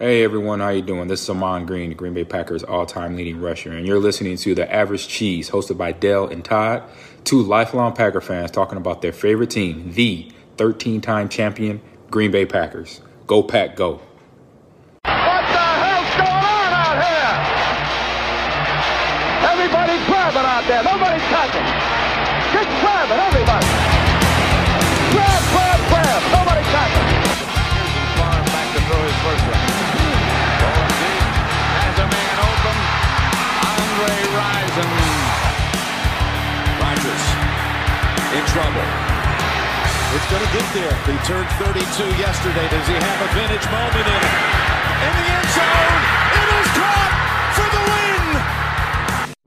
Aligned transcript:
Hey 0.00 0.22
everyone, 0.22 0.60
how 0.60 0.68
you 0.68 0.80
doing? 0.80 1.08
This 1.08 1.22
is 1.22 1.28
Ahman 1.28 1.66
Green, 1.66 1.88
the 1.88 1.96
Green 1.96 2.14
Bay 2.14 2.22
Packers 2.22 2.62
all-time 2.62 3.16
leading 3.16 3.40
rusher, 3.40 3.72
and 3.72 3.84
you're 3.84 3.98
listening 3.98 4.36
to 4.36 4.54
The 4.54 4.72
Average 4.72 5.08
Cheese, 5.08 5.50
hosted 5.50 5.76
by 5.76 5.90
Dell 5.90 6.28
and 6.28 6.44
Todd, 6.44 6.84
two 7.24 7.42
lifelong 7.42 7.96
Packer 7.96 8.20
fans 8.20 8.52
talking 8.52 8.78
about 8.78 9.02
their 9.02 9.10
favorite 9.12 9.50
team, 9.50 9.90
the 9.94 10.30
13-time 10.56 11.28
champion 11.28 11.80
Green 12.12 12.30
Bay 12.30 12.46
Packers. 12.46 13.00
Go 13.26 13.42
Pack, 13.42 13.74
go! 13.74 13.94
What 13.94 14.00
the 15.02 15.10
hell's 15.10 16.14
going 16.14 16.30
on 16.46 16.72
out 16.78 17.02
here? 17.02 17.34
Everybody's 19.50 20.06
grabbing 20.06 20.46
out 20.46 20.64
there. 20.68 20.84
Nobody's 20.84 21.07
in 38.38 38.46
trouble. 38.46 38.86
It's 40.14 40.28
going 40.30 40.44
to 40.46 40.52
get 40.54 40.66
there. 40.72 40.94
He 41.10 41.18
turned 41.26 41.50
32 41.58 41.82
yesterday. 42.22 42.68
Does 42.70 42.86
he 42.86 42.94
have 42.94 43.18
a 43.18 43.28
vintage 43.34 43.66
moment 43.70 44.06
in 44.06 44.20
it? 44.22 44.34
In 45.02 45.12
the 45.18 45.26
end 45.34 45.48
zone. 45.50 46.27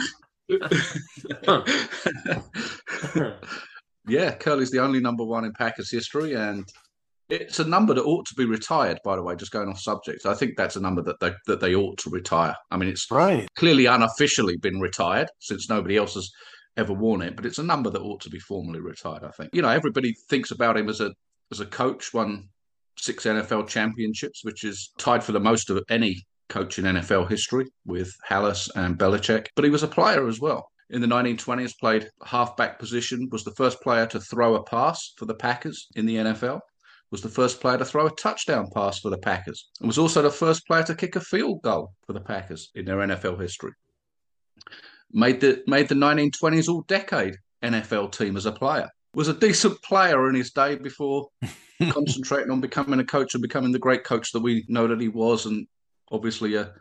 yeah, 4.07 4.35
Curly's 4.35 4.71
the 4.71 4.81
only 4.81 4.99
number 4.99 5.23
one 5.23 5.45
in 5.45 5.53
Packers 5.53 5.91
history, 5.91 6.33
and 6.33 6.67
it's 7.29 7.59
a 7.59 7.67
number 7.67 7.93
that 7.93 8.03
ought 8.03 8.25
to 8.27 8.35
be 8.35 8.45
retired. 8.45 8.99
By 9.03 9.15
the 9.15 9.21
way, 9.21 9.35
just 9.35 9.51
going 9.51 9.69
off 9.69 9.79
subject, 9.79 10.25
I 10.25 10.33
think 10.33 10.57
that's 10.57 10.75
a 10.75 10.81
number 10.81 11.01
that 11.03 11.19
they 11.19 11.33
that 11.47 11.59
they 11.59 11.75
ought 11.75 11.97
to 11.99 12.09
retire. 12.09 12.55
I 12.71 12.77
mean, 12.77 12.89
it's 12.89 13.09
Right. 13.11 13.47
clearly 13.55 13.85
unofficially 13.85 14.57
been 14.57 14.79
retired 14.79 15.27
since 15.39 15.69
nobody 15.69 15.97
else 15.97 16.15
has 16.15 16.29
ever 16.77 16.93
worn 16.93 17.21
it, 17.21 17.35
but 17.35 17.45
it's 17.45 17.59
a 17.59 17.63
number 17.63 17.89
that 17.89 18.01
ought 18.01 18.21
to 18.21 18.29
be 18.29 18.39
formally 18.39 18.79
retired. 18.79 19.23
I 19.23 19.31
think. 19.31 19.51
You 19.53 19.61
know, 19.61 19.69
everybody 19.69 20.13
thinks 20.29 20.51
about 20.51 20.77
him 20.77 20.89
as 20.89 21.01
a 21.01 21.11
as 21.51 21.59
a 21.59 21.65
coach, 21.65 22.13
won 22.13 22.49
six 22.97 23.25
NFL 23.25 23.67
championships, 23.67 24.43
which 24.43 24.63
is 24.63 24.91
tied 24.97 25.23
for 25.23 25.31
the 25.31 25.39
most 25.39 25.69
of 25.69 25.83
any 25.89 26.23
coach 26.49 26.79
in 26.79 26.85
NFL 26.85 27.29
history 27.29 27.67
with 27.85 28.13
Halas 28.27 28.69
and 28.75 28.97
Belichick. 28.97 29.47
But 29.55 29.65
he 29.65 29.71
was 29.71 29.83
a 29.83 29.87
player 29.87 30.27
as 30.27 30.39
well. 30.39 30.69
In 30.89 31.01
the 31.01 31.07
1920s, 31.07 31.77
played 31.79 32.09
halfback 32.25 32.79
position, 32.79 33.29
was 33.31 33.43
the 33.43 33.53
first 33.55 33.79
player 33.81 34.07
to 34.07 34.19
throw 34.19 34.55
a 34.55 34.63
pass 34.63 35.13
for 35.17 35.25
the 35.25 35.35
Packers 35.35 35.87
in 35.95 36.07
the 36.07 36.15
NFL, 36.15 36.59
was 37.11 37.21
the 37.21 37.29
first 37.29 37.61
player 37.61 37.77
to 37.77 37.85
throw 37.85 38.07
a 38.07 38.15
touchdown 38.15 38.67
pass 38.73 38.99
for 38.99 39.09
the 39.09 39.17
Packers, 39.17 39.69
and 39.79 39.87
was 39.87 39.99
also 39.99 40.21
the 40.21 40.31
first 40.31 40.65
player 40.65 40.83
to 40.83 40.95
kick 40.95 41.15
a 41.15 41.21
field 41.21 41.61
goal 41.61 41.93
for 42.05 42.13
the 42.13 42.19
Packers 42.19 42.71
in 42.73 42.85
their 42.85 42.97
NFL 42.97 43.39
history. 43.39 43.71
Made 45.11 45.41
the 45.41 45.63
made 45.65 45.89
the 45.89 45.95
1920s 45.95 46.69
all 46.69 46.81
decade 46.87 47.35
NFL 47.63 48.11
team 48.11 48.37
as 48.37 48.45
a 48.45 48.51
player. 48.51 48.87
Was 49.15 49.27
a 49.27 49.33
decent 49.33 49.81
player 49.81 50.29
in 50.29 50.35
his 50.35 50.51
day 50.51 50.75
before 50.75 51.29
concentrating 51.89 52.51
on 52.51 52.61
becoming 52.61 52.99
a 52.99 53.05
coach 53.05 53.33
and 53.33 53.41
becoming 53.41 53.71
the 53.71 53.79
great 53.79 54.03
coach 54.03 54.31
that 54.33 54.41
we 54.41 54.65
know 54.67 54.87
that 54.87 55.01
he 55.01 55.07
was, 55.07 55.45
and 55.47 55.67
obviously 56.11 56.55
a 56.55 56.73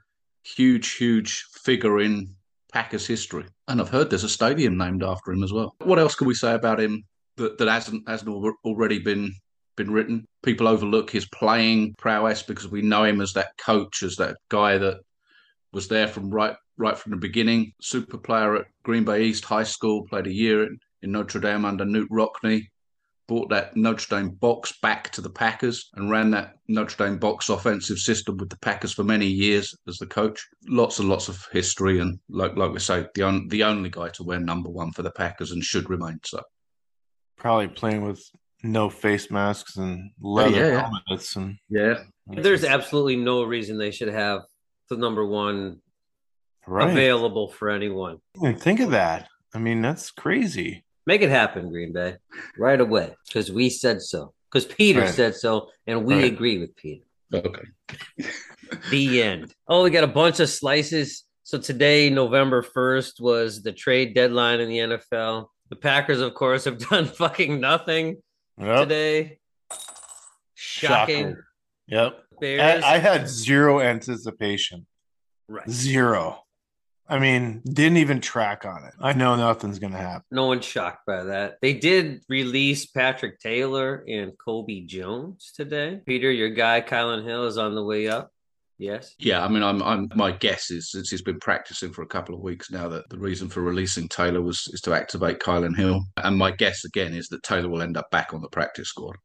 huge, 0.42 0.94
huge 0.94 1.44
figure 1.62 2.00
in 2.00 2.34
Packers 2.72 3.06
history. 3.06 3.44
And 3.66 3.80
I've 3.80 3.88
heard 3.88 4.10
there's 4.10 4.24
a 4.24 4.28
stadium 4.28 4.76
named 4.76 5.02
after 5.02 5.32
him 5.32 5.42
as 5.42 5.52
well. 5.52 5.74
What 5.82 5.98
else 5.98 6.14
can 6.14 6.26
we 6.26 6.34
say 6.34 6.54
about 6.54 6.80
him 6.80 7.04
that, 7.36 7.58
that 7.58 7.68
hasn't 7.68 8.08
hasn't 8.08 8.30
already 8.64 8.98
been 8.98 9.32
been 9.76 9.90
written? 9.90 10.24
People 10.42 10.68
overlook 10.68 11.10
his 11.10 11.26
playing 11.26 11.94
prowess 11.98 12.42
because 12.42 12.68
we 12.68 12.82
know 12.82 13.04
him 13.04 13.20
as 13.20 13.32
that 13.34 13.56
coach, 13.58 14.02
as 14.02 14.16
that 14.16 14.36
guy 14.48 14.78
that 14.78 15.00
was 15.72 15.88
there 15.88 16.08
from 16.08 16.30
right 16.30 16.56
right 16.76 16.96
from 16.96 17.10
the 17.10 17.18
beginning. 17.18 17.72
Super 17.80 18.18
player 18.18 18.56
at 18.56 18.66
Green 18.82 19.04
Bay 19.04 19.24
East 19.24 19.44
High 19.44 19.64
School, 19.64 20.06
played 20.08 20.26
a 20.26 20.34
year 20.34 20.64
in, 20.64 20.78
in 21.02 21.12
Notre 21.12 21.40
Dame 21.40 21.64
under 21.64 21.84
Knute 21.84 22.08
Rockne, 22.10 22.68
brought 23.28 23.50
that 23.50 23.76
Notre 23.76 24.16
Dame 24.16 24.30
box 24.30 24.72
back 24.80 25.10
to 25.10 25.20
the 25.20 25.30
Packers 25.30 25.90
and 25.94 26.10
ran 26.10 26.30
that 26.30 26.54
Notre 26.66 27.04
Dame 27.04 27.18
box 27.18 27.50
offensive 27.50 27.98
system 27.98 28.38
with 28.38 28.48
the 28.48 28.58
Packers 28.58 28.92
for 28.94 29.04
many 29.04 29.26
years 29.26 29.76
as 29.86 29.98
the 29.98 30.06
coach. 30.06 30.48
Lots 30.66 30.98
and 30.98 31.08
lots 31.08 31.28
of 31.28 31.46
history, 31.52 32.00
and 32.00 32.18
like 32.28 32.56
like 32.56 32.72
we 32.72 32.80
say, 32.80 33.06
the 33.14 33.22
on, 33.22 33.46
the 33.48 33.62
only 33.62 33.90
guy 33.90 34.08
to 34.10 34.24
wear 34.24 34.40
number 34.40 34.70
one 34.70 34.92
for 34.92 35.02
the 35.02 35.10
Packers 35.10 35.52
and 35.52 35.62
should 35.62 35.88
remain 35.88 36.18
so. 36.24 36.42
Probably 37.36 37.68
playing 37.68 38.02
with 38.02 38.20
no 38.64 38.90
face 38.90 39.30
masks 39.30 39.76
and 39.76 40.10
leather 40.20 40.56
yeah, 40.56 40.66
yeah. 40.66 40.90
helmets 40.90 41.36
and 41.36 41.58
Yeah, 41.68 42.02
There's 42.26 42.64
absolutely 42.64 43.16
no 43.16 43.44
reason 43.44 43.78
they 43.78 43.92
should 43.92 44.08
have 44.08 44.42
the 44.88 44.96
number 44.96 45.24
one 45.24 45.80
right. 46.66 46.90
available 46.90 47.48
for 47.48 47.70
anyone. 47.70 48.18
And 48.40 48.60
think 48.60 48.80
of 48.80 48.90
that. 48.90 49.28
I 49.54 49.58
mean, 49.58 49.82
that's 49.82 50.10
crazy. 50.10 50.84
Make 51.08 51.22
it 51.22 51.30
happen, 51.30 51.70
Green 51.70 51.94
Bay, 51.94 52.16
right 52.58 52.78
away, 52.78 53.16
because 53.26 53.50
we 53.50 53.70
said 53.70 54.02
so. 54.02 54.34
Because 54.52 54.66
Peter 54.66 55.00
Right. 55.00 55.08
said 55.14 55.34
so, 55.34 55.70
and 55.86 56.04
we 56.04 56.16
Right. 56.16 56.30
agree 56.34 56.58
with 56.58 56.76
Peter. 56.76 57.02
okay. 57.32 57.62
The 58.90 59.22
end. 59.22 59.54
Oh, 59.66 59.84
we 59.84 59.88
got 59.88 60.04
a 60.04 60.06
bunch 60.22 60.38
of 60.40 60.50
slices. 60.50 61.24
So 61.44 61.56
today, 61.56 62.10
November 62.10 62.62
1st, 62.62 63.22
was 63.22 63.62
the 63.62 63.72
trade 63.72 64.14
deadline 64.14 64.60
in 64.60 64.68
the 64.68 64.80
NFL. 64.80 65.48
The 65.70 65.76
Packers, 65.76 66.20
of 66.20 66.34
course, 66.34 66.66
have 66.66 66.76
done 66.90 67.06
fucking 67.06 67.58
nothing 67.58 68.18
Yep. 68.60 68.80
today. 68.80 69.38
Shocking. 70.54 71.36
Yep. 71.86 72.22
Bears. 72.38 72.84
I, 72.84 72.96
I 72.96 72.98
had 72.98 73.26
zero 73.30 73.80
anticipation. 73.80 74.86
right. 75.48 75.70
Zero. 75.70 76.44
I 77.08 77.18
mean, 77.18 77.62
didn't 77.64 77.96
even 77.98 78.20
track 78.20 78.66
on 78.66 78.84
it. 78.84 78.92
I 79.00 79.12
know 79.14 79.34
nothing's 79.36 79.78
gonna 79.78 79.96
happen. 79.96 80.24
No 80.30 80.46
one's 80.46 80.64
shocked 80.64 81.06
by 81.06 81.24
that. 81.24 81.56
They 81.62 81.72
did 81.74 82.22
release 82.28 82.86
Patrick 82.86 83.40
Taylor 83.40 84.04
and 84.06 84.32
Kobe 84.44 84.80
Jones 84.84 85.52
today. 85.56 86.00
Peter, 86.06 86.30
your 86.30 86.50
guy 86.50 86.80
Kylan 86.82 87.24
Hill 87.24 87.46
is 87.46 87.56
on 87.58 87.74
the 87.74 87.82
way 87.84 88.08
up. 88.08 88.30
Yes. 88.80 89.14
Yeah, 89.18 89.44
I 89.44 89.48
mean, 89.48 89.62
I'm, 89.64 89.82
I'm. 89.82 90.08
My 90.14 90.30
guess 90.30 90.70
is 90.70 90.92
since 90.92 91.10
he's 91.10 91.22
been 91.22 91.40
practicing 91.40 91.92
for 91.92 92.02
a 92.02 92.06
couple 92.06 92.34
of 92.34 92.40
weeks 92.42 92.70
now 92.70 92.86
that 92.88 93.08
the 93.08 93.18
reason 93.18 93.48
for 93.48 93.60
releasing 93.60 94.06
Taylor 94.08 94.40
was 94.40 94.68
is 94.72 94.80
to 94.82 94.94
activate 94.94 95.40
Kylan 95.40 95.76
Hill, 95.76 96.04
and 96.18 96.36
my 96.38 96.52
guess 96.52 96.84
again 96.84 97.12
is 97.12 97.26
that 97.30 97.42
Taylor 97.42 97.68
will 97.68 97.82
end 97.82 97.96
up 97.96 98.08
back 98.12 98.32
on 98.32 98.40
the 98.40 98.48
practice 98.48 98.88
squad. 98.88 99.16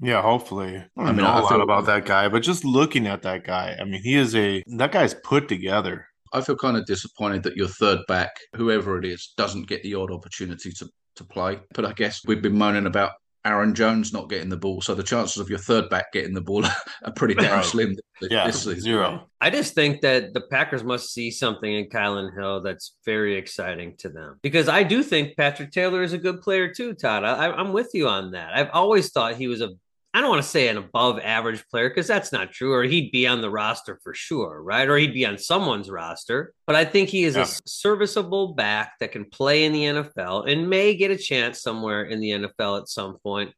Yeah, 0.00 0.22
hopefully. 0.22 0.76
I 0.76 0.80
don't 0.96 1.06
I 1.06 1.12
mean, 1.12 1.16
know 1.16 1.26
I 1.26 1.38
a 1.38 1.42
lot 1.42 1.48
feel- 1.50 1.62
about 1.62 1.86
that 1.86 2.04
guy, 2.04 2.28
but 2.28 2.44
just 2.44 2.64
looking 2.64 3.06
at 3.08 3.22
that 3.22 3.42
guy, 3.44 3.76
I 3.80 3.84
mean, 3.84 4.00
he 4.02 4.14
is 4.14 4.36
a 4.36 4.62
that 4.76 4.92
guy's 4.92 5.14
put 5.14 5.48
together. 5.48 6.06
I 6.34 6.40
feel 6.40 6.56
kind 6.56 6.76
of 6.76 6.84
disappointed 6.86 7.42
that 7.44 7.56
your 7.56 7.68
third 7.68 8.00
back, 8.08 8.30
whoever 8.56 8.98
it 8.98 9.04
is, 9.06 9.32
doesn't 9.36 9.68
get 9.68 9.82
the 9.82 9.94
odd 9.94 10.10
opportunity 10.10 10.72
to, 10.72 10.88
to 11.16 11.24
play. 11.24 11.60
But 11.74 11.86
I 11.86 11.92
guess 11.92 12.20
we've 12.26 12.42
been 12.42 12.58
moaning 12.58 12.86
about 12.86 13.12
Aaron 13.46 13.74
Jones 13.74 14.12
not 14.12 14.30
getting 14.30 14.48
the 14.48 14.56
ball, 14.56 14.80
so 14.80 14.94
the 14.94 15.02
chances 15.02 15.36
of 15.36 15.50
your 15.50 15.58
third 15.58 15.90
back 15.90 16.12
getting 16.12 16.32
the 16.32 16.40
ball 16.40 16.64
are 17.04 17.12
pretty 17.14 17.34
damn 17.34 17.52
Right. 17.52 17.64
slim. 17.64 17.94
Yeah, 18.22 18.46
this 18.46 18.62
zero. 18.62 19.28
I 19.40 19.50
just 19.50 19.74
think 19.74 20.00
that 20.00 20.32
the 20.32 20.40
Packers 20.40 20.82
must 20.82 21.12
see 21.12 21.30
something 21.30 21.70
in 21.70 21.90
Kylan 21.90 22.34
Hill 22.34 22.62
that's 22.62 22.96
very 23.04 23.36
exciting 23.36 23.96
to 23.98 24.08
them. 24.08 24.38
Because 24.42 24.68
I 24.68 24.82
do 24.82 25.02
think 25.02 25.36
Patrick 25.36 25.72
Taylor 25.72 26.02
is 26.02 26.14
a 26.14 26.18
good 26.18 26.40
player 26.40 26.72
too, 26.72 26.94
Todd. 26.94 27.22
I, 27.24 27.50
I'm 27.52 27.72
with 27.74 27.90
you 27.92 28.08
on 28.08 28.30
that. 28.30 28.56
I've 28.56 28.70
always 28.72 29.10
thought 29.12 29.34
he 29.36 29.46
was 29.48 29.60
a 29.60 29.70
I 30.14 30.20
don't 30.20 30.30
want 30.30 30.42
to 30.42 30.48
say 30.48 30.68
an 30.68 30.76
above 30.76 31.18
average 31.18 31.66
player 31.68 31.88
because 31.88 32.06
that's 32.06 32.30
not 32.30 32.52
true, 32.52 32.72
or 32.72 32.84
he'd 32.84 33.10
be 33.10 33.26
on 33.26 33.40
the 33.40 33.50
roster 33.50 33.98
for 34.02 34.14
sure, 34.14 34.62
right? 34.62 34.88
Or 34.88 34.96
he'd 34.96 35.12
be 35.12 35.26
on 35.26 35.36
someone's 35.38 35.90
roster. 35.90 36.54
But 36.68 36.76
I 36.76 36.84
think 36.84 37.08
he 37.08 37.24
is 37.24 37.34
Yeah. 37.34 37.42
a 37.42 37.46
serviceable 37.66 38.54
back 38.54 38.92
that 39.00 39.10
can 39.10 39.24
play 39.24 39.64
in 39.64 39.72
the 39.72 39.84
NFL 39.84 40.42
and 40.48 40.70
may 40.70 40.94
get 40.94 41.10
a 41.10 41.16
chance 41.18 41.60
somewhere 41.60 42.04
in 42.04 42.20
the 42.20 42.30
NFL 42.30 42.78
at 42.80 42.88
some 42.88 43.18
point. 43.18 43.52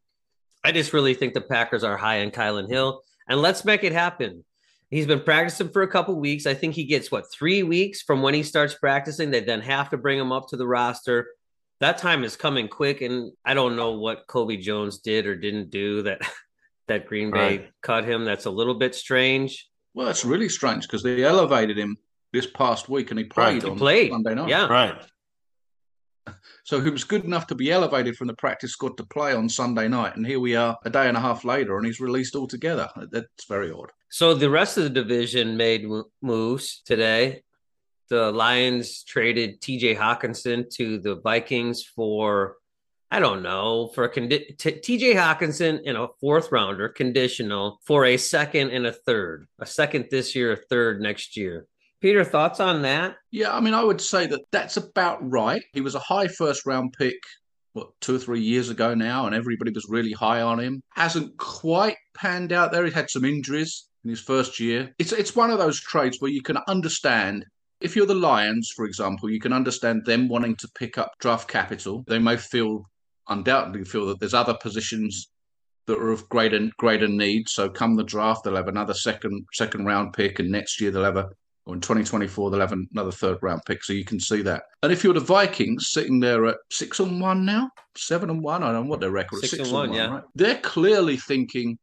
I 0.64 0.72
just 0.72 0.94
really 0.94 1.12
think 1.12 1.34
the 1.34 1.42
Packers 1.42 1.84
are 1.84 1.96
high 1.98 2.22
on 2.24 2.30
Kylan 2.30 2.68
Hill, 2.70 3.02
and 3.28 3.40
let's 3.42 3.64
make 3.64 3.84
it 3.84 3.92
happen. 3.92 4.42
He's 4.90 5.06
been 5.06 5.20
practicing 5.20 5.68
for 5.68 5.82
a 5.82 5.88
couple 5.88 6.14
weeks. 6.18 6.46
I 6.46 6.54
think 6.54 6.74
he 6.74 6.84
gets 6.84 7.10
what 7.12 7.30
three 7.30 7.64
weeks 7.64 8.00
from 8.00 8.22
when 8.22 8.32
he 8.34 8.42
starts 8.42 8.72
practicing. 8.74 9.30
They 9.30 9.40
then 9.40 9.60
have 9.60 9.90
to 9.90 9.98
bring 9.98 10.18
him 10.18 10.32
up 10.32 10.48
to 10.48 10.56
the 10.56 10.66
roster. 10.66 11.28
That 11.80 11.98
time 11.98 12.24
is 12.24 12.36
coming 12.36 12.68
quick, 12.68 13.02
and 13.02 13.32
I 13.44 13.52
don't 13.52 13.76
know 13.76 13.90
what 13.98 14.26
Kobe 14.26 14.56
Jones 14.56 14.98
did 15.00 15.26
or 15.26 15.36
didn't 15.36 15.68
do 15.70 16.02
that 16.04 16.22
that 16.88 17.06
Green 17.06 17.30
Bay 17.30 17.58
Right. 17.58 17.70
cut 17.82 18.04
him. 18.04 18.24
That's 18.24 18.46
a 18.46 18.50
little 18.50 18.74
bit 18.74 18.94
strange. 18.94 19.68
Well, 19.94 20.08
it's 20.08 20.24
really 20.24 20.48
strange 20.48 20.82
because 20.86 21.02
they 21.02 21.24
elevated 21.24 21.78
him 21.78 21.96
this 22.32 22.46
past 22.46 22.88
week 22.88 23.10
and 23.10 23.18
he 23.18 23.24
played 23.24 23.62
He 23.62 23.68
on 23.68 23.78
played, 23.78 24.10
Sunday 24.12 24.34
night. 24.34 24.48
yeah. 24.48 24.66
Right. 24.66 25.00
So 26.64 26.80
he 26.80 26.90
was 26.90 27.04
good 27.04 27.24
enough 27.24 27.46
to 27.48 27.54
be 27.54 27.70
elevated 27.70 28.16
from 28.16 28.26
the 28.26 28.34
practice 28.34 28.72
squad 28.72 28.96
to 28.96 29.04
play 29.06 29.32
on 29.32 29.48
Sunday 29.48 29.86
night, 29.86 30.16
and 30.16 30.26
here 30.26 30.40
we 30.40 30.56
are 30.56 30.76
a 30.84 30.90
day 30.90 31.06
and 31.06 31.16
a 31.16 31.20
half 31.20 31.44
later, 31.44 31.76
and 31.76 31.86
he's 31.86 32.00
released 32.00 32.34
altogether. 32.34 32.88
That's 33.12 33.44
very 33.48 33.70
odd. 33.70 33.92
So 34.10 34.34
the 34.34 34.50
rest 34.50 34.76
of 34.76 34.82
the 34.82 34.90
division 34.90 35.56
made 35.56 35.86
moves 36.22 36.82
today. 36.84 37.42
The 38.08 38.32
Lions 38.32 39.04
traded 39.04 39.60
TJ 39.60 39.96
Hockenson 39.96 40.68
to 40.74 40.98
the 40.98 41.16
Vikings 41.20 41.84
for, 41.84 42.56
I 43.16 43.18
don't 43.18 43.42
know, 43.42 43.86
for 43.94 44.04
a 44.04 44.12
condi- 44.12 44.58
TJ 44.58 45.14
Hockenson 45.14 45.80
in 45.84 45.96
a 45.96 46.08
fourth 46.20 46.52
rounder 46.52 46.90
conditional 46.90 47.80
for 47.82 48.04
a 48.04 48.18
second 48.18 48.72
and 48.72 48.86
a 48.86 48.92
third, 48.92 49.46
a 49.58 49.64
second 49.64 50.08
this 50.10 50.34
year, 50.34 50.52
a 50.52 50.56
third 50.56 51.00
next 51.00 51.34
year. 51.34 51.66
Peter, 52.02 52.24
thoughts 52.24 52.60
on 52.60 52.82
that? 52.82 53.16
Yeah, 53.30 53.56
I 53.56 53.60
mean, 53.60 53.72
I 53.72 53.82
would 53.82 54.02
say 54.02 54.26
that 54.26 54.42
that's 54.50 54.76
about 54.76 55.26
right. 55.26 55.62
He 55.72 55.80
was 55.80 55.94
a 55.94 55.98
high 55.98 56.28
first 56.28 56.66
round 56.66 56.92
pick, 56.92 57.14
what, 57.72 57.98
two 58.02 58.16
or 58.16 58.18
three 58.18 58.42
years 58.42 58.68
ago 58.68 58.94
now, 58.94 59.24
and 59.24 59.34
everybody 59.34 59.70
was 59.70 59.86
really 59.88 60.12
high 60.12 60.42
on 60.42 60.60
him. 60.60 60.82
Hasn't 60.90 61.38
quite 61.38 61.96
panned 62.14 62.52
out 62.52 62.70
there. 62.70 62.84
He 62.84 62.92
had 62.92 63.08
some 63.08 63.24
injuries 63.24 63.88
in 64.04 64.10
his 64.10 64.20
first 64.20 64.60
year. 64.60 64.94
It's 64.98 65.12
it's 65.12 65.34
one 65.34 65.50
of 65.50 65.58
those 65.58 65.80
trades 65.80 66.18
where 66.20 66.30
you 66.30 66.42
can 66.42 66.58
understand. 66.68 67.46
If 67.80 67.96
you're 67.96 68.04
the 68.04 68.14
Lions, 68.14 68.70
for 68.76 68.84
example, 68.84 69.30
you 69.30 69.40
can 69.40 69.54
understand 69.54 70.04
them 70.04 70.28
wanting 70.28 70.56
to 70.56 70.68
pick 70.74 70.98
up 70.98 71.12
draft 71.18 71.48
capital. 71.48 72.04
They 72.06 72.18
may 72.18 72.36
feel, 72.36 72.84
undoubtedly, 73.28 73.84
feel 73.84 74.06
that 74.06 74.20
there's 74.20 74.34
other 74.34 74.54
positions 74.54 75.28
that 75.86 75.98
are 75.98 76.12
of 76.12 76.28
greater 76.28 76.70
greater 76.78 77.08
need. 77.08 77.48
So 77.48 77.68
come 77.68 77.96
the 77.96 78.04
draft, 78.04 78.44
they'll 78.44 78.56
have 78.56 78.68
another 78.68 78.94
second 78.94 79.46
second 79.52 79.86
round 79.86 80.12
pick, 80.12 80.38
and 80.38 80.50
next 80.50 80.80
year 80.80 80.90
they'll 80.90 81.04
have 81.04 81.16
a 81.16 81.28
or 81.66 81.74
in 81.74 81.80
2024 81.80 82.50
they'll 82.50 82.60
have 82.60 82.72
another 82.92 83.10
third 83.10 83.38
round 83.42 83.60
pick. 83.66 83.82
So 83.82 83.92
you 83.92 84.04
can 84.04 84.20
see 84.20 84.42
that. 84.42 84.62
And 84.82 84.92
if 84.92 85.02
you're 85.02 85.14
the 85.14 85.20
Vikings 85.20 85.88
sitting 85.90 86.20
there 86.20 86.46
at 86.46 86.58
six 86.70 87.00
and 87.00 87.20
one 87.20 87.44
now, 87.44 87.70
seven 87.96 88.30
and 88.30 88.42
one, 88.42 88.62
I 88.62 88.72
don't 88.72 88.84
know 88.84 88.90
what 88.90 89.00
their 89.00 89.10
record 89.10 89.42
is. 89.42 89.50
Six 89.50 89.64
and 89.64 89.72
one, 89.72 89.92
yeah. 89.92 90.06
right? 90.06 90.22
They're 90.34 90.58
clearly 90.58 91.16
thinking, 91.16 91.78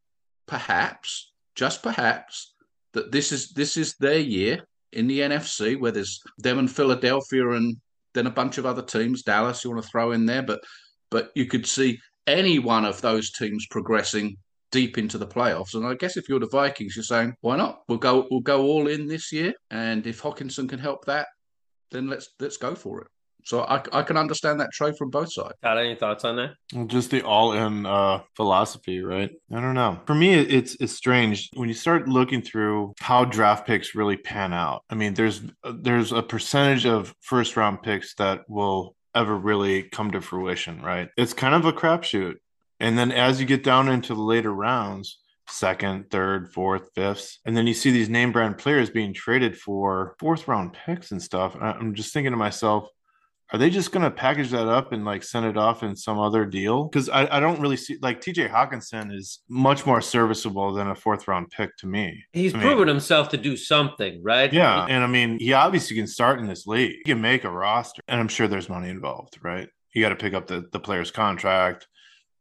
perhaps, 0.46 1.32
just 1.54 1.82
perhaps, 1.82 2.54
that 2.94 3.12
this 3.12 3.32
is 3.32 3.50
this 3.50 3.76
is 3.76 3.94
their 3.96 4.18
year 4.18 4.66
in 4.92 5.06
the 5.06 5.20
NFC, 5.20 5.78
where 5.78 5.92
there's 5.92 6.20
them 6.38 6.58
and 6.58 6.70
Philadelphia 6.70 7.50
and 7.50 7.76
then 8.14 8.26
a 8.26 8.30
bunch 8.30 8.58
of 8.58 8.64
other 8.64 8.82
teams, 8.82 9.22
Dallas 9.22 9.64
you 9.64 9.70
want 9.70 9.82
to 9.82 9.88
throw 9.88 10.12
in 10.12 10.24
there, 10.24 10.42
but 10.42 10.60
but 11.14 11.30
you 11.36 11.46
could 11.46 11.64
see 11.64 12.00
any 12.26 12.58
one 12.58 12.84
of 12.84 13.00
those 13.00 13.30
teams 13.30 13.68
progressing 13.70 14.36
deep 14.72 14.98
into 14.98 15.16
the 15.16 15.26
playoffs. 15.36 15.74
And 15.74 15.86
I 15.86 15.94
guess 15.94 16.16
if 16.16 16.28
you're 16.28 16.40
the 16.40 16.48
Vikings, 16.48 16.96
you're 16.96 17.04
saying, 17.04 17.36
why 17.40 17.56
not? 17.56 17.82
We'll 17.88 17.98
go 17.98 18.26
we'll 18.32 18.40
go 18.40 18.64
all 18.64 18.88
in 18.88 19.06
this 19.06 19.30
year, 19.30 19.54
and 19.70 20.04
if 20.08 20.20
Hockenson 20.20 20.68
can 20.68 20.80
help 20.80 21.04
that, 21.04 21.28
then 21.92 22.08
let's 22.08 22.30
let's 22.40 22.56
go 22.56 22.74
for 22.74 23.02
it. 23.02 23.06
So 23.44 23.60
I, 23.60 23.80
I 23.92 24.02
can 24.02 24.16
understand 24.16 24.58
that 24.58 24.72
trade 24.72 24.96
from 24.96 25.10
both 25.10 25.32
sides. 25.32 25.54
Got 25.62 25.78
any 25.78 25.94
thoughts 25.94 26.24
on 26.24 26.36
that? 26.36 26.54
Well, 26.72 26.86
Just 26.86 27.10
the 27.10 27.22
all-in 27.22 27.84
uh, 27.84 28.20
philosophy, 28.36 29.02
right? 29.02 29.30
I 29.52 29.60
don't 29.60 29.74
know. 29.74 30.00
For 30.06 30.14
me, 30.14 30.34
it's 30.34 30.76
it's 30.80 30.94
strange 30.94 31.50
when 31.54 31.68
you 31.68 31.74
start 31.74 32.08
looking 32.08 32.42
through 32.42 32.94
how 32.98 33.24
draft 33.24 33.68
picks 33.68 33.94
really 33.94 34.16
pan 34.16 34.52
out. 34.52 34.82
I 34.90 34.96
mean, 34.96 35.14
there's 35.14 35.42
there's 35.62 36.10
a 36.10 36.22
percentage 36.22 36.86
of 36.86 37.14
first-round 37.20 37.82
picks 37.82 38.14
that 38.16 38.48
will 38.48 38.96
ever 39.14 39.36
really 39.36 39.82
come 39.82 40.10
to 40.12 40.20
fruition, 40.20 40.82
right? 40.82 41.08
It's 41.16 41.32
kind 41.32 41.54
of 41.54 41.64
a 41.64 41.72
crapshoot. 41.72 42.36
And 42.80 42.98
then 42.98 43.12
as 43.12 43.40
you 43.40 43.46
get 43.46 43.62
down 43.62 43.88
into 43.88 44.14
the 44.14 44.22
later 44.22 44.52
rounds, 44.52 45.18
second, 45.48 46.10
third, 46.10 46.52
fourth, 46.52 46.90
fifth, 46.94 47.38
and 47.44 47.56
then 47.56 47.66
you 47.66 47.74
see 47.74 47.90
these 47.90 48.08
name 48.08 48.32
brand 48.32 48.58
players 48.58 48.90
being 48.90 49.12
traded 49.12 49.56
for 49.56 50.16
fourth 50.18 50.48
round 50.48 50.72
picks 50.72 51.10
and 51.10 51.22
stuff. 51.22 51.56
I'm 51.60 51.94
just 51.94 52.12
thinking 52.12 52.32
to 52.32 52.36
myself, 52.36 52.88
are 53.52 53.58
they 53.58 53.70
just 53.70 53.92
going 53.92 54.02
to 54.02 54.10
package 54.10 54.50
that 54.50 54.66
up 54.66 54.92
and 54.92 55.04
like 55.04 55.22
send 55.22 55.46
it 55.46 55.56
off 55.56 55.82
in 55.82 55.94
some 55.94 56.18
other 56.18 56.44
deal? 56.44 56.84
Because 56.84 57.08
I, 57.08 57.36
I 57.36 57.40
don't 57.40 57.60
really 57.60 57.76
see 57.76 57.98
like 58.00 58.20
TJ 58.20 58.50
Hockenson 58.50 59.14
is 59.14 59.42
much 59.48 59.86
more 59.86 60.00
serviceable 60.00 60.72
than 60.72 60.88
a 60.88 60.94
fourth 60.94 61.28
round 61.28 61.50
pick 61.50 61.76
to 61.78 61.86
me. 61.86 62.24
He's 62.32 62.54
I 62.54 62.58
mean- 62.58 62.66
proven 62.66 62.88
himself 62.88 63.28
to 63.30 63.36
do 63.36 63.56
something, 63.56 64.22
right? 64.22 64.52
Yeah. 64.52 64.86
And 64.88 65.04
I 65.04 65.06
mean, 65.06 65.38
he 65.38 65.52
obviously 65.52 65.96
can 65.96 66.06
start 66.06 66.40
in 66.40 66.46
this 66.46 66.66
league. 66.66 66.96
He 67.04 67.12
can 67.12 67.20
make 67.20 67.44
a 67.44 67.50
roster. 67.50 68.02
And 68.08 68.20
I'm 68.20 68.28
sure 68.28 68.48
there's 68.48 68.68
money 68.68 68.88
involved, 68.88 69.38
right? 69.42 69.68
You 69.94 70.02
got 70.02 70.08
to 70.08 70.16
pick 70.16 70.34
up 70.34 70.46
the, 70.46 70.64
the 70.72 70.80
player's 70.80 71.10
contract. 71.10 71.86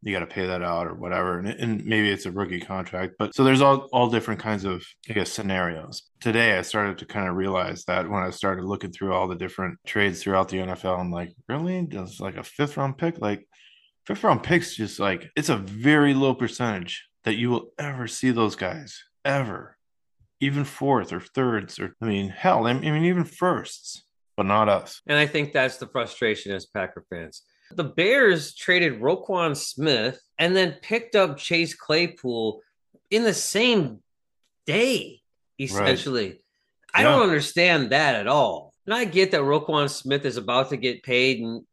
You 0.03 0.13
got 0.13 0.19
to 0.19 0.27
pay 0.27 0.45
that 0.45 0.61
out 0.61 0.88
or 0.88 0.94
whatever. 0.94 1.39
And, 1.39 1.47
and 1.47 1.85
maybe 1.85 2.11
it's 2.11 2.25
a 2.25 2.31
rookie 2.31 2.59
contract. 2.59 3.13
But 3.17 3.33
so 3.33 3.44
there's 3.44 3.61
all, 3.61 3.88
all 3.94 4.09
different 4.09 4.39
kinds 4.39 4.65
of, 4.65 4.83
I 5.09 5.13
guess, 5.13 5.31
scenarios. 5.31 6.03
Today, 6.19 6.57
I 6.57 6.61
started 6.61 6.97
to 7.00 7.05
kind 7.05 7.27
of 7.27 7.35
realize 7.35 7.85
that 7.85 8.09
when 8.09 8.21
I 8.21 8.29
started 8.29 8.65
looking 8.65 8.91
through 8.91 9.13
all 9.13 9.27
the 9.27 9.35
different 9.35 9.79
trades 9.85 10.21
throughout 10.21 10.50
the 10.50 10.57
NFL, 10.57 11.00
I'm 11.00 11.11
like, 11.11 11.33
really? 11.47 11.81
Does 11.83 12.19
like 12.19 12.35
a 12.35 12.44
fifth 12.44 12.77
round 12.77 12.97
pick? 12.97 13.19
Like, 13.19 13.47
fifth 14.05 14.23
round 14.23 14.44
picks 14.44 14.75
just 14.75 15.00
like, 15.00 15.29
it's 15.35 15.50
a 15.50 15.57
very 15.57 16.13
low 16.13 16.35
percentage 16.35 17.05
that 17.23 17.35
you 17.35 17.50
will 17.50 17.71
ever 17.79 18.07
see 18.07 18.31
those 18.31 18.55
guys 18.55 19.03
ever 19.25 19.77
even 20.39 20.65
fourth 20.65 21.13
or 21.13 21.21
thirds 21.21 21.79
or 21.79 21.95
I 22.01 22.05
mean 22.05 22.29
hell 22.29 22.67
I 22.67 22.73
mean 22.73 23.05
even 23.05 23.23
firsts 23.23 24.03
but 24.35 24.45
not 24.45 24.67
us 24.67 25.01
And 25.07 25.17
I 25.17 25.25
think 25.25 25.53
that's 25.53 25.77
the 25.77 25.88
frustration 25.88 26.51
as 26.51 26.65
Packer 26.65 27.05
fans. 27.09 27.44
The 27.75 27.84
Bears 27.84 28.54
traded 28.56 29.00
Roquan 29.02 29.56
Smith 29.56 30.20
and 30.38 30.56
then 30.56 30.78
picked 30.81 31.16
up 31.16 31.38
Chase 31.38 31.74
Claypool 31.75 32.62
in 33.10 33.24
the 33.24 33.34
same 33.34 34.00
day, 34.66 35.22
essentially. 35.60 36.42
I 36.94 37.02
Yeah. 37.04 37.12
don't 37.12 37.24
understand 37.24 37.92
that 37.92 38.16
at 38.16 38.28
all. 38.28 38.74
And 38.86 38.94
I 38.94 39.06
get 39.06 39.31
that 39.31 39.42
Roquan 39.42 39.90
Smith 39.90 40.25
is 40.25 40.38
about 40.38 40.70
to 40.70 40.77
get 40.77 41.03
paid 41.03 41.39
and 41.39 41.63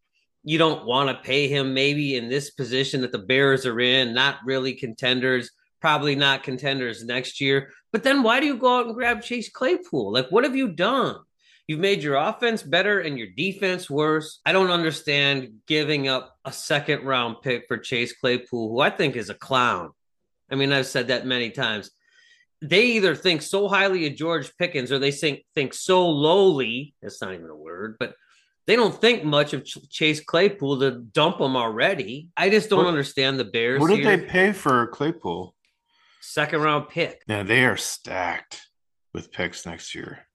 you 0.42 0.57
don't 0.57 0.87
want 0.87 1.09
to 1.09 1.23
pay 1.23 1.49
him 1.49 1.75
maybe 1.75 2.16
in 2.16 2.28
this 2.28 2.50
position 2.50 3.02
that 3.02 3.12
the 3.12 3.19
Bears 3.19 3.66
are 3.66 3.80
in, 3.80 4.14
not 4.14 4.38
really 4.45 4.73
contenders, 4.73 5.50
probably 5.80 6.14
not 6.14 6.42
contenders 6.42 7.04
next 7.04 7.40
year. 7.40 7.73
But 7.92 8.04
then 8.04 8.23
why 8.23 8.40
do 8.40 8.47
you 8.47 8.57
go 8.57 8.78
out 8.78 8.87
and 8.87 8.95
grab 8.95 9.23
Chase 9.23 9.50
Claypool? 9.50 10.12
Like, 10.12 10.30
what 10.30 10.45
have 10.45 10.57
you 10.57 10.69
done? 10.69 11.16
You've 11.67 11.81
made 11.81 12.02
your 12.02 12.17
offense 12.17 12.62
better 12.62 12.99
and 13.00 13.17
your 13.19 13.29
defense 13.37 13.88
worse. 13.88 14.40
I 14.45 14.52
don't 14.52 14.71
understand 14.71 15.49
giving 15.67 16.09
up 16.09 16.35
a 16.45 16.52
second 16.52 17.05
round 17.05 17.37
pick 17.43 17.64
for 17.69 17.79
Chase 17.79 18.12
Claypool, 18.12 18.71
who 18.71 18.81
I 18.81 18.90
think 18.90 19.14
is 19.17 19.31
a 19.31 19.35
clown. 19.35 19.90
I 20.50 20.57
mean, 20.57 20.73
I've 20.73 20.87
said 20.87 21.09
that 21.09 21.26
many 21.26 21.50
times. 21.50 21.90
They 22.62 22.83
either 22.87 23.14
think 23.14 23.40
so 23.43 23.69
highly 23.69 24.07
of 24.07 24.17
George 24.17 24.50
Pickens 24.59 24.90
or 24.93 24.99
they 24.99 25.12
think 25.12 25.45
think 25.55 25.73
so 25.75 26.09
lowly. 26.11 26.95
That's 27.00 27.23
not 27.23 27.33
even 27.35 27.49
a 27.49 27.55
word, 27.57 27.97
but 27.99 28.14
they 28.67 28.76
don't 28.76 29.00
think 29.00 29.25
much 29.25 29.52
of 29.55 29.64
Ch- 29.64 29.88
Chase 29.88 30.21
Claypool 30.21 30.81
to 30.81 30.90
dump 30.90 31.40
him 31.40 31.57
already. 31.57 32.29
I 32.37 32.50
just 32.50 32.69
don't 32.69 32.81
What- 32.81 32.88
understand 32.88 33.38
the 33.40 33.45
Bears. 33.45 33.81
what 33.81 33.88
did 33.90 34.00
here. 34.00 34.17
they 34.17 34.26
pay 34.26 34.52
for 34.52 34.88
Claypool 34.88 35.55
Second 36.21 36.61
round 36.61 36.88
pick. 36.90 37.23
yeah 37.26 37.43
they 37.45 37.64
are 37.64 37.76
stacked 37.79 38.61
with 39.14 39.33
picks 39.33 39.64
next 39.64 39.95
year 39.95 40.26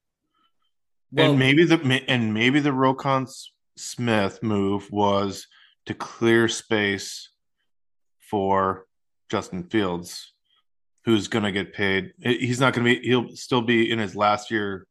Well, 1.11 1.31
and 1.31 1.39
maybe 1.39 1.63
the 1.65 2.03
and 2.07 2.33
maybe 2.33 2.59
the 2.59 2.71
Roquan 2.71 3.29
Smith 3.77 4.41
move 4.41 4.91
was 4.91 5.47
to 5.85 5.93
clear 5.93 6.47
space 6.47 7.29
for 8.19 8.85
Justin 9.29 9.63
Fields 9.63 10.33
who's 11.05 11.27
going 11.27 11.43
to 11.43 11.51
get 11.51 11.73
paid 11.73 12.11
he's 12.19 12.59
not 12.59 12.73
going 12.73 12.85
to 12.85 12.99
be 12.99 13.07
he'll 13.07 13.35
still 13.35 13.61
be 13.61 13.91
in 13.91 13.99
his 13.99 14.15
last 14.15 14.49
year 14.49 14.87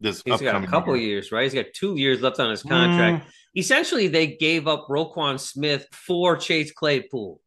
this 0.00 0.22
he's 0.24 0.40
got 0.40 0.62
a 0.62 0.66
couple 0.66 0.96
year. 0.96 1.08
years, 1.08 1.32
right? 1.32 1.42
He's 1.42 1.54
got 1.54 1.66
two 1.74 1.96
years 1.96 2.20
left 2.20 2.38
on 2.38 2.50
his 2.50 2.62
contract. 2.62 3.24
Mm, 3.26 3.30
essentially 3.56 4.06
they 4.06 4.28
gave 4.28 4.68
up 4.68 4.86
Roquan 4.88 5.40
Smith 5.40 5.86
for 5.92 6.36
Chase 6.36 6.70
Claypool 6.70 7.40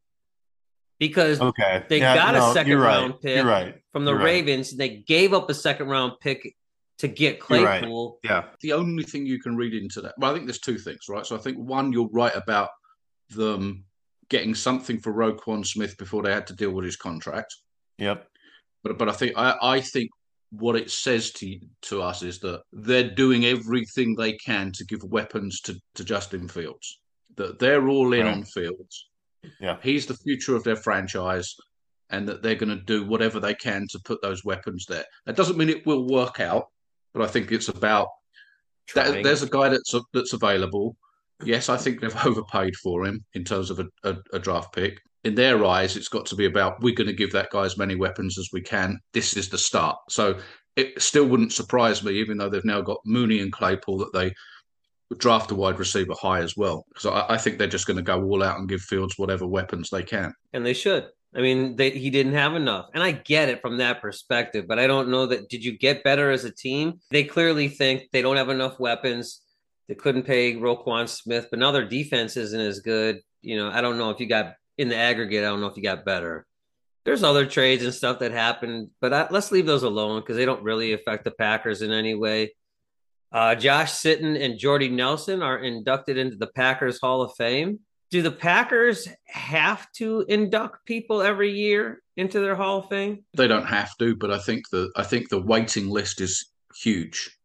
because 0.99 1.39
okay 1.39 1.85
they 1.87 1.99
Yeah, 1.99 2.15
got 2.15 2.35
a 2.35 2.53
second 2.53 2.77
right. 2.77 2.85
round 2.85 3.21
pick 3.21 3.45
right 3.45 3.75
from 3.93 4.03
the 4.03 4.11
You're 4.11 4.19
right. 4.19 4.25
Ravens. 4.25 4.75
They 4.75 4.97
gave 4.97 5.33
up 5.33 5.49
a 5.49 5.53
second 5.53 5.87
round 5.87 6.13
pick 6.19 6.55
to 7.01 7.07
get 7.07 7.39
You're 7.49 7.63
right. 7.65 7.79
Claypool. 7.81 8.19
yeah 8.23 8.45
the 8.61 8.73
only 8.73 9.03
thing 9.03 9.25
you 9.25 9.39
can 9.39 9.55
read 9.55 9.73
into 9.73 10.01
that, 10.01 10.15
well, 10.17 10.31
I 10.31 10.33
think 10.33 10.45
there's 10.47 10.59
two 10.59 10.77
things, 10.77 11.01
right? 11.09 11.25
So 11.25 11.35
I 11.35 11.39
think 11.39 11.57
one, 11.57 11.91
you're 11.93 12.09
right 12.11 12.35
about 12.35 12.69
them 13.29 13.83
getting 14.29 14.55
something 14.55 14.99
for 14.99 15.13
Roquan 15.13 15.65
Smith 15.65 15.97
before 15.97 16.21
they 16.23 16.31
had 16.33 16.47
to 16.47 16.55
deal 16.55 16.71
with 16.71 16.85
his 16.85 16.95
contract. 16.95 17.53
Yep. 17.97 18.27
But 18.83 18.97
but 18.97 19.09
I 19.09 19.11
think 19.13 19.33
I, 19.37 19.55
I 19.61 19.81
think 19.81 20.09
what 20.51 20.75
it 20.75 20.89
says 20.91 21.31
to 21.31 21.59
to 21.83 22.01
us 22.01 22.23
is 22.23 22.39
that 22.39 22.61
they're 22.73 23.09
doing 23.23 23.45
everything 23.45 24.15
they 24.15 24.33
can 24.33 24.71
to 24.73 24.85
give 24.85 25.03
weapons 25.03 25.61
to, 25.61 25.75
to 25.95 26.03
Justin 26.03 26.47
Fields. 26.47 26.99
That 27.37 27.59
they're 27.59 27.87
all 27.87 28.13
in 28.13 28.25
Right. 28.25 28.33
on 28.33 28.43
Fields. 28.43 29.09
Yeah. 29.59 29.77
He's 29.81 30.05
the 30.05 30.17
future 30.25 30.55
of 30.55 30.63
their 30.63 30.75
franchise, 30.75 31.55
and 32.09 32.27
that 32.27 32.41
they're 32.43 32.55
going 32.63 32.77
to 32.77 32.83
do 32.83 33.05
whatever 33.05 33.39
they 33.39 33.53
can 33.55 33.87
to 33.91 33.99
put 34.03 34.21
those 34.21 34.43
weapons 34.43 34.85
there. 34.87 35.05
That 35.25 35.35
doesn't 35.37 35.57
mean 35.57 35.69
it 35.69 35.85
will 35.85 36.05
work 36.07 36.39
out, 36.39 36.65
but 37.13 37.23
I 37.23 37.27
think 37.27 37.51
it's 37.51 37.67
about 37.69 38.07
that, 38.95 39.23
there's 39.23 39.43
a 39.43 39.49
guy 39.49 39.69
that's 39.69 39.93
that's 40.13 40.33
available. 40.33 40.95
Yes, 41.43 41.69
I 41.69 41.77
think 41.77 41.99
they've 41.99 42.15
overpaid 42.25 42.75
for 42.75 43.05
him 43.05 43.23
in 43.33 43.43
terms 43.43 43.69
of 43.69 43.79
a, 43.79 43.87
a, 44.03 44.17
a 44.33 44.39
draft 44.39 44.73
pick. 44.73 44.99
In 45.23 45.35
their 45.35 45.63
eyes, 45.65 45.97
it's 45.97 46.07
got 46.07 46.25
to 46.27 46.35
be 46.35 46.45
about 46.45 46.81
we're 46.81 46.95
going 46.95 47.07
to 47.07 47.13
give 47.13 47.31
that 47.33 47.51
guy 47.51 47.63
as 47.65 47.77
many 47.77 47.95
weapons 47.95 48.39
as 48.39 48.49
we 48.51 48.61
can. 48.61 48.99
This 49.13 49.37
is 49.37 49.49
the 49.49 49.57
start. 49.57 49.97
So 50.09 50.39
it 50.75 51.01
still 51.01 51.25
wouldn't 51.27 51.53
surprise 51.53 52.03
me, 52.03 52.13
even 52.13 52.37
though 52.37 52.49
they've 52.49 52.65
now 52.65 52.81
got 52.81 52.97
Mooney 53.05 53.39
and 53.39 53.51
Claypool, 53.51 53.99
that 53.99 54.13
they 54.13 54.33
draft 55.17 55.51
a 55.51 55.55
wide 55.55 55.77
receiver 55.77 56.13
high 56.19 56.39
as 56.39 56.57
well. 56.57 56.85
Because 56.89 57.05
I, 57.05 57.35
I 57.35 57.37
think 57.37 57.57
they're 57.57 57.67
just 57.67 57.85
going 57.85 57.97
to 57.97 58.03
go 58.03 58.23
all 58.23 58.41
out 58.41 58.57
and 58.57 58.69
give 58.69 58.81
Fields 58.81 59.17
whatever 59.17 59.45
weapons 59.45 59.89
they 59.89 60.03
can. 60.03 60.33
and 60.53 60.65
they 60.65 60.73
should. 60.73 61.07
I 61.33 61.39
mean, 61.39 61.77
he 61.77 62.09
didn't 62.09 62.33
have 62.33 62.55
enough, 62.55 62.89
and 62.93 63.01
I 63.01 63.13
get 63.13 63.47
it 63.47 63.61
from 63.61 63.77
that 63.77 64.01
perspective. 64.01 64.65
But 64.67 64.79
I 64.79 64.87
don't 64.87 65.09
know 65.09 65.27
that. 65.27 65.47
Did 65.47 65.63
you 65.63 65.77
get 65.77 66.03
better 66.03 66.29
as 66.29 66.43
a 66.43 66.51
team? 66.51 66.99
They 67.09 67.23
clearly 67.23 67.69
think 67.69 68.09
they 68.11 68.21
don't 68.21 68.35
have 68.35 68.49
enough 68.49 68.79
weapons. 68.79 69.41
They 69.87 69.95
couldn't 69.95 70.23
pay 70.23 70.55
Roquan 70.55 71.07
Smith, 71.07 71.47
but 71.49 71.59
now 71.59 71.71
their 71.71 71.87
defense 71.87 72.35
isn't 72.35 72.59
as 72.59 72.81
good. 72.81 73.21
You 73.41 73.57
know, 73.57 73.69
I 73.69 73.81
don't 73.81 73.97
know 73.97 74.09
if 74.09 74.19
you 74.19 74.27
got 74.27 74.55
in 74.77 74.89
the 74.89 74.97
aggregate. 74.97 75.43
I 75.43 75.47
don't 75.47 75.61
know 75.61 75.67
if 75.67 75.77
you 75.77 75.83
got 75.83 76.05
better. 76.05 76.45
There's 77.05 77.23
other 77.23 77.45
trades 77.45 77.83
and 77.83 77.93
stuff 77.93 78.19
that 78.19 78.31
happened, 78.31 78.89
but 78.99 79.13
I, 79.13 79.27
let's 79.31 79.51
leave 79.51 79.65
those 79.65 79.83
alone 79.83 80.21
because 80.21 80.35
they 80.37 80.45
don't 80.45 80.63
really 80.63 80.93
affect 80.93 81.23
the 81.23 81.31
Packers 81.31 81.81
in 81.81 81.91
any 81.91 82.13
way. 82.13 82.53
Uh, 83.31 83.55
Josh 83.55 83.93
Sitton 83.93 84.39
and 84.39 84.59
Jordy 84.59 84.89
Nelson 84.89 85.41
are 85.41 85.57
inducted 85.57 86.17
into 86.17 86.35
the 86.35 86.47
Packers 86.47 86.99
Hall 86.99 87.21
of 87.21 87.33
Fame. 87.37 87.79
Do 88.11 88.21
the 88.21 88.31
Packers 88.31 89.07
have 89.25 89.89
to 89.93 90.25
induct 90.27 90.85
people 90.85 91.21
every 91.21 91.51
year 91.51 92.01
into 92.17 92.41
their 92.41 92.55
Hall 92.55 92.79
of 92.79 92.89
Fame? 92.89 93.23
They 93.33 93.47
don't 93.47 93.65
have 93.65 93.97
to, 93.99 94.15
but 94.17 94.31
I 94.31 94.37
think 94.37 94.69
the 94.69 94.91
I 94.97 95.03
think 95.03 95.29
the 95.29 95.41
waiting 95.41 95.89
list 95.89 96.19
is 96.19 96.51
huge. 96.75 97.37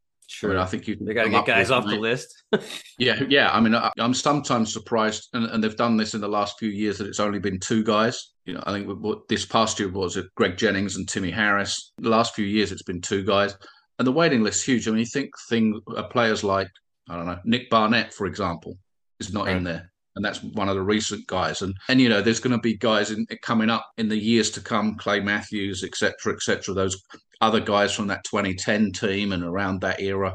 I 0.43 0.47
mean, 0.49 0.57
I 0.57 0.67
think 0.67 0.89
you 0.89 0.97
They 1.01 1.15
got 1.15 1.25
to 1.25 1.31
get 1.31 1.47
guys 1.47 1.71
off 1.71 1.85
the 1.85 1.97
list. 1.97 2.43
Yeah, 2.99 3.23
yeah. 3.29 3.51
I 3.51 3.61
mean, 3.61 3.75
I, 3.75 3.93
I'm 3.99 4.15
sometimes 4.15 4.73
surprised, 4.73 5.29
and, 5.35 5.45
and 5.47 5.63
they've 5.63 5.77
done 5.77 5.97
this 5.97 6.15
in 6.15 6.21
the 6.21 6.29
last 6.29 6.59
few 6.59 6.71
years 6.71 6.97
that 6.99 7.07
it's 7.07 7.21
only 7.21 7.39
been 7.39 7.61
two 7.61 7.85
guys. 7.85 8.33
You 8.47 8.55
know, 8.55 8.63
I 8.67 8.73
think 8.73 8.89
what 8.89 9.29
this 9.29 9.45
past 9.45 9.79
year 9.79 9.91
was 9.91 10.17
it 10.17 10.27
Greg 10.35 10.57
Jennings 10.57 10.97
and 10.97 11.07
Timmy 11.07 11.31
Harris. 11.31 11.93
The 11.99 12.09
last 12.09 12.35
few 12.35 12.47
years, 12.47 12.73
it's 12.73 12.83
been 12.83 13.03
two 13.03 13.25
guys, 13.25 13.55
and 13.99 14.07
the 14.07 14.13
waiting 14.13 14.43
list's 14.43 14.65
huge. 14.65 14.89
I 14.89 14.93
mean, 14.93 15.01
you 15.01 15.07
think 15.07 15.31
thing 15.49 15.81
uh, 15.97 16.05
players 16.05 16.43
like 16.43 16.69
I 17.09 17.17
don't 17.17 17.27
know 17.27 17.39
Nick 17.45 17.69
Barnett, 17.71 18.15
for 18.15 18.27
example, 18.27 18.79
is 19.21 19.33
not 19.33 19.49
in 19.49 19.63
there. 19.63 19.93
And 20.17 20.25
that's 20.25 20.43
one 20.43 20.69
of 20.69 20.75
the 20.75 20.83
recent 20.83 21.27
guys, 21.27 21.63
and 21.63 21.75
and 21.89 22.01
you 22.01 22.09
know 22.09 22.23
there's 22.23 22.41
going 22.41 22.57
to 22.57 22.63
be 22.63 22.75
guys 22.75 23.11
in, 23.11 23.27
coming 23.43 23.71
up 23.71 23.87
in 23.99 24.09
the 24.09 24.17
years 24.17 24.51
to 24.53 24.61
come, 24.61 24.97
Clay 24.97 25.21
Matthews, 25.21 25.85
etc., 25.85 26.33
etc. 26.35 26.75
Those 26.75 27.03
other 27.41 27.61
guys 27.61 27.93
from 27.95 28.07
that 28.07 28.25
2010 28.25 28.93
team 28.93 29.33
and 29.33 29.45
around 29.45 29.83
that 29.83 30.01
era, 30.01 30.35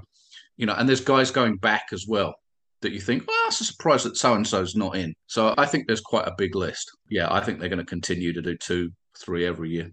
you 0.58 0.68
know, 0.68 0.76
and 0.78 0.88
there's 0.88 1.02
guys 1.02 1.32
going 1.32 1.58
back 1.58 1.88
as 1.92 2.06
well 2.08 2.36
that 2.82 2.92
you 2.92 3.00
think, 3.00 3.28
well, 3.28 3.48
it's 3.48 3.62
a 3.62 3.66
surprise 3.66 4.04
that 4.04 4.18
so 4.18 4.34
and 4.34 4.48
so's 4.48 4.76
not 4.76 4.96
in. 4.96 5.14
So 5.28 5.54
I 5.58 5.66
think 5.66 5.88
there's 5.88 6.02
quite 6.02 6.28
a 6.28 6.36
big 6.38 6.56
list. 6.56 6.92
Yeah, 7.10 7.28
I 7.32 7.40
think 7.40 7.60
they're 7.60 7.70
going 7.70 7.80
to 7.80 7.86
continue 7.86 8.34
to 8.34 8.42
do 8.42 8.58
two, 8.58 8.92
three 9.20 9.46
every 9.46 9.70
year. 9.70 9.92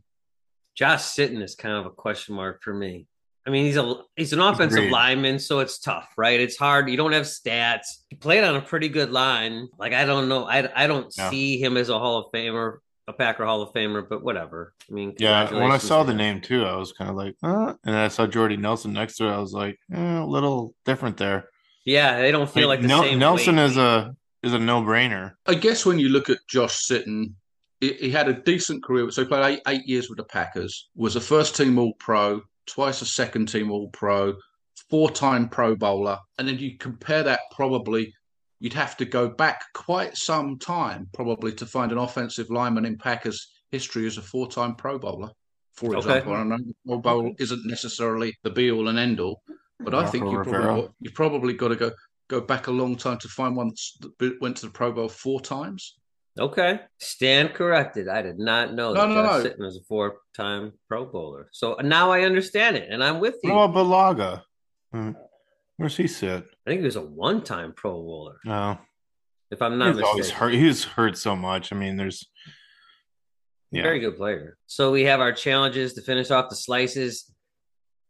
Josh 0.75 1.03
Sitton 1.03 1.43
is 1.43 1.55
kind 1.55 1.75
of 1.75 1.87
a 1.87 1.91
question 1.91 2.35
mark 2.35 2.63
for 2.63 2.73
me. 2.73 3.07
I 3.47 3.51
mean, 3.51 3.65
he's 3.65 3.77
a 3.77 3.95
he's 4.17 4.33
an 4.33 4.41
offensive 4.41 4.79
Agreed. 4.79 4.93
lineman, 4.93 5.39
so 5.39 5.61
it's 5.61 5.79
tough, 5.79 6.09
right? 6.19 6.39
It's 6.39 6.57
hard. 6.57 6.91
You 6.91 6.97
don't 6.99 7.13
have 7.13 7.25
stats. 7.25 7.87
He 8.09 8.17
played 8.17 8.45
on 8.45 8.57
a 8.57 8.61
pretty 8.61 8.89
good 8.91 9.11
line. 9.11 9.69
Like 9.79 9.93
I 9.95 10.05
don't 10.05 10.29
know, 10.29 10.45
I 10.45 10.69
I 10.85 10.87
don't 10.87 11.13
Yeah. 11.17 11.31
see 11.31 11.59
him 11.63 11.77
as 11.77 11.89
a 11.89 11.99
Hall 11.99 12.19
of 12.19 12.27
Famer, 12.33 12.79
a 13.07 13.13
Packer 13.15 13.47
Hall 13.47 13.63
of 13.63 13.73
Famer, 13.73 14.07
but 14.07 14.23
whatever. 14.23 14.75
I 14.91 14.93
mean, 14.93 15.15
Yeah, 15.19 15.51
when 15.53 15.71
I 15.71 15.79
saw 15.79 16.03
the 16.03 16.13
name 16.15 16.43
too, 16.43 16.65
I 16.65 16.77
was 16.77 16.93
kind 16.93 17.09
of 17.09 17.17
like, 17.17 17.37
uh, 17.43 17.69
and 17.85 17.95
then 17.95 18.03
I 18.05 18.09
saw 18.09 18.27
Jordy 18.27 18.59
Nelson 18.59 18.93
next 18.93 19.17
to 19.17 19.29
it. 19.29 19.33
I 19.33 19.39
was 19.39 19.53
like, 19.55 19.79
eh, 19.95 20.19
a 20.19 20.27
little 20.27 20.75
different 20.85 21.17
there. 21.17 21.49
yeah, 21.87 22.21
they 22.21 22.31
don't 22.31 22.51
feel 22.51 22.69
like, 22.69 22.83
the 22.83 22.89
Nel- 22.89 23.03
same. 23.03 23.19
Nelson 23.19 23.57
weight. 23.57 23.65
is 23.65 23.77
a 23.79 24.15
is 24.43 24.53
a 24.53 24.59
no 24.59 24.83
brainer. 24.83 25.33
I 25.47 25.55
guess 25.55 25.87
when 25.87 25.99
you 25.99 26.11
look 26.11 26.29
at 26.29 26.39
Josh 26.49 26.87
Sitton, 26.87 27.33
he, 27.81 27.95
he 27.95 28.11
had 28.11 28.29
a 28.29 28.35
decent 28.35 28.85
career. 28.85 29.11
So 29.11 29.23
he 29.23 29.29
played 29.29 29.45
eight, 29.55 29.61
eight 29.67 29.87
years 29.87 30.09
with 30.11 30.19
the 30.19 30.25
Packers, 30.25 30.91
was 30.95 31.17
a 31.17 31.21
first 31.21 31.57
team 31.57 31.79
All 31.79 31.95
Pro, 31.99 32.43
twice 32.69 33.03
a 33.03 33.07
second 33.07 33.47
team 33.47 33.71
All 33.71 33.89
Pro, 33.91 34.35
four 34.91 35.11
time 35.11 35.49
Pro 35.49 35.75
Bowler. 35.75 36.19
And 36.39 36.47
then 36.47 36.59
you 36.59 36.79
compare 36.79 37.23
that 37.25 37.41
probably, 37.51 38.13
you'd 38.61 38.73
have 38.75 38.97
to 38.99 39.05
go 39.05 39.29
back 39.29 39.63
quite 39.75 40.17
some 40.17 40.59
time 40.59 41.09
probably 41.15 41.53
to 41.55 41.67
find 41.67 41.93
an 41.93 41.99
offensive 41.99 42.51
lineman 42.51 42.85
in 42.85 42.99
Packers 42.99 43.49
history 43.71 44.07
as 44.07 44.19
a 44.19 44.23
four 44.23 44.49
time 44.49 44.75
Pro 44.75 44.99
Bowler. 44.99 45.31
For 45.75 45.97
Okay. 45.97 45.99
example, 45.99 46.35
I 46.35 46.43
know 46.45 46.59
the 46.59 46.75
Pro 46.87 46.99
Bowl 46.99 47.35
isn't 47.39 47.67
necessarily 47.67 48.35
the 48.43 48.51
be 48.51 48.71
all 48.71 48.89
and 48.89 48.99
end 48.99 49.21
all, 49.21 49.43
but 49.79 49.95
I 49.95 50.07
think 50.07 50.25
you 50.31 50.43
probably, 50.43 50.89
you 51.01 51.11
probably 51.13 51.55
got 51.55 51.69
to 51.69 51.77
go 51.77 51.91
go 52.29 52.41
back 52.43 52.67
a 52.67 52.71
long 52.71 52.95
time 52.95 53.19
to 53.19 53.29
find 53.29 53.57
one 53.57 53.71
that 54.19 54.41
went 54.41 54.57
to 54.59 54.67
the 54.67 54.73
Pro 54.73 54.93
Bowl 54.93 55.09
four 55.09 55.41
times. 55.41 55.97
Okay, 56.39 56.81
stand 56.99 57.55
corrected. 57.55 58.09
I 58.09 58.23
did 58.23 58.39
not 58.39 58.73
know 58.73 58.93
No, 58.93 59.01
that 59.01 59.09
no, 59.09 59.15
Josh 59.15 59.45
no. 59.45 59.51
Sitton 59.51 59.59
was 59.59 59.77
a 59.77 59.83
four-time 59.89 60.73
Pro 60.89 61.05
Bowler. 61.05 61.49
So 61.53 61.77
now 61.83 62.11
I 62.11 62.23
understand 62.23 62.77
it, 62.77 62.89
and 62.91 63.03
I'm 63.03 63.19
with 63.19 63.37
you. 63.43 63.53
About 63.53 63.75
Bulaga? 63.75 64.43
Hmm. 64.93 65.13
Where's 65.77 65.97
he 65.97 66.07
sit? 66.07 66.45
I 66.67 66.71
think 66.71 66.81
he 66.81 66.85
was 66.87 66.97
a 66.97 67.03
one-time 67.03 67.73
Pro 67.77 67.93
Bowler, 67.93 68.39
No, 68.45 68.79
if 69.51 69.63
I'm 69.63 69.79
not 69.79 69.95
he's 69.95 70.03
always 70.03 70.31
hurt. 70.31 70.55
He's 70.55 70.85
hurt 70.85 71.19
so 71.19 71.35
much. 71.35 71.73
I 71.73 71.77
mean, 71.77 71.97
there's 71.97 72.29
yeah. 73.71 73.83
Very 73.83 74.01
good 74.01 74.17
player. 74.17 74.57
So 74.67 74.91
we 74.91 75.03
have 75.05 75.21
our 75.21 75.33
challenges 75.33 75.93
to 75.95 76.03
finish 76.03 76.31
off 76.31 76.49
the 76.49 76.57
slices. 76.57 77.31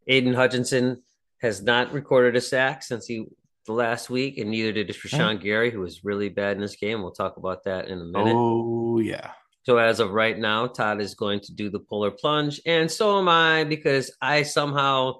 Aidan 0.07 0.33
Hutchinson 0.33 1.03
has 1.41 1.61
not 1.61 1.91
recorded 1.91 2.35
a 2.37 2.41
sack 2.41 2.81
since 2.81 3.05
he 3.05 3.25
the 3.69 3.73
last 3.73 4.09
week, 4.09 4.39
and 4.39 4.49
neither 4.49 4.71
did 4.71 4.89
Rashan 4.89 5.39
Gary, 5.39 5.69
who 5.69 5.79
was 5.79 6.03
really 6.03 6.27
bad 6.27 6.57
in 6.57 6.61
this 6.61 6.75
game. 6.75 7.03
We'll 7.03 7.11
talk 7.11 7.37
about 7.37 7.63
that 7.65 7.87
in 7.87 7.99
a 7.99 8.03
minute. 8.03 8.33
Oh 8.35 8.99
yeah. 8.99 9.31
So 9.63 9.77
as 9.77 9.99
of 9.99 10.09
right 10.11 10.37
now, 10.37 10.65
Todd 10.65 10.99
is 10.99 11.13
going 11.13 11.41
to 11.41 11.53
do 11.53 11.69
the 11.69 11.79
polar 11.79 12.09
plunge, 12.09 12.59
and 12.65 12.89
so 12.89 13.19
am 13.19 13.29
I 13.29 13.65
because 13.65 14.11
I 14.19 14.41
somehow 14.41 15.19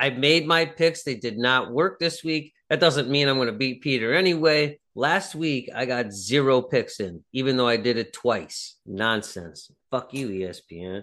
I 0.00 0.08
made 0.10 0.46
my 0.46 0.64
picks. 0.64 1.02
They 1.02 1.14
did 1.14 1.36
not 1.36 1.72
work 1.72 1.98
this 1.98 2.24
week. 2.24 2.54
That 2.70 2.80
doesn't 2.80 3.10
mean 3.10 3.28
I'm 3.28 3.36
going 3.36 3.48
to 3.48 3.52
beat 3.52 3.82
Peter 3.82 4.14
anyway. 4.14 4.80
Last 4.94 5.34
week 5.34 5.68
I 5.74 5.84
got 5.84 6.12
zero 6.12 6.62
picks 6.62 7.00
in, 7.00 7.22
even 7.34 7.58
though 7.58 7.68
I 7.68 7.76
did 7.76 7.98
it 7.98 8.14
twice. 8.14 8.76
Nonsense. 8.86 9.70
Fuck 9.90 10.14
you, 10.14 10.28
ESPN. 10.28 11.02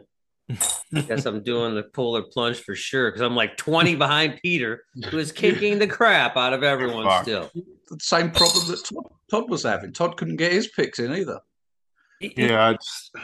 Guess 0.94 1.26
I'm 1.26 1.44
doing 1.44 1.76
the 1.76 1.84
polar 1.84 2.22
plunge 2.24 2.60
for 2.62 2.76
sure 2.76 3.10
because 3.10 3.22
I'm 3.22 3.36
like 3.36 3.58
20 3.58 3.96
behind 3.96 4.40
Peter, 4.42 4.84
who 5.10 5.18
is 5.18 5.32
kicking 5.32 5.80
the 5.80 5.88
crap 5.88 6.36
out 6.38 6.54
of 6.54 6.64
everyone 6.64 7.06
Fuck. 7.06 7.24
still. 7.24 7.50
The 7.54 8.00
same 8.00 8.32
problem 8.32 8.68
that 8.68 8.84
Todd, 8.86 9.06
Todd 9.30 9.50
was 9.50 9.64
having. 9.64 9.94
Todd 9.94 10.18
couldn't 10.18 10.38
get 10.38 10.52
his 10.52 10.68
picks 10.68 11.00
in 11.00 11.14
either. 11.14 11.40
Yeah, 12.20 12.68
I 12.70 12.74
just 12.74 13.16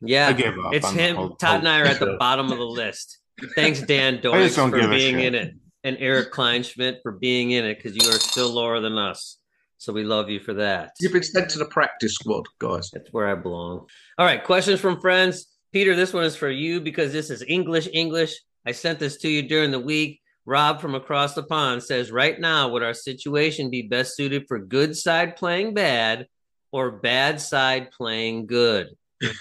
Yeah, 0.00 0.28
I 0.28 0.32
gave 0.32 0.58
up 0.58 0.74
it's 0.74 0.86
on 0.86 0.94
him. 0.94 1.14
the 1.16 1.20
whole- 1.22 1.36
Todd 1.36 1.58
and 1.60 1.68
I 1.68 1.80
are 1.80 1.84
at 1.86 2.00
the 2.00 2.16
bottom 2.18 2.50
of 2.50 2.58
the 2.58 2.64
list. 2.64 3.18
Thanks, 3.54 3.80
Dan 3.82 4.14
I 4.18 4.20
Doris, 4.20 4.54
for 4.56 4.70
being 4.88 5.20
in 5.20 5.34
it, 5.34 5.54
and 5.84 5.96
Eric 6.00 6.32
Kleinschmidt 6.32 6.98
for 7.02 7.12
being 7.12 7.52
in 7.52 7.64
it 7.64 7.76
because 7.82 7.96
you 7.96 8.08
are 8.10 8.18
still 8.18 8.50
lower 8.50 8.80
than 8.80 8.98
us. 8.98 9.38
So 9.78 9.94
we 9.94 10.04
love 10.04 10.28
you 10.28 10.40
for 10.40 10.52
that. 10.54 10.92
You've 11.00 11.12
been 11.14 11.22
sent 11.22 11.48
to 11.52 11.58
the 11.58 11.64
practice 11.64 12.14
squad, 12.14 12.44
guys. 12.58 12.90
That's 12.92 13.10
where 13.12 13.28
I 13.28 13.34
belong. 13.34 13.86
All 14.18 14.26
right, 14.26 14.44
questions 14.44 14.78
from 14.78 15.00
friends. 15.00 15.46
Peter, 15.72 15.94
this 15.94 16.12
one 16.12 16.24
is 16.24 16.36
for 16.36 16.50
you 16.50 16.80
because 16.80 17.12
this 17.12 17.30
is 17.30 17.44
English. 17.46 17.88
English. 17.92 18.34
I 18.66 18.72
sent 18.72 18.98
this 18.98 19.16
to 19.18 19.28
you 19.28 19.42
during 19.42 19.70
the 19.70 19.80
week. 19.80 20.20
Rob 20.46 20.80
from 20.80 20.94
across 20.94 21.34
the 21.34 21.42
pond 21.42 21.82
says, 21.82 22.10
right 22.10 22.38
now, 22.40 22.68
would 22.68 22.82
our 22.82 22.94
situation 22.94 23.70
be 23.70 23.82
best 23.82 24.16
suited 24.16 24.46
for 24.48 24.58
good 24.58 24.96
side 24.96 25.36
playing 25.36 25.74
bad 25.74 26.26
or 26.72 26.90
bad 26.90 27.40
side 27.40 27.90
playing 27.92 28.46
good? 28.46 28.88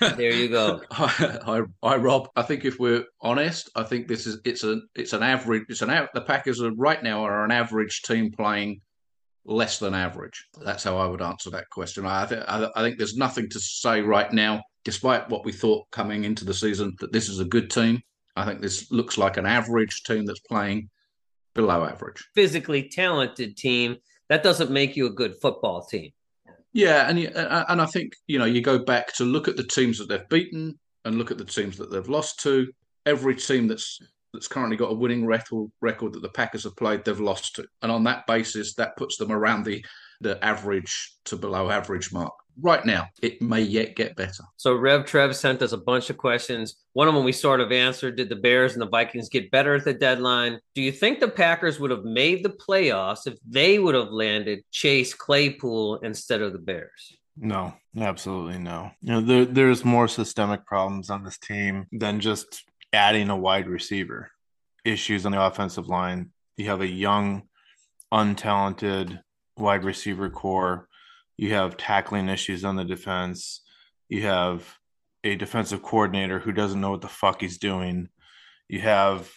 There 0.02 0.34
you 0.34 0.50
go. 0.50 0.82
I, 0.92 1.40
I, 1.48 1.62
I, 1.88 1.96
Rob. 1.96 2.28
I 2.36 2.42
think 2.42 2.66
if 2.66 2.80
we're 2.80 3.06
honest, 3.22 3.70
I 3.76 3.84
think 3.84 4.08
this 4.10 4.28
is 4.28 4.42
it's 4.44 4.64
an 4.64 4.88
it's 4.94 5.14
an 5.14 5.24
average. 5.24 5.64
It's 5.70 5.82
an. 5.82 6.08
The 6.14 6.22
Packers 6.22 6.62
are 6.62 6.74
right 6.74 7.02
now 7.02 7.24
are 7.24 7.46
an 7.46 7.52
average 7.52 8.02
team 8.02 8.32
playing 8.32 8.82
less 9.46 9.80
than 9.80 9.94
average. 9.94 10.48
That's 10.62 10.84
how 10.84 10.98
I 10.98 11.08
would 11.08 11.22
answer 11.22 11.50
that 11.52 11.70
question. 11.70 12.06
I 12.06 12.26
think 12.26 12.44
I, 12.46 12.70
I 12.76 12.82
think 12.82 12.98
there's 12.98 13.16
nothing 13.16 13.50
to 13.52 13.60
say 13.60 14.02
right 14.02 14.32
now, 14.34 14.62
despite 14.84 15.30
what 15.30 15.46
we 15.46 15.52
thought 15.52 15.90
coming 15.92 16.24
into 16.24 16.46
the 16.46 16.54
season 16.54 16.96
that 17.00 17.12
this 17.12 17.30
is 17.30 17.40
a 17.40 17.46
good 17.46 17.70
team. 17.70 18.02
I 18.36 18.46
think 18.46 18.62
this 18.62 18.92
looks 18.92 19.18
like 19.18 19.38
an 19.38 19.46
average 19.46 20.04
team 20.04 20.26
that's 20.26 20.40
playing 20.42 20.90
below 21.56 21.84
average. 21.84 22.28
Physically 22.36 22.88
talented 22.90 23.58
team. 23.58 23.98
That 24.30 24.44
doesn't 24.44 24.72
make 24.72 24.96
you 24.96 25.08
a 25.08 25.12
good 25.12 25.36
football 25.42 25.86
team. 25.86 26.12
Yeah, 26.72 27.10
and 27.10 27.20
you- 27.20 27.30
uh, 27.30 27.66
and 27.68 27.82
I 27.82 27.86
think 27.86 28.14
you 28.28 28.38
know 28.40 28.46
you 28.46 28.62
go 28.62 28.80
back 28.80 29.14
to 29.16 29.26
look 29.26 29.48
at 29.48 29.58
the 29.58 29.64
teams 29.64 29.98
that 29.98 30.08
they've 30.08 30.30
beaten 30.30 30.80
and 31.06 31.18
look 31.18 31.32
at 31.32 31.38
the 31.38 31.46
teams 31.46 31.78
that 31.78 31.92
they've 31.92 32.08
lost 32.08 32.40
to. 32.42 32.72
Every 33.06 33.36
team 33.36 33.68
that's 33.68 34.00
that's 34.34 34.48
currently 34.48 34.78
got 34.78 34.92
a 34.92 34.96
winning 34.96 35.26
record 35.26 35.72
record 35.82 36.14
that 36.14 36.22
the 36.22 36.30
Packers 36.30 36.64
have 36.66 36.76
played, 36.78 37.04
they've 37.04 37.20
lost 37.20 37.56
to, 37.56 37.66
and 37.82 37.92
on 37.92 38.04
that 38.04 38.28
basis, 38.28 38.76
that 38.76 38.96
puts 38.98 39.18
them 39.18 39.32
around 39.32 39.66
the 39.66 39.84
the 40.22 40.44
average 40.46 41.14
to 41.26 41.36
below 41.36 41.70
average 41.72 42.12
mark. 42.14 42.34
Right 42.62 42.86
now, 42.86 43.08
it 43.22 43.42
may 43.42 43.62
yet 43.62 43.96
get 43.96 44.16
better. 44.16 44.44
So 44.58 44.76
Rev 44.76 45.06
Trev 45.06 45.36
sent 45.36 45.62
us 45.62 45.72
a 45.72 45.78
bunch 45.78 46.10
of 46.10 46.18
questions. 46.18 46.76
One 46.94 47.08
of 47.08 47.14
them 47.14 47.24
we 47.24 47.32
sort 47.32 47.62
of 47.62 47.72
answered. 47.72 48.18
Did 48.18 48.30
the 48.30 48.36
Bears 48.36 48.74
and 48.74 48.82
the 48.82 48.90
Vikings 48.90 49.30
get 49.30 49.52
better 49.52 49.76
at 49.76 49.86
the 49.86 49.94
deadline? 49.94 50.60
Do 50.76 50.82
you 50.82 50.92
think 50.92 51.20
the 51.20 51.30
Packers 51.30 51.80
would 51.80 51.92
have 51.92 52.04
made 52.04 52.44
the 52.44 52.50
playoffs 52.50 53.28
if 53.28 53.38
they 53.48 53.80
would 53.80 53.96
have 53.96 54.10
landed 54.12 54.64
Chase 54.72 55.14
Claypool 55.14 55.98
instead 55.98 56.42
of 56.42 56.52
the 56.52 56.60
Bears? 56.60 57.14
No, 57.38 57.74
absolutely 57.98 58.60
no. 58.60 58.92
You 59.02 59.14
know, 59.14 59.22
there, 59.22 59.46
there's 59.46 59.86
more 59.86 60.10
systemic 60.10 60.66
problems 60.66 61.10
on 61.10 61.24
this 61.24 61.38
team 61.38 61.88
than 61.94 62.20
just 62.20 62.66
adding 62.92 63.30
a 63.30 63.38
wide 63.38 63.68
receiver. 63.68 64.32
Issues 64.84 65.26
on 65.26 65.32
the 65.32 65.42
offensive 65.42 65.88
line. 65.88 66.32
You 66.58 66.66
have 66.66 66.82
a 66.82 66.88
young, 66.88 67.44
untalented 68.14 69.22
wide 69.56 69.86
receiver 69.86 70.30
core. 70.30 70.89
You 71.40 71.54
have 71.54 71.78
tackling 71.78 72.28
issues 72.28 72.66
on 72.66 72.76
the 72.76 72.84
defense. 72.84 73.62
You 74.10 74.24
have 74.24 74.78
a 75.24 75.38
defensive 75.38 75.82
coordinator 75.82 76.38
who 76.38 76.52
doesn't 76.52 76.82
know 76.82 76.92
what 76.92 77.00
the 77.00 77.08
fuck 77.08 77.40
he's 77.40 77.58
doing. 77.58 78.10
You 78.68 78.82
have 78.82 79.32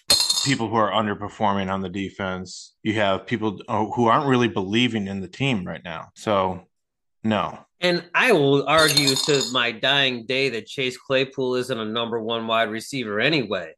people 0.45 0.69
who 0.69 0.75
are 0.75 0.91
underperforming 0.91 1.71
on 1.71 1.81
the 1.81 1.89
defense. 1.89 2.75
You 2.83 2.95
have 2.95 3.29
people 3.29 3.61
oh, 3.69 3.93
who 3.93 4.09
aren't 4.09 4.27
really 4.27 4.49
believing 4.49 5.07
in 5.07 5.21
the 5.21 5.29
team 5.29 5.65
right 5.65 5.81
now. 5.85 6.09
So, 6.17 6.67
no. 7.23 7.57
And 7.81 8.05
I 8.17 8.33
will 8.33 8.67
argue 8.67 9.15
to 9.15 9.45
my 9.53 9.71
dying 9.71 10.27
day 10.27 10.49
that 10.49 10.67
Chase 10.67 10.97
Claypool 10.97 11.55
isn't 11.55 11.79
a 11.79 11.85
number 11.85 12.21
one 12.21 12.49
wide 12.49 12.71
receiver 12.71 13.21
anyway. 13.21 13.75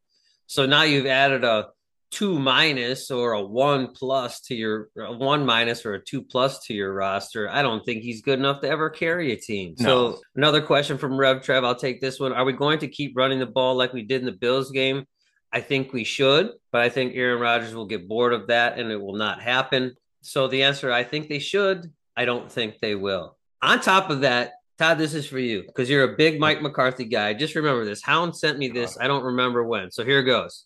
So 0.47 0.65
now 0.65 0.85
you've 0.85 1.05
added 1.05 1.45
a 1.45 1.69
two 2.15 2.39
minus 2.39 3.11
or 3.11 3.33
a 3.33 3.43
one 3.43 3.89
plus 3.89 4.41
to 4.41 4.55
your 4.55 4.89
a 4.97 5.13
one 5.13 5.45
minus 5.45 5.85
or 5.85 5.95
a 5.95 6.05
two 6.05 6.23
plus 6.23 6.61
to 6.67 6.75
your 6.75 6.95
roster. 6.95 7.51
I 7.51 7.61
don't 7.61 7.85
think 7.85 8.03
he's 8.03 8.23
good 8.23 8.39
enough 8.39 8.61
to 8.61 8.69
ever 8.69 8.89
carry 8.89 9.33
a 9.33 9.37
team. 9.37 9.75
No. 9.81 10.13
So 10.13 10.21
another 10.37 10.63
question 10.63 10.97
from 10.97 11.17
Rev 11.17 11.43
Trev. 11.43 11.65
I'll 11.65 11.75
take 11.75 12.01
this 12.01 12.21
one. 12.21 12.33
Are 12.33 12.45
we 12.45 12.53
going 12.53 12.79
to 12.79 12.89
keep 12.89 13.17
running 13.17 13.41
the 13.41 13.47
ball 13.47 13.75
like 13.75 13.93
we 13.93 14.03
did 14.03 14.21
in 14.21 14.27
the 14.27 14.33
Bills 14.33 14.71
game? 14.71 15.07
I 15.53 15.61
think 15.61 15.93
we 15.93 16.05
should, 16.05 16.53
but 16.73 16.83
I 16.83 16.89
think 16.89 17.15
Aaron 17.15 17.41
Rodgers 17.41 17.75
will 17.75 17.87
get 17.87 18.09
bored 18.09 18.33
of 18.33 18.49
that 18.49 18.79
and 18.79 18.91
it 18.91 19.01
will 19.01 19.17
not 19.17 19.43
happen. 19.43 19.95
So 20.21 20.49
the 20.49 20.63
answer, 20.63 20.93
I 20.93 21.05
think 21.05 21.29
they 21.29 21.39
should. 21.39 21.93
I 22.17 22.25
don't 22.25 22.51
think 22.51 22.79
they 22.81 22.95
will. 22.95 23.37
On 23.61 23.81
top 23.81 24.11
of 24.11 24.21
that, 24.21 24.53
Todd, 24.79 24.99
this 24.99 25.15
is 25.15 25.27
for 25.27 25.39
you 25.39 25.63
because 25.63 25.89
you're 25.91 26.13
a 26.13 26.17
big 26.17 26.41
Mike 26.41 26.63
McCarthy 26.63 27.05
guy. 27.05 27.35
Just 27.35 27.55
remember 27.55 27.85
this. 27.85 28.03
Hound 28.03 28.37
sent 28.37 28.59
me 28.59 28.69
this. 28.69 28.97
Uh-huh. 28.97 29.05
I 29.05 29.09
don't 29.09 29.25
remember 29.25 29.65
when. 29.65 29.91
So 29.91 30.05
here 30.05 30.23
goes. 30.23 30.65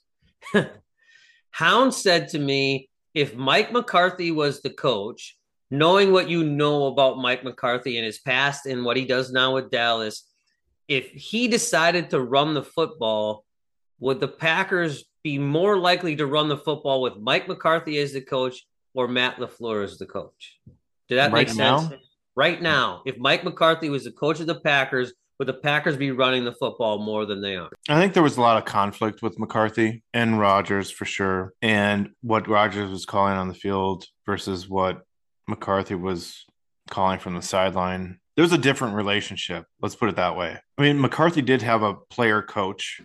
Hound 1.51 1.93
said 1.95 2.29
to 2.31 2.39
me, 2.39 2.89
if 3.15 3.35
Mike 3.35 3.73
McCarthy 3.73 4.31
was 4.31 4.61
the 4.61 4.71
coach, 4.71 5.37
knowing 5.71 6.13
what 6.13 6.29
you 6.29 6.45
know 6.45 6.87
about 6.87 7.19
Mike 7.19 7.45
McCarthy 7.45 7.97
and 7.97 8.07
his 8.07 8.19
past 8.19 8.67
and 8.67 8.85
what 8.85 8.97
he 8.97 9.05
does 9.05 9.33
now 9.33 9.55
with 9.55 9.71
Dallas, 9.71 10.25
if 10.87 11.11
he 11.11 11.49
decided 11.49 12.11
to 12.11 12.21
run 12.21 12.55
the 12.55 12.63
football, 12.63 13.45
would 14.01 14.21
the 14.21 14.29
Packers 14.29 15.05
be 15.25 15.39
more 15.39 15.77
likely 15.77 16.17
to 16.17 16.27
run 16.27 16.49
the 16.49 16.57
football 16.57 17.03
with 17.03 17.17
Mike 17.17 17.49
McCarthy 17.49 17.99
as 17.99 18.13
the 18.13 18.21
coach 18.21 18.65
or 18.95 19.09
Matt 19.09 19.37
LaFleur 19.39 19.85
as 19.85 19.99
the 19.99 20.07
coach? 20.07 20.59
Did 21.09 21.17
that 21.17 21.33
Right 21.33 21.49
make 21.49 21.57
now? 21.57 21.81
sense? 21.81 22.05
Right 22.37 22.63
now, 22.63 23.03
if 23.05 23.19
Mike 23.19 23.43
McCarthy 23.43 23.91
was 23.91 24.05
the 24.05 24.13
coach 24.13 24.39
of 24.39 24.47
the 24.47 24.61
Packers, 24.61 25.13
would 25.39 25.49
the 25.49 25.55
Packers 25.55 25.97
be 25.97 26.11
running 26.11 26.45
the 26.45 26.53
football 26.53 26.99
more 26.99 27.25
than 27.25 27.41
they 27.41 27.57
are? 27.57 27.71
I 27.89 28.01
think 28.01 28.15
there 28.15 28.23
was 28.23 28.37
a 28.37 28.41
lot 28.41 28.57
of 28.57 28.65
conflict 28.65 29.23
with 29.23 29.39
McCarthy 29.39 30.03
and 30.13 30.39
Rodgers 30.39 30.91
for 30.91 31.05
sure, 31.05 31.55
and 31.63 32.11
what 32.23 32.49
Rodgers 32.49 32.91
was 32.91 33.07
calling 33.07 33.35
on 33.35 33.49
the 33.49 33.55
field 33.55 34.07
versus 34.27 34.69
what 34.69 35.03
McCarthy 35.47 35.95
was 35.95 36.45
calling 36.91 37.19
from 37.19 37.35
the 37.35 37.43
sideline. 37.43 38.19
There 38.37 38.43
was 38.43 38.53
a 38.53 38.59
different 38.59 38.95
relationship. 38.95 39.65
Let's 39.81 39.97
put 39.97 40.09
it 40.09 40.17
that 40.17 40.37
way. 40.37 40.59
I 40.77 40.83
mean, 40.83 41.01
McCarthy 41.01 41.43
did 41.43 41.63
have 41.63 41.83
a 41.83 41.95
player 41.95 42.43
coach 42.43 43.01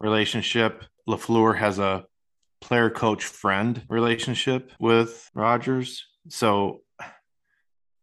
relationship. 0.00 0.84
LaFleur 1.08 1.56
has 1.56 1.78
a 1.78 2.04
player 2.60 2.90
coach 2.90 3.24
friend 3.24 3.82
relationship 3.88 4.72
with 4.80 5.30
Rodgers. 5.34 6.04
So 6.28 6.80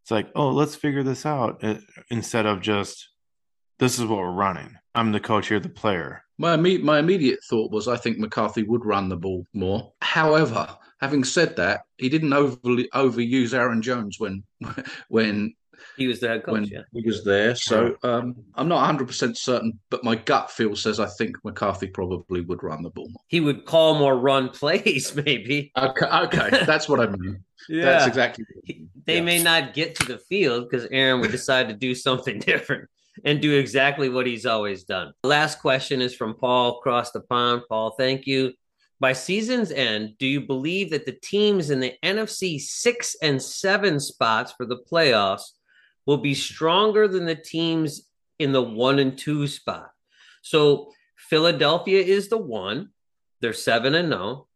it's 0.02 0.10
like, 0.10 0.30
oh, 0.34 0.50
let's 0.50 0.74
figure 0.74 1.02
this 1.02 1.26
out 1.26 1.62
uh, 1.62 1.76
instead 2.10 2.46
of 2.46 2.60
just 2.60 3.08
this 3.84 3.98
is 3.98 4.06
what 4.06 4.18
we're 4.18 4.30
running. 4.30 4.76
I'm 4.94 5.12
the 5.12 5.20
coach, 5.20 5.50
you're 5.50 5.60
the 5.60 5.68
player. 5.68 6.22
My 6.38 6.56
imme- 6.56 6.82
my 6.82 6.98
immediate 6.98 7.40
thought 7.44 7.70
was 7.70 7.86
I 7.86 7.96
think 7.96 8.18
McCarthy 8.18 8.62
would 8.62 8.84
run 8.84 9.08
the 9.08 9.16
ball 9.16 9.46
more. 9.52 9.92
However, 10.00 10.66
having 11.00 11.22
said 11.22 11.56
that, 11.56 11.82
he 11.98 12.08
didn't 12.08 12.32
overly 12.32 12.88
overuse 12.94 13.52
Aaron 13.52 13.82
Jones 13.82 14.18
when 14.18 14.42
when 15.08 15.54
He 15.96 16.06
was 16.06 16.20
there. 16.20 16.40
coach, 16.40 16.52
when 16.52 16.64
yeah. 16.64 16.80
he 16.92 17.02
was 17.06 17.24
there. 17.24 17.54
So 17.54 17.96
um, 18.02 18.36
I'm 18.54 18.68
not 18.68 18.76
100 18.76 19.06
percent 19.06 19.36
certain, 19.36 19.78
but 19.90 20.02
my 20.02 20.16
gut 20.16 20.50
feel 20.50 20.74
says 20.76 20.98
I 20.98 21.06
think 21.06 21.36
McCarthy 21.44 21.88
probably 21.88 22.40
would 22.40 22.62
run 22.62 22.82
the 22.82 22.90
ball 22.90 23.08
more. 23.10 23.22
He 23.28 23.40
would 23.40 23.64
call 23.66 23.98
more 23.98 24.16
run 24.18 24.48
plays, 24.48 25.14
maybe. 25.26 25.70
Okay, 25.76 26.06
okay, 26.06 26.64
that's 26.64 26.88
what 26.88 27.00
I 27.00 27.06
mean. 27.08 27.44
Yeah. 27.66 27.84
That's 27.86 28.06
exactly. 28.08 28.44
He- 28.64 28.86
they 29.06 29.16
Yeah. 29.16 29.22
may 29.22 29.42
not 29.42 29.72
get 29.72 29.94
to 29.94 30.04
the 30.04 30.18
field 30.18 30.68
because 30.68 30.86
Aaron 30.90 31.22
would 31.22 31.30
decide 31.30 31.68
to 31.68 31.74
do 31.74 31.94
something 31.94 32.38
different 32.38 32.90
and 33.24 33.40
do 33.40 33.56
exactly 33.56 34.08
what 34.08 34.26
he's 34.26 34.46
always 34.46 34.84
done. 34.84 35.12
Last 35.22 35.60
question 35.60 36.00
is 36.00 36.14
from 36.14 36.34
Paul 36.34 36.78
across 36.78 37.12
the 37.12 37.20
pond. 37.20 37.62
Paul, 37.68 37.90
thank 37.90 38.26
you. 38.26 38.52
By 39.00 39.12
season's 39.12 39.70
end, 39.70 40.16
do 40.18 40.26
you 40.26 40.40
believe 40.40 40.90
that 40.90 41.04
the 41.04 41.12
teams 41.12 41.70
in 41.70 41.80
the 41.80 41.94
NFC 42.02 42.60
six 42.60 43.16
and 43.22 43.40
seven 43.40 44.00
spots 44.00 44.52
for 44.52 44.66
the 44.66 44.78
playoffs 44.78 45.50
will 46.06 46.18
be 46.18 46.34
stronger 46.34 47.06
than 47.06 47.26
the 47.26 47.34
teams 47.34 48.08
in 48.38 48.52
the 48.52 48.62
one 48.62 48.98
and 48.98 49.16
two 49.16 49.46
spot? 49.46 49.90
So 50.42 50.92
Philadelphia 51.16 52.00
is 52.00 52.28
the 52.28 52.38
one, 52.38 52.90
they're 53.40 53.52
seven 53.52 53.94
and 53.94 54.10
no. 54.10 54.46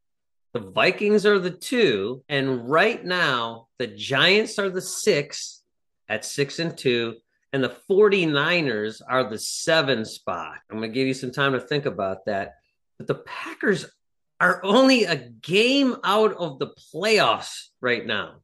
The 0.55 0.61
Vikings 0.61 1.27
are 1.27 1.39
the 1.39 1.51
two, 1.51 2.25
and 2.29 2.69
right 2.69 3.05
now 3.05 3.69
the 3.79 3.87
Giants 3.87 4.59
are 4.59 4.71
the 4.71 4.81
six 4.81 5.63
at 6.09 6.25
six 6.25 6.59
and 6.59 6.77
two, 6.77 7.17
and 7.53 7.65
the 7.65 7.77
49ers 7.91 9.01
are 9.09 9.29
the 9.29 9.39
seven 9.39 10.05
spot. 10.05 10.57
I'm 10.71 10.79
going 10.79 10.91
to 10.91 10.95
give 10.95 11.07
you 11.07 11.15
some 11.15 11.33
time 11.33 11.53
to 11.53 11.61
think 11.61 11.87
about 11.87 12.27
that. 12.27 12.57
But 12.99 13.07
the 13.07 13.15
Packers 13.15 13.87
are 14.41 14.61
only 14.65 15.05
a 15.05 15.17
game 15.17 15.97
out 16.05 16.35
of 16.35 16.59
the 16.59 16.75
playoffs 16.95 17.69
right 17.81 18.05
now. 18.05 18.37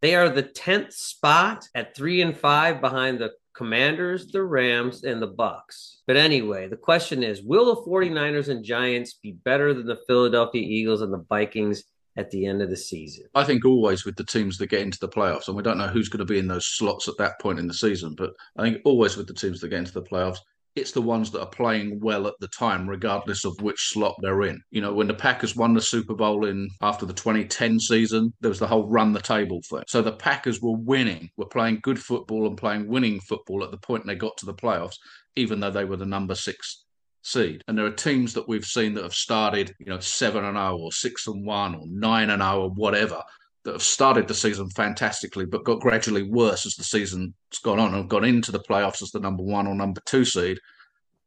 They 0.00 0.14
are 0.14 0.28
the 0.28 0.42
10th 0.42 0.92
spot 0.92 1.66
at 1.74 1.96
three 1.96 2.22
and 2.22 2.36
five 2.36 2.80
behind 2.80 3.18
the 3.18 3.32
Commanders, 3.54 4.28
the 4.28 4.42
Rams, 4.42 5.04
and 5.04 5.20
the 5.20 5.26
Bucks. 5.26 6.02
But 6.06 6.16
anyway, 6.16 6.68
the 6.68 6.76
question 6.76 7.22
is 7.22 7.42
will 7.42 7.74
the 7.74 7.82
49ers 7.82 8.48
and 8.48 8.64
Giants 8.64 9.14
be 9.14 9.32
better 9.32 9.74
than 9.74 9.86
the 9.86 10.00
Philadelphia 10.06 10.62
Eagles 10.62 11.02
and 11.02 11.12
the 11.12 11.24
Vikings 11.28 11.84
at 12.16 12.30
the 12.30 12.46
end 12.46 12.62
of 12.62 12.70
the 12.70 12.76
season? 12.76 13.24
I 13.34 13.44
think 13.44 13.64
always 13.64 14.04
with 14.04 14.16
the 14.16 14.24
teams 14.24 14.58
that 14.58 14.68
get 14.68 14.82
into 14.82 14.98
the 15.00 15.08
playoffs, 15.08 15.48
and 15.48 15.56
we 15.56 15.62
don't 15.62 15.78
know 15.78 15.88
who's 15.88 16.08
going 16.08 16.26
to 16.26 16.32
be 16.32 16.38
in 16.38 16.48
those 16.48 16.66
slots 16.66 17.08
at 17.08 17.16
that 17.18 17.40
point 17.40 17.58
in 17.58 17.66
the 17.66 17.74
season, 17.74 18.14
but 18.16 18.32
I 18.56 18.62
think 18.62 18.78
always 18.84 19.16
with 19.16 19.26
the 19.26 19.34
teams 19.34 19.60
that 19.60 19.68
get 19.68 19.78
into 19.78 19.92
the 19.92 20.02
playoffs, 20.02 20.38
it's 20.74 20.92
the 20.92 21.02
ones 21.02 21.30
that 21.30 21.40
are 21.40 21.50
playing 21.50 22.00
well 22.00 22.26
at 22.26 22.34
the 22.40 22.48
time, 22.48 22.88
regardless 22.88 23.44
of 23.44 23.60
which 23.60 23.90
slot 23.92 24.14
they're 24.22 24.42
in. 24.44 24.58
You 24.70 24.80
know, 24.80 24.94
when 24.94 25.06
the 25.06 25.14
Packers 25.14 25.54
won 25.54 25.74
the 25.74 25.82
Super 25.82 26.14
Bowl 26.14 26.46
in 26.46 26.70
after 26.80 27.04
the 27.04 27.12
2010 27.12 27.78
season, 27.78 28.32
there 28.40 28.48
was 28.48 28.58
the 28.58 28.66
whole 28.66 28.88
run 28.88 29.12
the 29.12 29.20
table 29.20 29.60
thing. 29.68 29.82
So 29.86 30.00
the 30.00 30.12
Packers 30.12 30.62
were 30.62 30.76
winning, 30.76 31.28
were 31.36 31.46
playing 31.46 31.80
good 31.82 31.98
football 31.98 32.46
and 32.46 32.56
playing 32.56 32.88
winning 32.88 33.20
football 33.20 33.62
at 33.64 33.70
the 33.70 33.76
point 33.76 34.06
they 34.06 34.14
got 34.14 34.36
to 34.38 34.46
the 34.46 34.54
playoffs, 34.54 34.96
even 35.36 35.60
though 35.60 35.70
they 35.70 35.84
were 35.84 35.98
the 35.98 36.06
number 36.06 36.34
six 36.34 36.84
seed. 37.22 37.62
And 37.66 37.78
there 37.78 37.86
are 37.86 37.92
teams 37.92 38.34
that 38.34 38.48
we've 38.48 38.64
seen 38.64 38.94
that 38.94 39.04
have 39.04 39.14
started, 39.14 39.74
you 39.78 39.86
know, 39.86 40.00
seven 40.00 40.44
and 40.44 40.56
zero 40.56 40.76
or 40.76 40.92
six 40.92 41.26
and 41.26 41.46
one 41.46 41.74
or 41.74 41.86
nine 41.86 42.30
and 42.30 42.42
zero 42.42 42.64
or 42.64 42.70
whatever 42.70 43.22
that 43.64 43.72
have 43.72 43.82
started 43.82 44.26
the 44.26 44.34
season 44.34 44.68
fantastically, 44.70 45.46
but 45.46 45.64
got 45.64 45.80
gradually 45.80 46.24
worse 46.24 46.66
as 46.66 46.74
the 46.74 46.84
season's 46.84 47.32
gone 47.62 47.78
on 47.78 47.94
and 47.94 48.10
gone 48.10 48.24
into 48.24 48.50
the 48.50 48.60
playoffs 48.60 49.02
as 49.02 49.10
the 49.12 49.20
number 49.20 49.42
one 49.42 49.66
or 49.66 49.74
number 49.74 50.00
two 50.04 50.24
seed, 50.24 50.58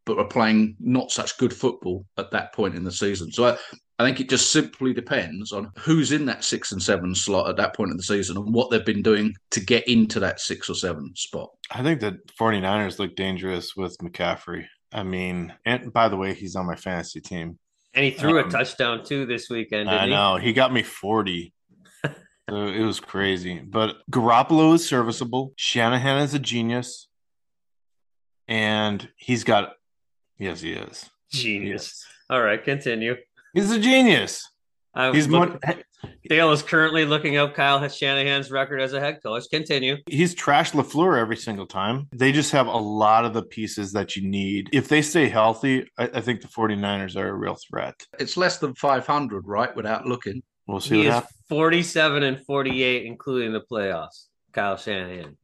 but 0.05 0.19
are 0.19 0.27
playing 0.27 0.75
not 0.79 1.12
such 1.12 1.38
good 1.38 1.53
football 1.53 2.05
at 2.17 2.31
that 2.31 2.53
point 2.53 2.75
in 2.75 2.84
the 2.84 2.91
season. 2.91 3.31
So 3.31 3.45
I, 3.45 3.58
I 3.97 4.05
think 4.05 4.19
it 4.19 4.29
just 4.29 4.51
simply 4.51 4.93
depends 4.93 5.53
on 5.53 5.71
who's 5.77 6.12
in 6.12 6.25
that 6.25 6.43
six 6.43 6.73
and 6.73 6.84
seven 6.84 7.15
slot 7.15 7.49
at 7.49 7.55
that 7.55 7.73
point 7.73 7.91
in 7.91 7.97
the 7.97 8.03
season 8.03 8.36
and 8.36 8.53
what 8.53 8.69
they've 8.69 8.86
been 8.86 9.01
doing 9.01 9.34
to 9.51 9.62
get 9.62 9.88
into 9.88 10.19
that 10.19 10.41
six 10.41 10.69
or 10.69 10.75
seven 10.75 11.13
spot. 11.15 11.49
I 11.71 11.81
think 11.81 12.01
the 12.01 12.19
49ers 12.39 12.99
look 12.99 13.15
dangerous 13.15 13.77
with 13.77 13.97
McCaffrey. 13.99 14.65
I 14.93 15.04
mean, 15.04 15.54
and 15.65 15.91
by 15.91 16.10
the 16.10 16.15
way, 16.17 16.34
he's 16.34 16.56
on 16.56 16.65
my 16.65 16.76
fantasy 16.76 17.21
team. 17.21 17.60
And 17.93 18.04
he 18.06 18.12
threw 18.12 18.39
a 18.39 18.43
Um, 18.43 18.50
touchdown 18.50 19.04
too 19.06 19.26
this 19.26 19.50
weekend. 19.50 19.89
I 19.89 20.06
he? 20.06 20.10
know. 20.12 20.36
He 20.38 20.54
got 20.54 20.71
me 20.74 20.84
40. 20.84 21.54
So 22.48 22.67
it 22.67 22.82
was 22.82 23.00
crazy. 23.00 23.58
But 23.60 23.95
Garoppolo 24.12 24.76
is 24.76 24.88
serviceable. 24.88 25.54
Shanahan 25.56 26.21
is 26.21 26.36
a 26.36 26.39
genius. 26.39 27.08
And 28.48 29.10
he's 29.17 29.43
got, 29.43 29.74
yes, 30.38 30.62
he 30.62 30.74
is. 30.74 31.10
Genius. 31.32 32.06
All 32.30 32.41
right, 32.43 32.63
continue. 32.63 33.15
He's 33.56 33.71
a 33.71 33.80
genius. 33.80 34.48
I'm 34.95 35.13
He's 35.13 35.27
look- 35.27 35.62
mon- 35.65 35.84
Dale 36.29 36.51
is 36.51 36.62
currently 36.63 37.03
looking 37.05 37.38
up 37.38 37.53
Kyle 37.55 37.88
Shanahan's 37.88 38.49
record 38.51 38.79
as 38.79 38.93
a 38.93 38.99
head 38.99 39.19
coach. 39.23 39.43
Continue. 39.51 39.97
he's 40.08 40.36
trashed 40.36 40.73
LaFleur 40.73 41.17
every 41.19 41.36
single 41.38 41.65
time. 41.65 42.08
They 42.12 42.31
just 42.31 42.51
have 42.51 42.67
a 42.67 42.77
lot 42.77 43.25
of 43.25 43.34
the 43.34 43.41
pieces 43.43 43.91
that 43.93 44.15
you 44.15 44.27
need. 44.27 44.69
If 44.71 44.88
they 44.88 45.01
stay 45.01 45.27
healthy, 45.29 45.89
I, 45.97 46.05
I 46.15 46.21
think 46.21 46.41
the 46.41 46.47
49ers 46.47 47.15
are 47.15 47.27
a 47.27 47.34
real 47.34 47.55
threat. 47.69 47.95
It's 48.19 48.38
less 48.38 48.58
than 48.60 48.75
500, 48.75 49.47
right? 49.47 49.75
Without 49.75 50.05
looking. 50.05 50.41
We'll 50.67 50.79
see 50.79 50.95
He 50.95 50.97
what 51.01 51.08
is 51.08 51.13
happens. 51.15 51.31
47 51.49 52.23
and 52.23 52.45
48, 52.45 53.05
including 53.05 53.53
the 53.53 53.62
playoffs. 53.62 54.25
Kyle 54.51 54.77
Shanahan. 54.77 55.38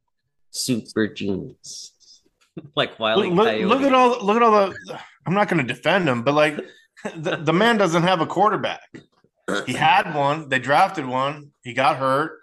Super 0.50 1.08
genius. 1.08 2.22
like 2.76 2.98
Wiley 2.98 3.28
Look, 3.30 3.36
look, 3.36 3.46
Coyote. 3.46 3.64
look 3.64 3.82
at 3.82 3.94
all 3.94 4.24
look 4.24 4.36
at 4.36 4.42
all 4.42 4.50
the 4.70 5.00
I'm 5.26 5.34
not 5.34 5.48
going 5.48 5.66
to 5.66 5.74
defend 5.74 6.08
him, 6.08 6.22
but 6.22 6.34
like 6.34 6.56
the, 7.16 7.36
the 7.36 7.52
man 7.52 7.78
doesn't 7.78 8.02
have 8.02 8.20
a 8.20 8.26
quarterback. 8.26 8.80
He 9.66 9.72
had 9.74 10.14
one, 10.14 10.48
they 10.48 10.58
drafted 10.58 11.06
one, 11.06 11.52
he 11.62 11.72
got 11.74 11.96
hurt. 11.96 12.38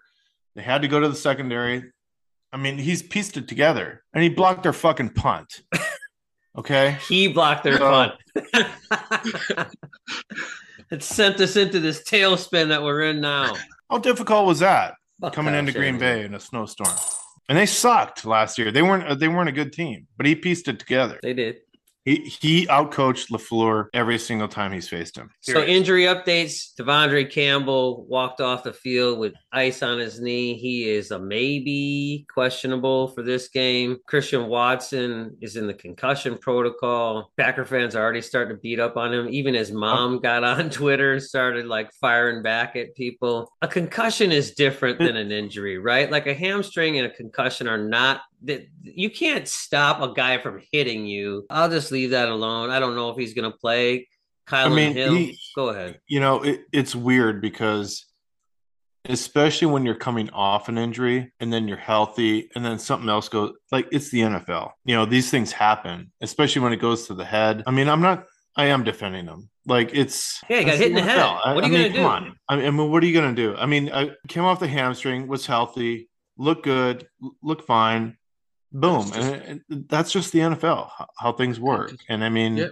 They 0.56 0.62
had 0.62 0.82
to 0.82 0.88
go 0.88 1.00
to 1.00 1.08
the 1.10 1.16
secondary. 1.16 1.84
I 2.52 2.58
mean, 2.58 2.78
he's 2.78 3.02
pieced 3.04 3.38
it 3.38 3.48
together 3.48 4.04
and 4.14 4.24
he 4.24 4.30
blocked 4.30 4.64
their 4.64 4.74
fucking 4.74 5.10
punt. 5.12 5.62
Okay? 6.58 6.98
He 7.08 7.28
blocked 7.30 7.64
their 7.64 7.78
So- 7.78 7.90
punt. 7.90 8.14
it 10.92 11.04
sent 11.04 11.40
us 11.40 11.56
into 11.56 11.80
this 11.80 12.04
tailspin 12.04 12.70
that 12.70 12.84
we're 12.84 13.04
in 13.04 13.22
now. 13.22 13.56
How 13.90 14.00
difficult 14.00 14.46
was 14.46 14.60
that 14.60 14.96
Fuck 15.22 15.34
coming 15.34 15.54
into 15.54 15.72
Green 15.72 16.00
Shanahan. 16.00 16.20
Bay 16.20 16.26
in 16.26 16.34
a 16.34 16.40
snowstorm? 16.40 16.94
And 17.48 17.58
they 17.58 17.66
sucked 17.66 18.26
last 18.26 18.58
year. 18.58 18.72
They 18.72 18.82
weren't 18.82 19.20
they 19.20 19.28
weren't 19.28 19.50
a 19.50 19.54
good 19.54 19.72
team, 19.72 20.08
but 20.18 20.26
he 20.26 20.36
pieced 20.36 20.68
it 20.68 20.80
together. 20.80 21.20
They 21.22 21.34
did. 21.34 21.58
He 22.06 22.34
he 22.42 22.68
outcoached 22.68 23.30
LaFleur 23.30 23.88
every 23.94 24.18
single 24.18 24.48
time 24.48 24.72
he's 24.72 24.88
faced 24.88 25.18
him. 25.18 25.30
So 25.42 25.64
injury 25.64 26.04
updates: 26.04 26.74
De'Vondre 26.80 27.30
Campbell 27.30 28.06
walked 28.08 28.42
off 28.42 28.64
the 28.64 28.74
field 28.74 29.20
with 29.20 29.34
ice 29.52 29.84
on 29.84 30.00
his 30.00 30.20
knee. 30.20 30.56
He 30.56 30.90
is 30.90 31.12
a 31.12 31.20
maybe 31.20 32.26
questionable 32.34 33.10
for 33.10 33.22
this 33.22 33.50
game. 33.50 33.98
Christian 34.08 34.48
Watson 34.48 35.38
is 35.42 35.56
in 35.56 35.68
the 35.68 35.74
concussion 35.74 36.38
protocol. 36.38 37.32
Packer 37.38 37.66
fans 37.66 37.96
are 37.96 38.04
already 38.04 38.22
starting 38.22 38.56
to 38.56 38.62
beat 38.62 38.80
up 38.80 38.96
on 38.98 39.14
him. 39.14 39.28
Even 39.30 39.54
his 39.54 39.72
mom 39.72 40.20
got 40.20 40.44
on 40.44 40.70
Twitter 40.70 41.14
and 41.14 41.22
started 41.22 41.66
like 41.66 41.92
firing 41.94 42.42
back 42.42 42.76
at 42.76 42.96
people. 42.96 43.52
A 43.62 43.68
concussion 43.68 44.32
is 44.32 44.52
different 44.52 45.00
than 45.00 45.16
an 45.16 45.32
injury, 45.32 45.78
right? 45.78 46.10
Like 46.10 46.28
a 46.28 46.34
hamstring 46.34 46.98
and 46.98 47.08
a 47.08 47.14
concussion 47.14 47.68
are 47.68 47.78
not 47.78 48.22
that 48.44 48.68
you 48.84 49.10
can't 49.10 49.48
stop 49.48 50.02
a 50.02 50.14
guy 50.14 50.38
from 50.38 50.62
hitting 50.72 51.06
you. 51.06 51.46
I'll 51.50 51.70
just 51.70 51.92
leave 51.92 52.12
that 52.12 52.30
alone. 52.30 52.70
I 52.70 52.80
don't 52.80 52.96
know 52.96 53.10
if 53.10 53.18
he's 53.18 53.34
going 53.34 53.52
to 53.52 53.58
play. 53.58 54.08
Kyle 54.48 54.72
I 54.72 54.76
mean, 54.76 54.94
Hill, 54.94 55.14
he- 55.16 55.40
go 55.56 55.70
ahead. 55.70 56.00
you 56.08 56.20
know, 56.20 56.42
it, 56.44 56.62
it's 56.72 56.96
weird 56.96 57.42
because 57.42 58.06
especially 59.06 59.68
when 59.68 59.86
you're 59.86 59.96
coming 59.96 60.30
off 60.32 60.70
an 60.70 60.78
injury 60.78 61.32
and 61.40 61.52
then 61.52 61.68
you're 61.68 61.78
healthy 61.78 62.50
and 62.56 62.64
then 62.66 62.78
something 62.78 63.10
else 63.10 63.30
goes 63.30 63.54
like 63.72 63.88
it's 63.92 64.10
the 64.12 64.22
NFL. 64.22 64.72
You 64.86 64.96
know, 64.96 65.06
these 65.06 65.30
things 65.32 65.52
happen, 65.52 66.12
especially 66.22 66.62
when 66.62 66.74
it 66.74 66.78
goes 66.82 67.08
to 67.08 67.14
the 67.14 67.26
head. 67.26 67.64
I 67.66 67.72
mean, 67.72 67.88
I'm 67.88 68.02
not 68.02 68.26
I 68.58 68.66
am 68.66 68.84
defending 68.84 69.26
them. 69.26 69.50
Like 69.66 69.92
it's 69.94 70.42
Yeah, 70.50 70.60
he 70.60 70.66
got 70.66 70.78
hit 70.78 70.88
in 70.90 70.96
the 70.96 71.02
head. 71.02 71.20
I- 71.20 71.54
What 71.54 71.64
are 71.64 71.68
I 71.68 71.70
you 71.70 71.74
mean, 71.74 71.82
gonna 71.94 71.94
come 71.94 72.24
do? 72.24 72.28
on. 72.28 72.36
I 72.50 72.56
mean, 72.58 72.80
I 72.80 72.84
what 72.84 73.04
are 73.04 73.06
you 73.06 73.14
gonna 73.14 73.36
do? 73.36 73.56
I 73.56 73.66
mean, 73.66 73.92
I 73.92 74.12
came 74.28 74.44
off 74.44 74.60
the 74.60 74.68
hamstring, 74.68 75.28
was 75.28 75.46
healthy, 75.46 76.10
looked 76.38 76.64
good, 76.64 77.08
looked 77.42 77.66
fine. 77.66 78.18
Boom, 78.72 79.08
That's 79.10 79.16
just- 79.16 79.34
and, 79.48 79.62
and 79.70 79.90
that's 79.90 80.12
just 80.12 80.32
the 80.32 80.40
NFL, 80.40 80.90
how, 80.98 81.08
how 81.18 81.32
things 81.34 81.60
work. 81.60 81.94
And 82.08 82.24
I 82.24 82.30
mean, 82.30 82.58
Yeah. 82.58 82.68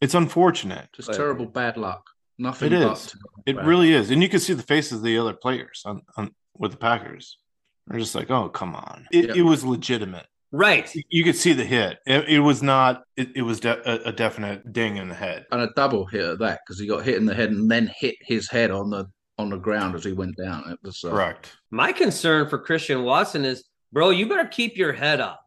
it's 0.00 0.14
unfortunate. 0.14 0.88
Just 0.94 1.08
But- 1.08 1.16
terrible 1.16 1.46
bad 1.46 1.76
luck. 1.76 2.02
Nothing 2.38 2.72
It 2.72 2.80
but. 2.84 3.14
It 3.46 3.56
bad 3.56 3.66
really 3.66 3.92
is, 3.92 4.10
and 4.10 4.20
you 4.22 4.28
can 4.28 4.40
see 4.40 4.54
the 4.54 4.62
faces 4.62 4.92
of 4.98 5.02
the 5.02 5.16
other 5.18 5.34
players 5.34 5.82
on, 5.84 6.02
on 6.16 6.34
with 6.56 6.72
the 6.72 6.76
Packers. 6.76 7.38
They're 7.86 8.00
just 8.00 8.14
like, 8.14 8.28
"Oh, 8.30 8.48
come 8.48 8.74
on!" 8.74 9.06
It, 9.12 9.26
Yeah. 9.26 9.34
it 9.36 9.42
was 9.42 9.64
legitimate. 9.64 10.26
Right. 10.50 10.90
You 11.10 11.22
could 11.22 11.36
see 11.36 11.52
the 11.52 11.64
hit. 11.64 11.98
It, 12.06 12.28
it 12.28 12.40
was 12.40 12.62
not. 12.62 13.02
It, 13.16 13.36
it 13.36 13.42
was 13.42 13.60
de- 13.60 14.06
a, 14.06 14.08
a 14.08 14.12
definite 14.12 14.72
ding 14.72 14.96
in 14.96 15.08
the 15.08 15.14
head. 15.14 15.44
and 15.52 15.60
a 15.60 15.68
double 15.76 16.06
hit 16.06 16.24
at 16.24 16.38
that 16.40 16.60
because 16.66 16.80
he 16.80 16.86
got 16.88 17.04
hit 17.04 17.16
in 17.16 17.26
the 17.26 17.34
head 17.34 17.50
and 17.50 17.70
then 17.70 17.88
hit 17.96 18.16
his 18.20 18.48
head 18.50 18.70
on 18.72 18.90
the 18.90 19.06
on 19.38 19.50
the 19.50 19.56
ground 19.58 19.94
as 19.94 20.02
he 20.04 20.12
went 20.12 20.36
down. 20.36 20.64
It 20.70 20.78
was 20.82 21.04
uh, 21.04 21.10
Correct. 21.10 21.56
My 21.70 21.92
concern 21.92 22.48
for 22.48 22.58
Christian 22.58 23.02
Watson 23.04 23.44
is, 23.44 23.64
bro, 23.94 24.10
you 24.10 24.28
better 24.28 24.46
keep 24.46 24.76
your 24.76 24.92
head 24.92 25.20
up 25.20 25.40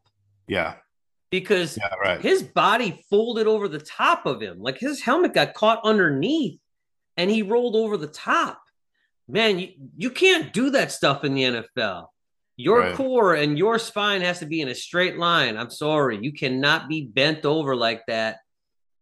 Yeah. 0.47 0.75
because 1.29 1.77
Yeah. 1.77 1.93
Right. 2.01 2.21
his 2.21 2.41
body 2.41 3.05
folded 3.09 3.45
over 3.45 3.67
the 3.67 3.79
top 3.79 4.25
of 4.25 4.41
him. 4.41 4.59
Like 4.59 4.79
his 4.79 5.01
helmet 5.01 5.33
got 5.33 5.53
caught 5.53 5.81
underneath 5.83 6.59
and 7.17 7.29
he 7.29 7.41
rolled 7.43 7.75
over 7.75 7.97
the 7.97 8.07
top. 8.07 8.59
Man, 9.27 9.59
you, 9.59 9.69
you 9.97 10.09
can't 10.09 10.53
do 10.53 10.69
that 10.71 10.91
stuff 10.93 11.23
in 11.25 11.35
the 11.35 11.43
NFL. 11.43 12.07
Your 12.55 12.79
Right. 12.79 12.95
core 12.95 13.35
and 13.35 13.57
your 13.57 13.77
spine 13.77 14.21
has 14.21 14.39
to 14.39 14.45
be 14.45 14.61
in 14.61 14.69
a 14.69 14.73
straight 14.75 15.17
line. 15.17 15.57
I'm 15.57 15.69
sorry. 15.69 16.17
You 16.21 16.31
cannot 16.31 16.87
be 16.87 17.03
bent 17.05 17.45
over 17.45 17.75
like 17.75 18.03
that 18.07 18.37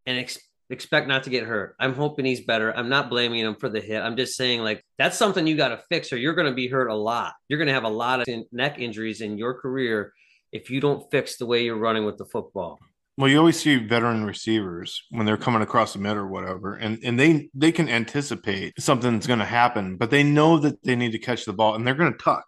and 0.08 0.18
ex- 0.18 0.40
expect 0.70 1.08
not 1.08 1.24
to 1.24 1.30
get 1.30 1.44
hurt. 1.44 1.76
I'm 1.80 1.94
hoping 1.94 2.26
he's 2.26 2.42
better. 2.42 2.76
I'm 2.76 2.90
not 2.90 3.10
blaming 3.10 3.40
him 3.42 3.56
for 3.56 3.70
the 3.70 3.82
hit. 3.82 4.02
I'm 4.02 4.18
just 4.18 4.36
saying, 4.36 4.62
like, 4.62 4.84
that's 4.98 5.18
something 5.18 5.46
you 5.46 5.56
got 5.56 5.70
to 5.70 5.82
fix 5.90 6.12
or 6.12 6.18
you're 6.18 6.34
going 6.34 6.48
to 6.50 6.54
be 6.54 6.68
hurt 6.68 6.88
a 6.88 6.96
lot. 6.96 7.34
You're 7.48 7.60
going 7.60 7.68
to 7.68 7.74
have 7.74 7.84
a 7.84 7.90
lot 7.90 8.22
of 8.22 8.28
in- 8.28 8.46
neck 8.52 8.80
injuries 8.80 9.22
in 9.22 9.38
your 9.38 9.54
career 9.56 10.14
if 10.52 10.70
you 10.70 10.80
don't 10.82 11.10
fix 11.12 11.38
the 11.38 11.46
way 11.46 11.64
you're 11.66 11.78
running 11.78 12.06
with 12.06 12.18
the 12.18 12.26
football. 12.26 12.80
Well, 13.18 13.30
you 13.30 13.38
always 13.38 13.58
see 13.60 13.78
veteran 13.78 14.26
receivers 14.26 15.02
when 15.10 15.26
they're 15.26 15.38
coming 15.38 15.62
across 15.62 15.94
the 15.94 16.00
mid 16.00 16.18
or 16.18 16.28
whatever, 16.28 16.76
and 16.76 17.00
and 17.02 17.18
they 17.18 17.50
they 17.54 17.72
can 17.72 17.88
anticipate 17.88 18.74
something's 18.78 19.26
going 19.26 19.40
to 19.40 19.46
happen, 19.46 19.96
but 19.96 20.10
they 20.10 20.22
know 20.22 20.58
that 20.60 20.84
they 20.84 20.98
need 20.98 21.14
to 21.14 21.18
catch 21.20 21.46
the 21.46 21.54
ball, 21.54 21.76
and 21.76 21.88
they're 21.88 21.96
going 21.96 22.12
to 22.12 22.18
tuck. 22.18 22.44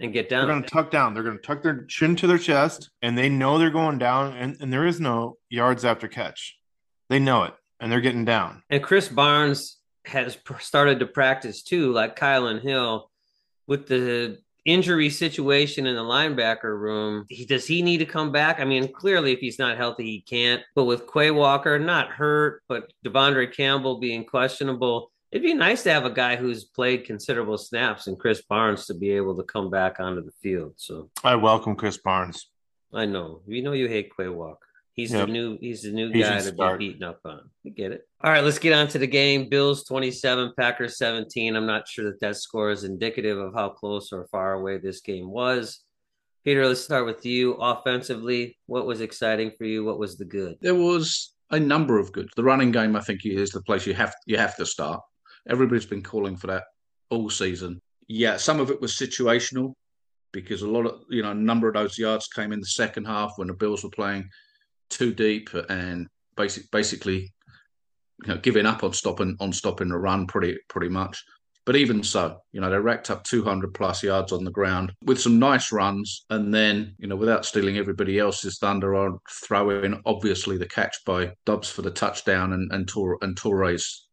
and 0.00 0.12
get 0.12 0.28
down. 0.28 0.46
They're 0.46 0.54
going 0.56 0.64
to 0.64 0.68
tuck 0.68 0.90
down. 0.90 1.14
They're 1.14 1.22
going 1.22 1.36
to 1.36 1.42
tuck 1.42 1.62
their 1.62 1.84
chin 1.84 2.16
to 2.16 2.26
their 2.26 2.38
chest, 2.38 2.90
and 3.00 3.16
they 3.16 3.28
know 3.28 3.58
they're 3.58 3.70
going 3.70 3.98
down, 3.98 4.36
and, 4.36 4.56
and 4.60 4.72
there 4.72 4.86
is 4.86 5.00
no 5.00 5.36
yards 5.50 5.84
after 5.84 6.08
catch. 6.08 6.58
They 7.12 7.18
know 7.18 7.42
it, 7.42 7.52
and 7.78 7.92
they're 7.92 8.00
getting 8.00 8.24
down. 8.24 8.62
And 8.70 8.82
Krys 8.82 9.14
Barnes 9.14 9.76
has 10.06 10.38
started 10.60 11.00
to 11.00 11.06
practice 11.06 11.62
too, 11.62 11.92
like 11.92 12.18
Kylan 12.18 12.62
Hill, 12.62 13.10
with 13.66 13.86
the 13.86 14.38
injury 14.64 15.10
situation 15.10 15.86
in 15.86 15.94
the 15.94 16.02
linebacker 16.02 16.74
room. 16.74 17.26
He, 17.28 17.44
does 17.44 17.66
he 17.66 17.82
need 17.82 17.98
to 17.98 18.06
come 18.06 18.32
back? 18.32 18.60
I 18.60 18.64
mean, 18.64 18.90
clearly, 18.90 19.34
if 19.34 19.40
he's 19.40 19.58
not 19.58 19.76
healthy, 19.76 20.04
he 20.04 20.20
can't. 20.22 20.62
But 20.74 20.84
with 20.84 21.06
Quay 21.06 21.30
Walker 21.32 21.78
not 21.78 22.08
hurt, 22.08 22.62
but 22.66 22.90
De'Vondre 23.04 23.54
Campbell 23.54 24.00
being 24.00 24.24
questionable, 24.24 25.12
it'd 25.30 25.44
be 25.44 25.52
nice 25.52 25.82
to 25.82 25.92
have 25.92 26.06
a 26.06 26.10
guy 26.10 26.36
who's 26.36 26.64
played 26.64 27.04
considerable 27.04 27.58
snaps 27.58 28.06
and 28.06 28.18
Krys 28.18 28.40
Barnes 28.48 28.86
to 28.86 28.94
be 28.94 29.10
able 29.10 29.36
to 29.36 29.42
come 29.42 29.68
back 29.68 30.00
onto 30.00 30.24
the 30.24 30.32
field. 30.42 30.72
So 30.78 31.10
I 31.22 31.36
welcome 31.36 31.76
Krys 31.76 32.02
Barnes. 32.02 32.48
I 32.90 33.04
know 33.04 33.42
we 33.46 33.60
know 33.60 33.72
you 33.72 33.86
hate 33.86 34.12
Quay 34.16 34.28
Walker. 34.28 34.66
He's 34.94 35.12
Yep. 35.12 35.26
the 35.26 35.32
new 35.32 35.58
he's 35.60 35.82
the 35.82 35.90
new 35.92 36.12
He 36.12 36.20
guy 36.20 36.38
should 36.38 36.50
to 36.50 36.54
start. 36.54 36.78
be 36.78 36.88
beaten 36.88 37.02
up 37.04 37.20
on. 37.24 37.48
We 37.64 37.70
get 37.70 37.92
it. 37.92 38.06
All 38.22 38.30
right, 38.30 38.44
let's 38.44 38.58
get 38.58 38.74
on 38.74 38.88
to 38.88 38.98
the 38.98 39.06
game. 39.06 39.48
Bills 39.48 39.84
27, 39.84 40.52
Packers 40.58 40.98
17. 40.98 41.56
I'm 41.56 41.66
not 41.66 41.88
sure 41.88 42.04
that 42.06 42.20
that 42.20 42.36
score 42.36 42.70
is 42.70 42.84
indicative 42.84 43.38
of 43.38 43.54
how 43.54 43.70
close 43.70 44.12
or 44.12 44.26
far 44.30 44.52
away 44.52 44.76
this 44.78 45.00
game 45.00 45.30
was. 45.30 45.80
Peter, 46.44 46.66
let's 46.66 46.80
start 46.82 47.06
with 47.06 47.24
you. 47.24 47.54
Offensively, 47.54 48.58
what 48.66 48.84
was 48.86 49.00
exciting 49.00 49.52
for 49.56 49.64
you? 49.64 49.84
What 49.84 49.98
was 49.98 50.16
the 50.18 50.24
good? 50.24 50.56
There 50.60 50.74
was 50.74 51.32
a 51.50 51.58
number 51.60 51.98
of 51.98 52.12
good. 52.12 52.28
The 52.36 52.42
running 52.44 52.72
game, 52.72 52.94
I 52.96 53.00
think, 53.00 53.24
is 53.24 53.50
the 53.50 53.62
place 53.62 53.86
you 53.86 53.94
have 53.94 54.14
you 54.26 54.36
have 54.38 54.56
to 54.56 54.66
start. 54.66 55.00
Everybody's 55.48 55.86
been 55.86 56.02
calling 56.02 56.36
for 56.36 56.48
that 56.48 56.64
all 57.10 57.30
season. 57.30 57.80
Yeah, 58.08 58.36
some 58.36 58.60
of 58.60 58.70
it 58.70 58.80
was 58.80 58.92
situational 58.92 59.72
because 60.32 60.62
a 60.62 60.68
lot 60.68 60.86
of 60.86 61.00
you 61.08 61.22
know 61.22 61.30
a 61.30 61.34
number 61.34 61.68
of 61.68 61.74
those 61.74 61.98
yards 61.98 62.26
came 62.28 62.52
in 62.52 62.60
the 62.60 62.66
second 62.66 63.04
half 63.06 63.32
when 63.36 63.48
the 63.48 63.54
Bills 63.54 63.84
were 63.84 63.90
playing 63.90 64.28
too 64.92 65.12
deep 65.14 65.50
and 65.68 66.06
basic 66.36 66.70
basically 66.70 67.32
you 68.24 68.28
know 68.28 68.38
giving 68.38 68.66
up 68.66 68.84
on 68.84 68.92
stopping 68.92 69.36
on 69.40 69.52
stopping 69.52 69.88
the 69.88 69.98
run 69.98 70.26
pretty 70.26 70.58
pretty 70.68 70.88
much. 70.88 71.22
But 71.64 71.76
even 71.76 72.02
so, 72.02 72.38
you 72.50 72.60
know, 72.60 72.70
they 72.70 72.78
racked 72.78 73.10
up 73.10 73.22
200 73.22 73.72
plus 73.72 74.02
yards 74.02 74.32
on 74.32 74.44
the 74.44 74.50
ground 74.50 74.92
with 75.04 75.20
some 75.20 75.38
nice 75.38 75.70
runs. 75.70 76.24
And 76.28 76.52
then, 76.52 76.96
you 76.98 77.06
know, 77.06 77.14
without 77.14 77.44
stealing 77.44 77.76
everybody 77.76 78.18
else's 78.18 78.58
thunder, 78.58 78.96
I'll 78.96 79.22
throw 79.44 79.70
in 79.70 80.00
obviously 80.04 80.58
the 80.58 80.66
catch 80.66 80.96
by 81.06 81.34
Doubs 81.46 81.70
for 81.70 81.82
the 81.82 81.90
touchdown 81.92 82.52
and, 82.52 82.72
and, 82.72 82.88
Tor- 82.88 83.18
and 83.22 83.36
Torres 83.36 84.08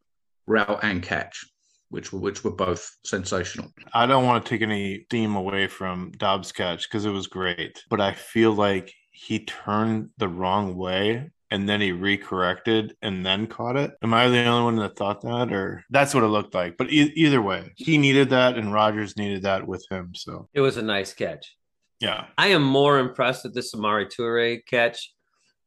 route 0.46 0.80
and 0.84 1.02
catch, 1.02 1.44
which 1.90 2.14
were, 2.14 2.20
which 2.20 2.44
were 2.44 2.52
both 2.52 2.88
sensational. 3.04 3.70
I 3.96 4.06
don't 4.06 4.26
want 4.26 4.46
to 4.46 4.50
take 4.50 4.62
any 4.62 5.06
steam 5.06 5.36
away 5.36 5.68
from 5.68 6.12
Doubs' 6.18 6.52
catch 6.52 6.88
because 6.88 7.06
it 7.06 7.12
was 7.12 7.26
great, 7.26 7.84
but 7.90 8.00
I 8.00 8.14
feel 8.14 8.54
like 8.54 8.94
he 9.22 9.40
turned 9.44 10.10
the 10.18 10.30
wrong 10.30 10.78
way 10.78 11.30
and 11.52 11.68
then 11.68 11.82
he 11.82 11.92
recorrected 11.92 12.92
and 13.02 13.26
then 13.26 13.48
caught 13.48 13.76
it. 13.76 13.92
Am 14.02 14.14
I 14.14 14.30
the 14.30 14.46
only 14.46 14.64
one 14.64 14.76
that 14.78 14.96
thought 14.96 15.22
that, 15.22 15.52
or 15.52 15.84
that's 15.90 16.14
what 16.14 16.24
it 16.24 16.28
looked 16.28 16.54
like? 16.54 16.78
But 16.78 16.90
e- 16.92 17.12
either 17.16 17.42
way, 17.42 17.74
he 17.76 17.98
needed 17.98 18.30
that, 18.30 18.56
and 18.58 18.72
Rodgers 18.72 19.18
needed 19.18 19.42
that 19.44 19.68
with 19.68 19.86
him. 19.92 20.12
So 20.16 20.48
It 20.54 20.62
was 20.62 20.78
a 20.78 20.82
nice 20.82 21.14
catch. 21.14 21.56
yeah, 22.00 22.28
I 22.38 22.48
am 22.50 22.64
more 22.64 22.98
impressed 23.00 23.44
with 23.44 23.54
the 23.56 23.62
Samori 23.62 24.10
Toure 24.10 24.62
catch 24.66 25.12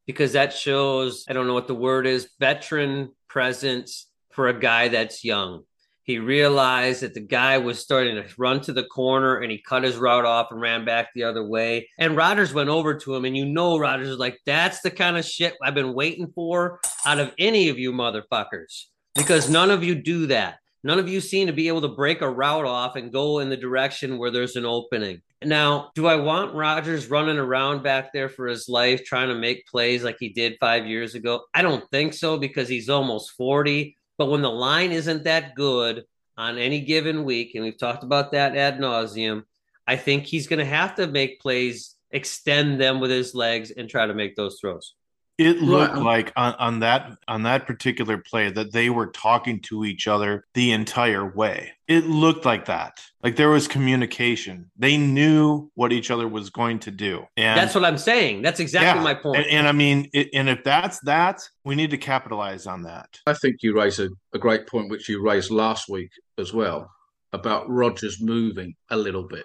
because 0.07 0.33
that 0.33 0.53
shows, 0.55 1.25
I 1.29 1.33
don't 1.35 1.47
know 1.47 1.55
what 1.55 1.67
the 1.69 1.75
word 1.75 2.07
is, 2.07 2.31
veteran 2.41 3.11
presence 3.29 4.09
for 4.31 4.49
a 4.49 4.59
guy 4.59 4.89
that's 4.89 5.25
young. 5.25 5.65
He 6.05 6.19
realized 6.19 7.03
that 7.03 7.15
the 7.15 7.21
guy 7.21 7.59
was 7.59 7.79
starting 7.79 8.17
to 8.17 8.29
run 8.37 8.61
to 8.63 8.73
the 8.73 8.85
corner 8.85 9.39
and 9.39 9.53
he 9.53 9.63
cut 9.63 9.85
his 9.85 9.97
route 9.97 10.25
off 10.25 10.51
and 10.51 10.61
ran 10.61 10.85
back 10.85 11.09
the 11.15 11.23
other 11.23 11.45
way. 11.45 11.89
And 11.99 12.17
Rodgers 12.17 12.53
went 12.53 12.71
over 12.71 12.95
to 12.95 13.15
him, 13.15 13.25
and 13.25 13.37
you 13.37 13.45
know, 13.45 13.79
Rodgers 13.79 14.09
is 14.09 14.19
like, 14.19 14.39
That's 14.45 14.81
the 14.81 14.91
kind 14.91 15.17
of 15.17 15.25
shit 15.25 15.55
I've 15.63 15.75
been 15.75 15.95
waiting 15.95 16.33
for 16.35 16.81
out 17.07 17.19
of 17.19 17.33
any 17.39 17.69
of 17.69 17.79
you 17.79 17.93
motherfuckers 17.93 18.87
because 19.15 19.49
none 19.49 19.71
of 19.71 19.85
you 19.85 19.95
do 19.95 20.27
that. 20.27 20.59
None 20.85 20.99
of 20.99 21.09
you 21.09 21.21
seem 21.21 21.47
to 21.47 21.53
be 21.53 21.69
able 21.69 21.83
to 21.83 21.89
break 21.89 22.23
a 22.23 22.31
route 22.31 22.65
off 22.65 22.97
and 22.97 23.13
go 23.13 23.39
in 23.39 23.49
the 23.49 23.57
direction 23.57 24.19
where 24.19 24.33
there's 24.33 24.57
an 24.57 24.65
opening. 24.65 25.23
Now, 25.45 25.91
do 25.95 26.07
I 26.09 26.17
want 26.17 26.55
Rodgers 26.55 27.09
running 27.09 27.39
around 27.39 27.85
back 27.85 28.13
there 28.13 28.29
for 28.29 28.49
his 28.49 28.69
life 28.69 29.05
trying 29.05 29.29
to 29.29 29.35
make 29.37 29.67
plays 29.67 30.03
like 30.03 30.17
he 30.19 30.31
did 30.31 30.57
five 30.59 30.87
years 30.87 31.15
ago? 31.15 31.43
I 31.55 31.63
don't 31.63 31.89
think 31.91 32.15
so 32.15 32.37
because 32.37 32.69
he's 32.69 32.89
almost 32.89 33.33
40. 33.33 33.97
But 34.19 34.27
when 34.27 34.43
the 34.43 34.51
line 34.51 34.93
isn't 34.93 35.25
that 35.25 35.55
good 35.55 36.05
on 36.37 36.59
any 36.59 36.81
given 36.81 37.25
week, 37.25 37.55
and 37.55 37.65
we've 37.65 37.79
talked 37.79 38.05
about 38.05 38.33
that 38.33 38.57
ad 38.57 38.79
nauseum, 38.79 39.45
I 39.87 39.97
think 39.97 40.25
he's 40.25 40.47
going 40.47 40.59
to 40.59 40.65
have 40.65 40.95
to 40.97 41.07
make 41.07 41.41
plays, 41.41 41.97
extend 42.11 42.81
them 42.81 43.01
with 43.01 43.11
his 43.11 43.35
legs, 43.35 43.71
and 43.71 43.89
try 43.89 44.07
to 44.07 44.15
make 44.15 44.37
those 44.37 44.59
throws. 44.61 44.95
It 45.39 45.63
looked 45.63 45.95
Right. 45.95 46.03
like 46.03 46.33
on, 46.37 46.55
on 46.55 46.81
that 46.81 47.17
on 47.27 47.43
that 47.45 47.67
particular 47.67 48.19
play 48.19 48.51
that 48.51 48.73
they 48.73 48.91
were 48.91 49.07
talking 49.09 49.61
to 49.63 49.85
each 49.85 50.07
other 50.07 50.45
the 50.55 50.73
entire 50.73 51.27
way. 51.35 51.73
It 51.89 52.07
looked 52.07 52.45
like 52.45 52.67
that, 52.67 53.01
like 53.23 53.37
there 53.37 53.49
was 53.49 53.67
communication. 53.67 54.71
They 54.77 54.97
knew 54.99 55.71
what 55.75 55.93
each 55.93 56.11
other 56.11 56.29
was 56.29 56.51
going 56.51 56.81
to 56.81 56.91
do, 56.91 57.25
and 57.37 57.59
That's 57.59 57.75
what 57.75 57.85
I'm 57.85 57.99
saying. 57.99 58.43
That's 58.43 58.61
exactly 58.61 58.99
Yeah, 58.99 59.03
my 59.05 59.15
point. 59.15 59.39
And, 59.39 59.47
and 59.47 59.69
I 59.69 59.73
mean, 59.73 60.09
it, 60.13 60.29
and 60.35 60.49
if 60.49 60.63
that's 60.65 61.01
that, 61.01 61.41
we 61.65 61.75
need 61.75 61.91
to 61.91 61.99
capitalize 61.99 62.67
on 62.67 62.83
that. 62.83 63.09
I 63.27 63.33
think 63.35 63.57
you 63.63 63.75
raise 63.75 63.99
a, 64.01 64.11
a 64.35 64.39
great 64.39 64.67
point, 64.67 64.91
which 64.91 65.09
you 65.09 65.23
raised 65.23 65.51
last 65.51 65.89
week 65.89 66.11
as 66.39 66.53
well, 66.53 66.91
about 67.33 67.69
Rodgers 67.71 68.21
moving 68.21 68.75
a 68.91 68.97
little 68.97 69.27
bit. 69.27 69.45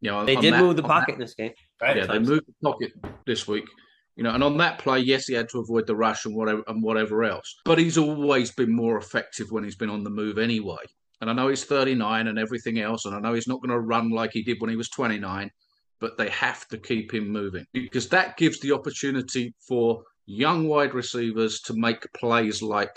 You 0.00 0.10
know, 0.10 0.24
they 0.24 0.36
did 0.36 0.54
that- 0.54 0.60
move 0.62 0.76
the 0.76 0.82
on 0.84 0.88
that- 0.88 0.94
pocket 1.00 1.14
in 1.14 1.20
this 1.20 1.34
game. 1.34 1.52
yeah, 1.82 2.06
they 2.06 2.18
moved 2.18 2.46
the 2.46 2.54
pocket 2.62 2.92
this 3.26 3.46
week. 3.46 3.64
You 4.18 4.24
know, 4.24 4.34
and 4.34 4.42
on 4.42 4.56
that 4.56 4.80
play, 4.80 4.98
yes, 4.98 5.28
he 5.28 5.34
had 5.34 5.48
to 5.50 5.60
avoid 5.60 5.86
the 5.86 5.94
rush 5.94 6.24
and 6.24 6.34
whatever 6.34 6.64
and 6.66 6.82
whatever 6.82 7.22
else. 7.22 7.54
But 7.64 7.78
he's 7.78 7.96
always 7.96 8.50
been 8.50 8.74
more 8.74 8.98
effective 8.98 9.52
when 9.52 9.62
he's 9.62 9.76
been 9.76 9.90
on 9.90 10.02
the 10.02 10.10
move 10.10 10.38
anyway. 10.38 10.82
And 11.20 11.30
I 11.30 11.32
know 11.32 11.46
he's 11.46 11.62
39 11.62 12.26
and 12.26 12.36
everything 12.36 12.80
else, 12.80 13.04
and 13.04 13.14
I 13.14 13.20
know 13.20 13.32
he's 13.34 13.46
not 13.46 13.62
going 13.62 13.70
to 13.70 13.78
run 13.78 14.10
like 14.10 14.32
he 14.32 14.42
did 14.42 14.60
when 14.60 14.70
he 14.70 14.76
was 14.76 14.88
29, 14.88 15.48
but 16.00 16.18
they 16.18 16.30
have 16.30 16.66
to 16.68 16.78
keep 16.78 17.14
him 17.14 17.28
moving 17.28 17.64
because 17.72 18.08
that 18.08 18.36
gives 18.36 18.58
the 18.58 18.72
opportunity 18.72 19.54
for 19.66 20.02
young 20.26 20.66
wide 20.66 20.94
receivers 20.94 21.60
to 21.60 21.74
make 21.74 22.12
plays 22.12 22.60
like 22.60 22.96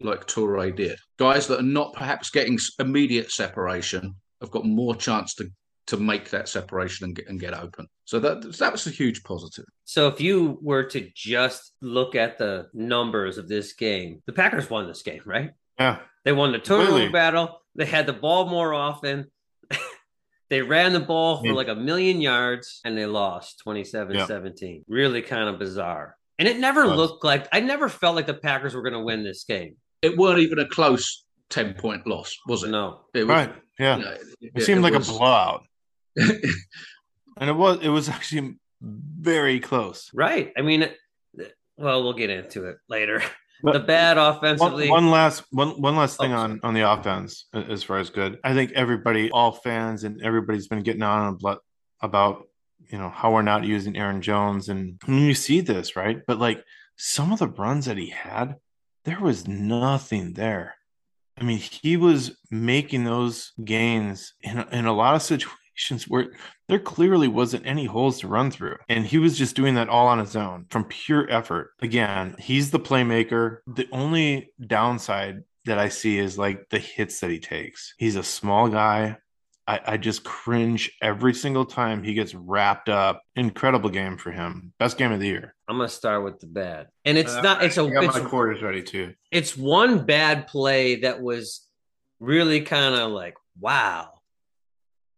like 0.00 0.28
Toure 0.28 0.74
did. 0.74 0.96
Guys 1.18 1.48
that 1.48 1.58
are 1.58 1.64
not 1.64 1.92
perhaps 1.94 2.30
getting 2.30 2.58
immediate 2.78 3.32
separation 3.32 4.14
have 4.40 4.50
got 4.52 4.64
more 4.64 4.94
chance 4.94 5.34
to 5.36 5.50
to 5.88 5.96
make 5.96 6.30
that 6.30 6.48
separation 6.48 7.06
and 7.06 7.16
get, 7.16 7.28
and 7.28 7.40
get 7.40 7.54
open. 7.54 7.86
So 8.04 8.18
that 8.20 8.56
that 8.58 8.72
was 8.72 8.86
a 8.86 8.90
huge 8.90 9.22
positive. 9.24 9.64
So 9.84 10.06
if 10.08 10.20
you 10.20 10.58
were 10.62 10.84
to 10.84 11.08
just 11.14 11.72
look 11.80 12.14
at 12.14 12.38
the 12.38 12.68
numbers 12.72 13.38
of 13.38 13.48
this 13.48 13.72
game, 13.72 14.22
the 14.26 14.32
Packers 14.32 14.70
won 14.70 14.86
this 14.86 15.02
game, 15.02 15.22
right? 15.26 15.50
Yeah. 15.78 15.98
They 16.24 16.32
won 16.32 16.52
the 16.52 16.58
turnover 16.58 16.90
Clearly. 16.92 17.08
battle. 17.12 17.58
They 17.74 17.86
had 17.86 18.06
the 18.06 18.12
ball 18.12 18.48
more 18.48 18.72
often. 18.74 19.30
they 20.50 20.62
ran 20.62 20.92
the 20.92 21.00
ball 21.00 21.42
for 21.42 21.52
like 21.52 21.68
a 21.68 21.74
million 21.74 22.20
yards 22.20 22.80
and 22.84 22.96
they 22.96 23.06
lost 23.06 23.60
27 23.64 24.26
17. 24.26 24.84
Really 24.88 25.22
kind 25.22 25.48
of 25.48 25.58
bizarre. 25.58 26.16
And 26.38 26.46
it 26.48 26.58
never 26.58 26.86
Was. 26.86 26.96
looked 26.96 27.24
like, 27.24 27.48
I 27.52 27.60
never 27.60 27.88
felt 27.88 28.16
like 28.16 28.26
the 28.26 28.34
Packers 28.34 28.74
were 28.74 28.82
going 28.82 28.92
to 28.94 29.00
win 29.00 29.24
this 29.24 29.44
game. 29.44 29.76
It 30.02 30.16
weren't 30.16 30.40
even 30.40 30.58
a 30.58 30.68
close 30.68 31.24
ten 31.50 31.74
point 31.74 32.06
loss, 32.06 32.36
was 32.46 32.62
it? 32.64 32.70
No. 32.70 33.00
It 33.14 33.20
was, 33.24 33.28
Right. 33.28 33.54
Yeah. 33.78 33.96
you 33.98 34.04
know, 34.04 34.16
It 34.40 34.62
seemed 34.64 34.82
like 34.82 34.94
was- 34.94 35.08
a 35.08 35.12
blowout. 35.12 35.64
And 37.36 37.48
it 37.48 37.54
was 37.54 37.78
it 37.82 37.88
was 37.88 38.08
actually 38.08 38.58
very 38.80 39.60
close. 39.60 40.10
Right. 40.12 40.52
I 40.56 40.62
mean, 40.62 40.88
well, 41.76 42.02
we'll 42.02 42.12
get 42.12 42.30
into 42.30 42.66
it 42.66 42.76
later. 42.88 43.22
But 43.64 43.74
the 43.74 43.80
bad 43.80 44.16
one, 44.16 44.36
offensively. 44.36 44.90
one 44.90 45.10
last 45.10 45.44
one 45.50 45.80
one 45.80 45.94
last 45.96 46.18
thing 46.18 46.32
Oh, 46.32 46.38
on 46.38 46.60
on 46.64 46.74
the 46.74 46.90
offense 46.90 47.46
as 47.54 47.84
far 47.84 47.98
as 47.98 48.10
good. 48.10 48.38
I 48.42 48.54
think 48.54 48.72
everybody, 48.72 49.30
all 49.30 49.52
fans, 49.52 50.02
and 50.02 50.20
everybody's 50.20 50.66
been 50.66 50.82
getting 50.82 51.02
on 51.02 51.34
about 51.34 51.60
about 52.00 52.48
you 52.90 52.98
know 52.98 53.08
how 53.08 53.32
we're 53.32 53.42
not 53.42 53.64
using 53.64 53.96
Aaron 53.96 54.20
Jones, 54.20 54.68
and 54.68 55.00
I 55.06 55.10
mean, 55.10 55.26
you 55.26 55.34
see 55.34 55.60
this 55.60 55.94
right, 55.94 56.20
but 56.26 56.40
like 56.40 56.64
some 56.96 57.32
of 57.32 57.38
the 57.38 57.46
runs 57.46 57.86
that 57.86 57.98
he 57.98 58.10
had, 58.10 58.56
there 59.04 59.20
was 59.20 59.46
nothing 59.46 60.32
there. 60.32 60.74
I 61.38 61.44
mean, 61.44 61.58
he 61.58 61.96
was 61.96 62.36
making 62.50 63.04
those 63.04 63.52
gains 63.64 64.34
in 64.42 64.58
in 64.72 64.86
a 64.86 64.92
lot 64.92 65.14
of 65.14 65.22
situations 65.22 65.61
where 66.08 66.32
there 66.68 66.78
clearly 66.78 67.28
wasn't 67.28 67.66
any 67.66 67.86
holes 67.86 68.20
to 68.20 68.28
run 68.28 68.50
through. 68.50 68.76
And 68.88 69.06
he 69.06 69.18
was 69.18 69.38
just 69.38 69.56
doing 69.56 69.74
that 69.74 69.88
all 69.88 70.06
on 70.08 70.18
his 70.18 70.36
own 70.36 70.66
from 70.70 70.84
pure 70.84 71.30
effort. 71.30 71.70
Again, 71.80 72.36
he's 72.38 72.70
the 72.70 72.80
playmaker. 72.80 73.58
The 73.66 73.88
only 73.92 74.52
downside 74.64 75.42
that 75.64 75.78
I 75.78 75.88
see 75.88 76.18
is 76.18 76.38
like 76.38 76.68
the 76.70 76.78
hits 76.78 77.20
that 77.20 77.30
he 77.30 77.38
takes. 77.38 77.94
He's 77.98 78.16
a 78.16 78.22
small 78.22 78.68
guy. 78.68 79.18
I, 79.66 79.80
I 79.86 79.96
just 79.96 80.24
cringe 80.24 80.90
every 81.00 81.34
single 81.34 81.64
time 81.64 82.02
he 82.02 82.14
gets 82.14 82.34
wrapped 82.34 82.88
up. 82.88 83.22
Incredible 83.36 83.90
game 83.90 84.16
for 84.18 84.32
him. 84.32 84.72
Best 84.78 84.98
game 84.98 85.12
of 85.12 85.20
the 85.20 85.28
year. 85.28 85.54
I'm 85.68 85.76
going 85.76 85.88
to 85.88 85.94
start 85.94 86.24
with 86.24 86.40
the 86.40 86.48
bad. 86.48 86.88
And 87.04 87.16
it's 87.16 87.32
uh, 87.32 87.42
not, 87.42 87.62
it's 87.62 87.78
a, 87.78 87.84
I 87.84 87.90
got 87.90 88.04
it's 88.04 88.14
my 88.18 88.24
quarters 88.24 88.60
ready 88.60 88.82
too. 88.82 89.14
it's 89.30 89.56
one 89.56 90.04
bad 90.04 90.48
play 90.48 90.96
that 91.02 91.22
was 91.22 91.64
really 92.18 92.60
kind 92.60 92.94
of 92.94 93.10
like 93.10 93.34
wow 93.60 94.11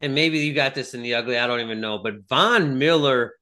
and 0.04 0.14
maybe 0.14 0.38
you 0.38 0.52
got 0.52 0.74
this 0.74 0.92
in 0.94 1.02
the 1.02 1.14
ugly 1.14 1.38
i 1.38 1.46
don't 1.46 1.60
even 1.60 1.80
know 1.80 1.98
but 1.98 2.14
von 2.28 2.78
miller 2.78 3.32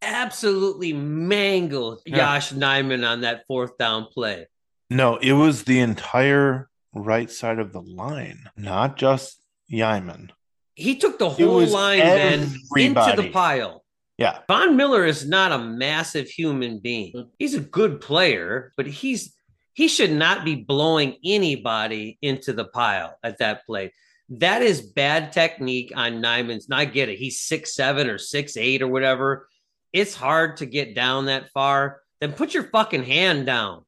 absolutely 0.00 0.92
mangled 0.92 2.00
Yeah. 2.06 2.16
josh 2.16 2.52
nijman 2.52 3.06
on 3.08 3.20
that 3.22 3.44
fourth 3.46 3.76
down 3.78 4.06
play 4.06 4.46
No, 4.90 5.16
it 5.16 5.32
was 5.32 5.64
the 5.64 5.80
entire 5.80 6.68
right 6.94 7.30
side 7.30 7.58
of 7.58 7.72
the 7.72 7.80
line, 7.80 8.40
not 8.56 8.96
just 8.96 9.40
Nijman. 9.72 10.30
he 10.74 10.96
took 10.96 11.18
the 11.18 11.30
whole 11.30 11.64
line 11.66 11.98
man 12.00 12.40
into 12.76 13.12
the 13.16 13.30
pile 13.32 13.84
Yeah. 14.18 14.40
von 14.48 14.76
miller 14.76 15.04
is 15.06 15.26
not 15.26 15.50
a 15.52 15.58
massive 15.58 16.28
human 16.28 16.78
being 16.78 17.12
he's 17.38 17.54
a 17.54 17.60
good 17.78 18.00
player 18.00 18.72
but 18.76 18.86
he's 18.86 19.34
he 19.74 19.88
should 19.88 20.12
not 20.12 20.44
be 20.44 20.54
blowing 20.56 21.16
anybody 21.24 22.18
into 22.20 22.52
the 22.52 22.66
pile 22.66 23.16
at 23.22 23.38
that 23.38 23.64
play 23.66 23.92
that 24.38 24.62
is 24.62 24.80
bad 24.80 25.32
technique 25.32 25.92
on 25.94 26.22
Nijman's. 26.22 26.66
And 26.66 26.74
I 26.74 26.84
get 26.84 27.08
it. 27.08 27.18
He's 27.18 27.40
six 27.40 27.74
seven 27.74 28.08
or 28.08 28.18
six 28.18 28.56
eight 28.56 28.82
or 28.82 28.88
whatever. 28.88 29.48
It's 29.92 30.14
hard 30.14 30.58
to 30.58 30.66
get 30.66 30.94
down 30.94 31.26
that 31.26 31.50
far. 31.50 32.00
Then 32.20 32.32
put 32.32 32.54
your 32.54 32.64
fucking 32.64 33.04
hand 33.04 33.46
down. 33.46 33.84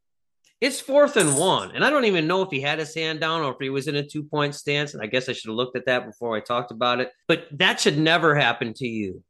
It's 0.61 0.80
fourth 0.80 1.16
and 1.16 1.37
one. 1.37 1.72
And 1.72 1.85
I 1.85 1.90
don't 1.90 2.04
even 2.04 2.26
know 2.26 2.42
if 2.42 2.50
he 2.50 2.61
had 2.61 2.78
his 2.78 2.94
hand 2.94 3.20
down 3.20 3.42
or 3.42 3.52
if 3.52 3.59
he 3.61 3.70
was 3.70 3.88
in 3.88 3.96
a 3.96 4.07
two 4.07 4.24
point 4.24 4.54
stance. 4.54 4.94
And 4.94 5.02
I 5.02 5.07
guess 5.07 5.28
I 5.28 5.33
should 5.33 5.48
have 5.48 5.57
looked 5.57 5.76
at 5.76 5.87
that 5.87 6.07
before 6.07 6.37
I 6.37 6.40
talked 6.40 6.70
about 6.70 7.00
it. 7.00 7.11
But 7.26 7.46
that 7.52 7.80
should 7.80 7.98
never 7.98 8.35
happen 8.35 8.74
to 8.74 8.87
you. 8.87 9.22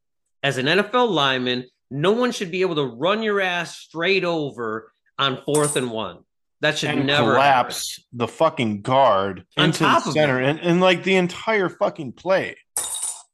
As 0.42 0.58
an 0.58 0.66
NFL 0.66 1.10
lineman, 1.10 1.64
no 1.90 2.12
one 2.12 2.32
should 2.32 2.50
be 2.50 2.62
able 2.62 2.76
to 2.76 2.84
run 2.84 3.22
your 3.22 3.40
ass 3.40 3.76
straight 3.76 4.24
over 4.24 4.92
on 5.18 5.42
fourth 5.44 5.76
and 5.76 5.90
one. 5.90 6.18
That 6.64 6.78
should 6.78 6.90
and 6.90 7.06
never 7.06 7.32
collapse 7.34 8.00
the 8.12 8.26
fucking 8.26 8.80
guard 8.82 9.44
On 9.58 9.66
into 9.66 9.80
the 9.80 9.84
top 9.84 10.06
of 10.06 10.14
center 10.14 10.40
it. 10.40 10.48
and, 10.48 10.60
and 10.60 10.80
like 10.80 11.02
the 11.04 11.16
entire 11.16 11.68
fucking 11.68 12.12
play. 12.12 12.56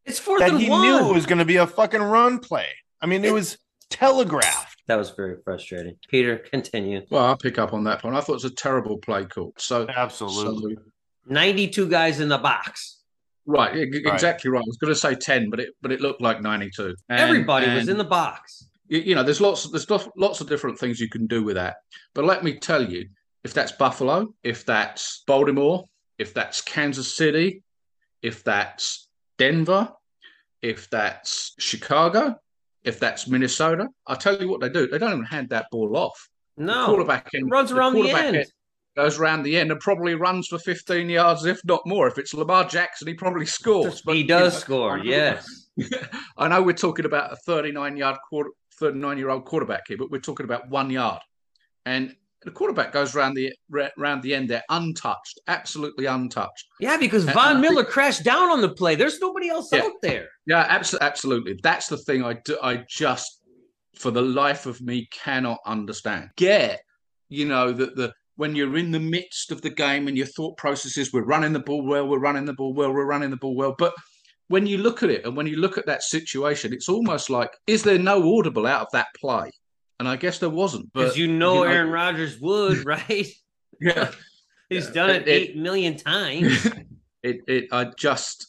It's 0.05 0.19
fourth 0.19 0.41
that 0.41 0.51
and 0.51 0.61
he 0.61 0.69
one. 0.69 0.83
knew 0.83 1.09
it 1.09 1.15
was 1.15 1.27
going 1.27 1.39
to 1.39 1.45
be 1.45 1.57
a 1.57 1.67
fucking 1.67 2.03
run 2.03 2.41
play. 2.41 2.67
I 3.01 3.07
mean, 3.07 3.25
it 3.25 3.29
It- 3.29 3.33
was 3.33 3.57
telegraphed. 3.89 4.83
That 4.89 4.97
was 4.97 5.11
very 5.11 5.37
frustrating. 5.45 5.95
Peter, 6.09 6.39
continue. 6.39 7.03
Well, 7.11 7.25
I'll 7.25 7.37
pick 7.37 7.59
up 7.59 7.73
on 7.73 7.85
that 7.85 8.03
point. 8.03 8.17
I 8.17 8.21
thought 8.21 8.33
it 8.33 8.43
was 8.43 8.45
a 8.47 8.51
terrible 8.55 8.99
play 8.99 9.25
call. 9.25 9.53
So 9.59 9.87
Absolutely. 9.89 10.75
so- 10.75 10.83
92 11.29 11.89
guys 11.89 12.19
in 12.19 12.29
the 12.29 12.39
box. 12.39 12.99
right, 13.47 13.77
e- 13.77 13.79
Right. 14.05 14.13
exactly 14.13 14.51
right. 14.51 14.59
I 14.63 14.67
was 14.67 14.77
going 14.79 14.93
to 14.93 14.99
say 14.99 15.15
ten, 15.15 15.49
but 15.51 15.61
it 15.61 15.71
but 15.83 15.93
it 15.93 16.01
looked 16.01 16.21
like 16.21 16.41
ninety 16.43 16.71
two. 16.75 16.95
Everybody 17.09 17.73
was 17.73 17.89
in 17.89 17.99
the 17.99 18.05
box. 18.05 18.67
you, 18.89 18.99
you 19.01 19.15
know, 19.15 19.23
there's 19.23 19.41
lots 19.41 19.71
there's 19.71 19.89
lots- 19.89 20.09
lots 20.17 20.41
of 20.41 20.49
different 20.49 20.79
things 20.79 20.99
you 20.99 21.09
can 21.09 21.27
do 21.29 21.43
with 21.45 21.55
that. 21.55 21.77
But 22.15 22.25
let 22.25 22.43
me 22.43 22.59
tell 22.59 22.83
you, 22.91 23.07
if 23.45 23.55
that's 23.55 23.73
Buffalo, 23.73 24.35
if 24.43 24.65
that's 24.67 25.23
Baltimore, 25.27 25.85
if 26.19 26.35
that's 26.35 26.61
Kansas 26.61 27.17
City, 27.17 27.63
if 28.23 28.45
that's 28.45 29.09
Denver, 29.39 29.93
if 30.63 30.91
that's 30.91 31.55
Chicago, 31.59 32.37
if 32.85 33.01
that's 33.01 33.27
Minnesota, 33.27 33.89
I'll 34.07 34.17
tell 34.17 34.41
you 34.41 34.49
what 34.49 34.61
they 34.61 34.69
do. 34.69 34.87
They 34.87 34.99
don't 34.99 35.13
even 35.13 35.25
hand 35.25 35.51
that 35.51 35.67
ball 35.71 35.97
off. 35.97 36.29
No, 36.57 36.81
The 36.83 36.87
quarterback 36.87 37.29
end, 37.35 37.51
runs 37.51 37.73
around 37.73 37.95
the, 37.95 38.01
quarterback 38.03 38.35
end. 38.35 38.47
goes 38.97 39.19
around 39.19 39.43
the 39.45 39.57
end 39.57 39.71
and 39.71 39.81
probably 39.81 40.15
runs 40.15 40.49
for 40.49 40.59
15 40.59 41.09
yards, 41.09 41.47
if 41.47 41.65
not 41.65 41.81
more. 41.87 42.07
If 42.09 42.19
it's 42.19 42.35
Lamar 42.35 42.65
Jackson, 42.69 43.09
he 43.09 43.15
probably 43.15 43.47
scores. 43.47 44.03
he 44.07 44.19
you 44.19 44.27
does 44.27 44.53
know, 44.55 44.59
score. 44.59 44.99
I 44.99 45.03
Yes. 45.03 45.69
I 46.37 46.49
know 46.49 46.63
we're 46.63 46.73
talking 46.75 47.07
about 47.07 47.33
a 47.33 47.37
39 47.37 47.97
yard 47.97 48.19
quarter, 48.29 48.51
39 48.79 49.17
year 49.17 49.31
old 49.31 49.47
quarterback 49.47 49.85
here, 49.89 49.97
but 49.97 50.11
we're 50.11 50.21
talking 50.21 50.45
about 50.45 50.69
one 50.69 50.91
yard, 50.91 51.23
and 51.87 52.15
the 52.45 52.51
quarterback 52.51 52.93
goes 52.93 53.15
round 53.15 53.37
the 53.37 53.53
ra- 53.69 53.89
round 53.99 54.23
the 54.23 54.35
end 54.35 54.49
there 54.49 54.63
untouched, 54.71 55.39
absolutely 55.49 56.07
untouched. 56.07 56.65
Yeah, 56.81 56.97
because 56.97 57.25
And 57.25 57.35
Von 57.35 57.57
I 57.57 57.61
Miller 57.61 57.83
think- 57.83 57.89
crashed 57.89 58.25
down 58.25 58.51
on 58.51 58.61
the 58.63 58.71
play. 58.71 58.95
There's 58.95 59.21
nobody 59.21 59.49
else 59.51 59.69
Yeah. 59.73 59.81
out 59.85 59.93
there. 60.03 60.29
Yeah, 60.47 60.67
absolutely, 60.69 61.07
absolutely. 61.07 61.61
That's 61.63 61.89
the 61.89 61.99
thing 61.99 62.25
I 62.25 62.35
do, 62.45 62.57
I 62.63 62.85
just, 62.89 63.41
for 63.97 64.11
the 64.11 64.23
life 64.23 64.67
of 64.67 64.81
me, 64.81 65.07
cannot 65.13 65.59
understand. 65.67 66.31
Get, 66.37 66.81
you 67.29 67.45
know, 67.47 67.73
that 67.73 67.97
the 67.97 68.13
when 68.37 68.57
you're 68.57 68.79
in 68.79 68.91
the 68.91 68.99
midst 68.99 69.53
of 69.53 69.61
the 69.61 69.69
game 69.69 70.09
and 70.09 70.17
your 70.17 70.27
thought 70.27 70.57
process 70.57 70.97
is 70.97 71.13
we're 71.13 71.25
running 71.25 71.53
the 71.53 71.59
ball 71.61 71.85
well, 71.85 72.09
we're 72.09 72.19
running 72.19 72.47
the 72.47 72.55
ball 72.55 72.73
well, 72.73 72.91
we're 72.91 73.05
running 73.05 73.29
the 73.29 73.37
ball 73.37 73.55
well, 73.55 73.75
but 73.79 73.93
when 74.49 74.67
you 74.67 74.79
look 74.79 75.03
at 75.03 75.11
it 75.11 75.27
and 75.27 75.37
when 75.37 75.47
you 75.47 75.57
look 75.57 75.77
at 75.77 75.85
that 75.85 76.03
situation, 76.03 76.73
it's 76.73 76.89
almost 76.89 77.29
like, 77.29 77.51
is 77.67 77.83
there 77.83 77.99
no 77.99 78.39
audible 78.39 78.67
out 78.67 78.81
of 78.81 78.87
that 78.93 79.09
play? 79.21 79.51
And 80.01 80.09
I 80.09 80.17
guess 80.17 80.39
there 80.39 80.49
wasn't. 80.51 80.93
Because 80.93 81.11
But 81.11 81.19
you 81.19 81.29
know 81.29 81.63
Aaron 81.63 81.91
Rodgers 81.91 82.41
would, 82.41 82.85
right? 82.87 83.27
yeah, 83.81 84.11
He's 84.71 84.87
Yeah. 84.87 84.93
done 84.95 85.11
it, 85.11 85.23
It- 85.23 85.29
it- 85.29 85.31
eight 85.51 85.57
million 85.57 85.97
times. 85.97 86.67
it 87.23 87.41
it 87.47 87.69
I 87.71 87.85
just 87.97 88.47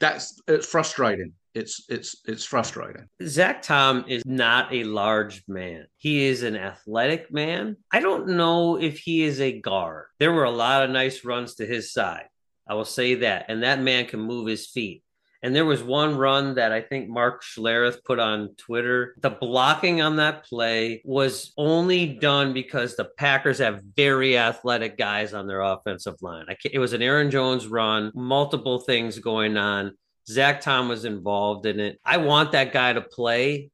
that's 0.00 0.40
it's 0.48 0.66
frustrating. 0.66 1.32
It's 1.54 1.84
it's 1.88 2.16
it's 2.26 2.44
frustrating. 2.44 3.06
Zach 3.22 3.62
Tom 3.62 4.04
is 4.08 4.24
not 4.26 4.72
a 4.74 4.82
large 4.84 5.44
man. 5.46 5.86
He 5.98 6.24
is 6.24 6.42
an 6.42 6.56
athletic 6.56 7.30
man. 7.32 7.76
I 7.92 8.00
don't 8.00 8.28
know 8.30 8.80
if 8.80 8.98
he 8.98 9.22
is 9.22 9.40
a 9.40 9.60
guard. 9.60 10.06
There 10.18 10.32
were 10.32 10.44
a 10.44 10.50
lot 10.50 10.82
of 10.84 10.90
nice 10.90 11.24
runs 11.24 11.54
to 11.56 11.66
his 11.66 11.92
side. 11.92 12.26
I 12.66 12.74
will 12.74 12.84
say 12.86 13.16
that. 13.16 13.46
And 13.48 13.62
that 13.62 13.80
man 13.80 14.06
can 14.06 14.20
move 14.20 14.48
his 14.48 14.66
feet. 14.66 15.02
And 15.44 15.54
there 15.54 15.66
was 15.66 15.82
one 15.82 16.16
run 16.16 16.54
that 16.54 16.72
I 16.72 16.80
think 16.80 17.10
Mark 17.10 17.44
Schlereth 17.44 18.02
put 18.02 18.18
on 18.18 18.54
Twitter. 18.56 19.14
The 19.20 19.28
blocking 19.28 20.00
on 20.00 20.16
that 20.16 20.46
play 20.46 21.02
was 21.04 21.52
only 21.58 22.06
done 22.06 22.54
because 22.54 22.96
the 22.96 23.10
Packers 23.18 23.58
have 23.58 23.82
very 23.94 24.38
athletic 24.38 24.96
guys 24.96 25.34
on 25.34 25.46
their 25.46 25.60
offensive 25.60 26.14
line. 26.22 26.46
It 26.64 26.78
was 26.78 26.94
an 26.94 27.02
Aaron 27.02 27.30
Jones 27.30 27.66
run, 27.66 28.10
multiple 28.14 28.78
things 28.78 29.18
going 29.18 29.58
on. 29.58 29.98
Zach 30.26 30.62
Tom 30.62 30.88
was 30.88 31.04
involved 31.04 31.66
in 31.66 31.78
it. 31.78 32.00
I 32.02 32.16
want 32.16 32.52
that 32.52 32.72
guy 32.72 32.94
to 32.94 33.02
play. 33.02 33.70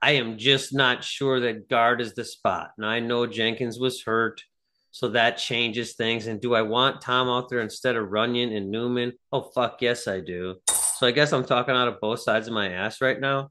I 0.00 0.12
am 0.12 0.38
just 0.38 0.72
not 0.72 1.02
sure 1.02 1.40
that 1.40 1.68
guard 1.68 2.00
is 2.00 2.14
the 2.14 2.24
spot. 2.24 2.70
And 2.76 2.86
I 2.86 3.00
know 3.00 3.26
Jenkins 3.26 3.80
was 3.80 4.04
hurt, 4.04 4.44
so 4.90 5.08
that 5.08 5.38
changes 5.38 5.94
things. 5.94 6.26
And 6.26 6.40
do 6.40 6.54
I 6.54 6.62
want 6.62 7.00
Tom 7.00 7.28
out 7.28 7.48
there 7.48 7.60
instead 7.60 7.96
of 7.96 8.10
Runyon 8.10 8.52
and 8.52 8.70
Newman? 8.70 9.12
Oh, 9.32 9.42
fuck, 9.42 9.80
yes, 9.80 10.08
I 10.08 10.20
do. 10.20 10.56
So 10.96 11.06
I 11.06 11.12
guess 11.12 11.32
I'm 11.32 11.44
talking 11.44 11.74
out 11.74 11.88
of 11.88 12.00
both 12.00 12.20
sides 12.20 12.48
of 12.48 12.54
my 12.54 12.70
ass 12.72 13.00
right 13.00 13.18
now. 13.18 13.50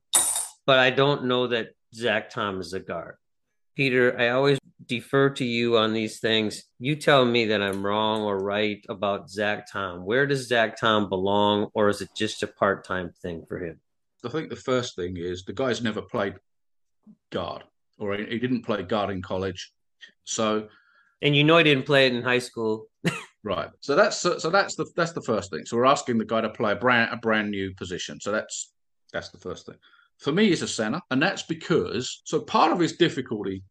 But 0.65 0.80
I 0.80 0.89
don't 0.89 1.25
know 1.25 1.47
that 1.47 1.69
Zach 1.95 2.30
Tom 2.30 2.60
is 2.60 2.73
a 2.73 2.80
guard. 2.80 3.15
Peter, 3.75 4.19
I 4.19 4.30
always 4.30 4.60
defer 4.86 5.30
to 5.30 5.45
you 5.45 5.78
on 5.78 5.93
these 5.93 6.19
things. 6.19 6.65
You 6.80 6.95
tell 6.95 7.23
me 7.23 7.45
that 7.45 7.62
I'm 7.62 7.86
wrong 7.86 8.23
or 8.23 8.38
right 8.38 8.84
about 8.89 9.30
Zach 9.30 9.71
Tom. 9.71 10.06
Where 10.06 10.28
does 10.28 10.47
Zach 10.47 10.78
Tom 10.78 11.10
belong, 11.10 11.69
or 11.73 11.89
is 11.89 12.02
it 12.02 12.10
just 12.15 12.43
a 12.43 12.47
part 12.47 12.86
time 12.86 13.12
thing 13.21 13.45
for 13.47 13.58
him? 13.63 13.80
I 14.25 14.30
think 14.30 14.49
the 14.49 14.56
first 14.56 14.95
thing 14.95 15.15
is 15.15 15.45
the 15.45 15.54
guy's 15.54 15.82
never 15.82 16.02
played 16.02 16.36
guard, 17.32 17.63
or 17.97 18.15
he 18.15 18.38
didn't 18.38 18.63
play 18.63 18.84
guard 18.84 19.12
in 19.12 19.21
college. 19.21 19.71
So 20.25 20.67
And 21.21 21.36
you 21.36 21.43
know 21.43 21.58
he 21.58 21.63
didn't 21.63 21.86
play 21.86 22.08
it 22.08 22.15
in 22.15 22.23
high 22.23 22.39
school. 22.39 22.88
right, 23.43 23.69
so 23.82 23.95
that's 23.95 24.17
so 24.17 24.49
that's 24.49 24.75
the 24.75 24.86
that's 24.95 25.13
the 25.13 25.21
first 25.21 25.51
thing. 25.51 25.65
So 25.65 25.77
we're 25.77 25.86
asking 25.86 26.17
the 26.17 26.25
guy 26.25 26.41
to 26.41 26.49
play 26.49 26.71
a 26.71 26.75
brand 26.75 27.12
a 27.12 27.17
brand 27.17 27.51
new 27.51 27.73
position. 27.75 28.19
So 28.19 28.32
that's 28.32 28.73
that's 29.12 29.29
the 29.29 29.38
first 29.38 29.65
thing. 29.65 29.75
For 30.19 30.32
me, 30.32 30.49
he's 30.49 30.62
a 30.62 30.67
center, 30.67 31.01
and 31.12 31.21
that's 31.21 31.43
because 31.43 32.21
so 32.25 32.41
part 32.41 32.71
of 32.71 32.79
his 32.79 32.97
difficulty 32.97 33.63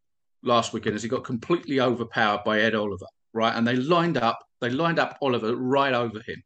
last 0.43 0.73
weekend 0.73 0.95
is 0.95 1.03
he 1.03 1.09
got 1.09 1.23
completely 1.23 1.79
overpowered 1.79 2.43
by 2.45 2.61
Ed 2.61 2.75
Oliver, 2.75 3.05
right? 3.33 3.55
And 3.55 3.67
they 3.67 3.75
lined 3.75 4.17
up 4.17 4.39
they 4.61 4.69
lined 4.69 4.99
up 4.99 5.17
Oliver 5.21 5.55
right 5.55 5.93
over 5.93 6.19
him. 6.21 6.43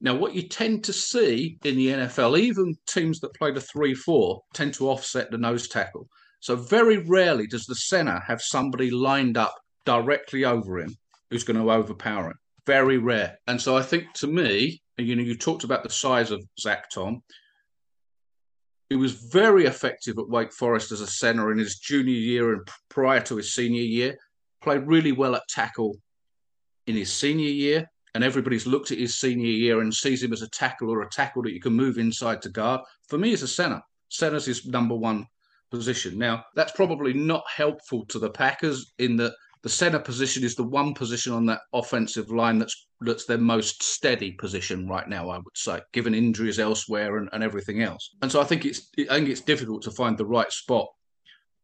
Now, 0.00 0.14
what 0.14 0.34
you 0.34 0.42
tend 0.42 0.84
to 0.84 0.92
see 0.92 1.58
in 1.64 1.76
the 1.76 1.88
NFL, 1.88 2.38
even 2.38 2.76
teams 2.86 3.18
that 3.20 3.34
play 3.34 3.50
the 3.50 3.60
3 3.60 3.94
4 3.94 4.42
tend 4.52 4.74
to 4.74 4.90
offset 4.90 5.30
the 5.30 5.38
nose 5.38 5.68
tackle. 5.68 6.08
So, 6.40 6.54
very 6.54 6.98
rarely 6.98 7.46
does 7.46 7.64
the 7.64 7.74
center 7.74 8.20
have 8.20 8.42
somebody 8.42 8.90
lined 8.90 9.38
up 9.38 9.54
directly 9.86 10.44
over 10.44 10.78
him 10.78 10.94
who's 11.30 11.44
going 11.44 11.58
to 11.58 11.70
overpower 11.70 12.26
him. 12.26 12.38
Very 12.66 12.98
rare. 12.98 13.38
And 13.46 13.60
so, 13.60 13.76
I 13.76 13.82
think 13.82 14.12
to 14.14 14.26
me, 14.26 14.82
you 14.98 15.16
know, 15.16 15.22
you 15.22 15.36
talked 15.36 15.64
about 15.64 15.82
the 15.82 15.90
size 15.90 16.30
of 16.30 16.44
Zach 16.60 16.90
Tom. 16.90 17.22
He 18.90 18.96
was 18.96 19.12
very 19.12 19.64
effective 19.64 20.18
at 20.18 20.28
Wake 20.28 20.52
Forest 20.52 20.92
as 20.92 21.00
a 21.00 21.06
center 21.06 21.50
in 21.50 21.58
his 21.58 21.78
junior 21.78 22.12
year 22.14 22.52
and 22.52 22.68
prior 22.88 23.20
to 23.22 23.36
his 23.36 23.52
senior 23.52 23.82
year. 23.82 24.16
Played 24.62 24.86
really 24.86 25.12
well 25.12 25.34
at 25.34 25.42
tackle 25.48 25.96
in 26.86 26.94
his 26.94 27.12
senior 27.12 27.48
year 27.48 27.88
and 28.16 28.24
everybody's 28.24 28.66
looked 28.66 28.90
at 28.92 28.98
his 28.98 29.16
senior 29.16 29.44
year 29.44 29.82
and 29.82 29.92
sees 29.92 30.22
him 30.22 30.32
as 30.32 30.40
a 30.40 30.48
tackle 30.48 30.90
or 30.90 31.02
a 31.02 31.10
tackle 31.10 31.42
that 31.42 31.52
you 31.52 31.60
can 31.60 31.74
move 31.74 31.98
inside 31.98 32.40
to 32.40 32.48
guard. 32.48 32.80
For 33.08 33.18
me, 33.18 33.28
he's 33.28 33.42
a 33.42 33.48
center. 33.48 33.82
Center's 34.08 34.46
his 34.46 34.64
number 34.64 34.94
one 34.94 35.26
position. 35.70 36.16
Now, 36.16 36.42
that's 36.54 36.72
probably 36.72 37.12
not 37.12 37.44
helpful 37.54 38.06
to 38.06 38.18
the 38.18 38.30
Packers 38.30 38.94
in 38.98 39.16
that 39.16 39.34
the 39.66 39.70
center 39.70 39.98
position 39.98 40.44
is 40.44 40.54
the 40.54 40.62
one 40.62 40.94
position 40.94 41.32
on 41.32 41.44
that 41.44 41.62
offensive 41.72 42.30
line 42.30 42.56
that's 42.56 42.86
that's 43.00 43.24
their 43.24 43.36
most 43.36 43.82
steady 43.82 44.30
position 44.30 44.86
right 44.88 45.08
now, 45.08 45.28
I 45.28 45.38
would 45.38 45.56
say, 45.56 45.80
given 45.92 46.14
injuries 46.14 46.60
elsewhere 46.60 47.16
and, 47.16 47.28
and 47.32 47.42
everything 47.42 47.82
else. 47.82 48.14
And 48.22 48.30
so 48.30 48.40
I 48.40 48.44
think 48.44 48.64
it's 48.64 48.92
I 49.10 49.16
think 49.16 49.28
it's 49.28 49.40
difficult 49.40 49.82
to 49.82 49.90
find 49.90 50.16
the 50.16 50.24
right 50.24 50.52
spot 50.52 50.86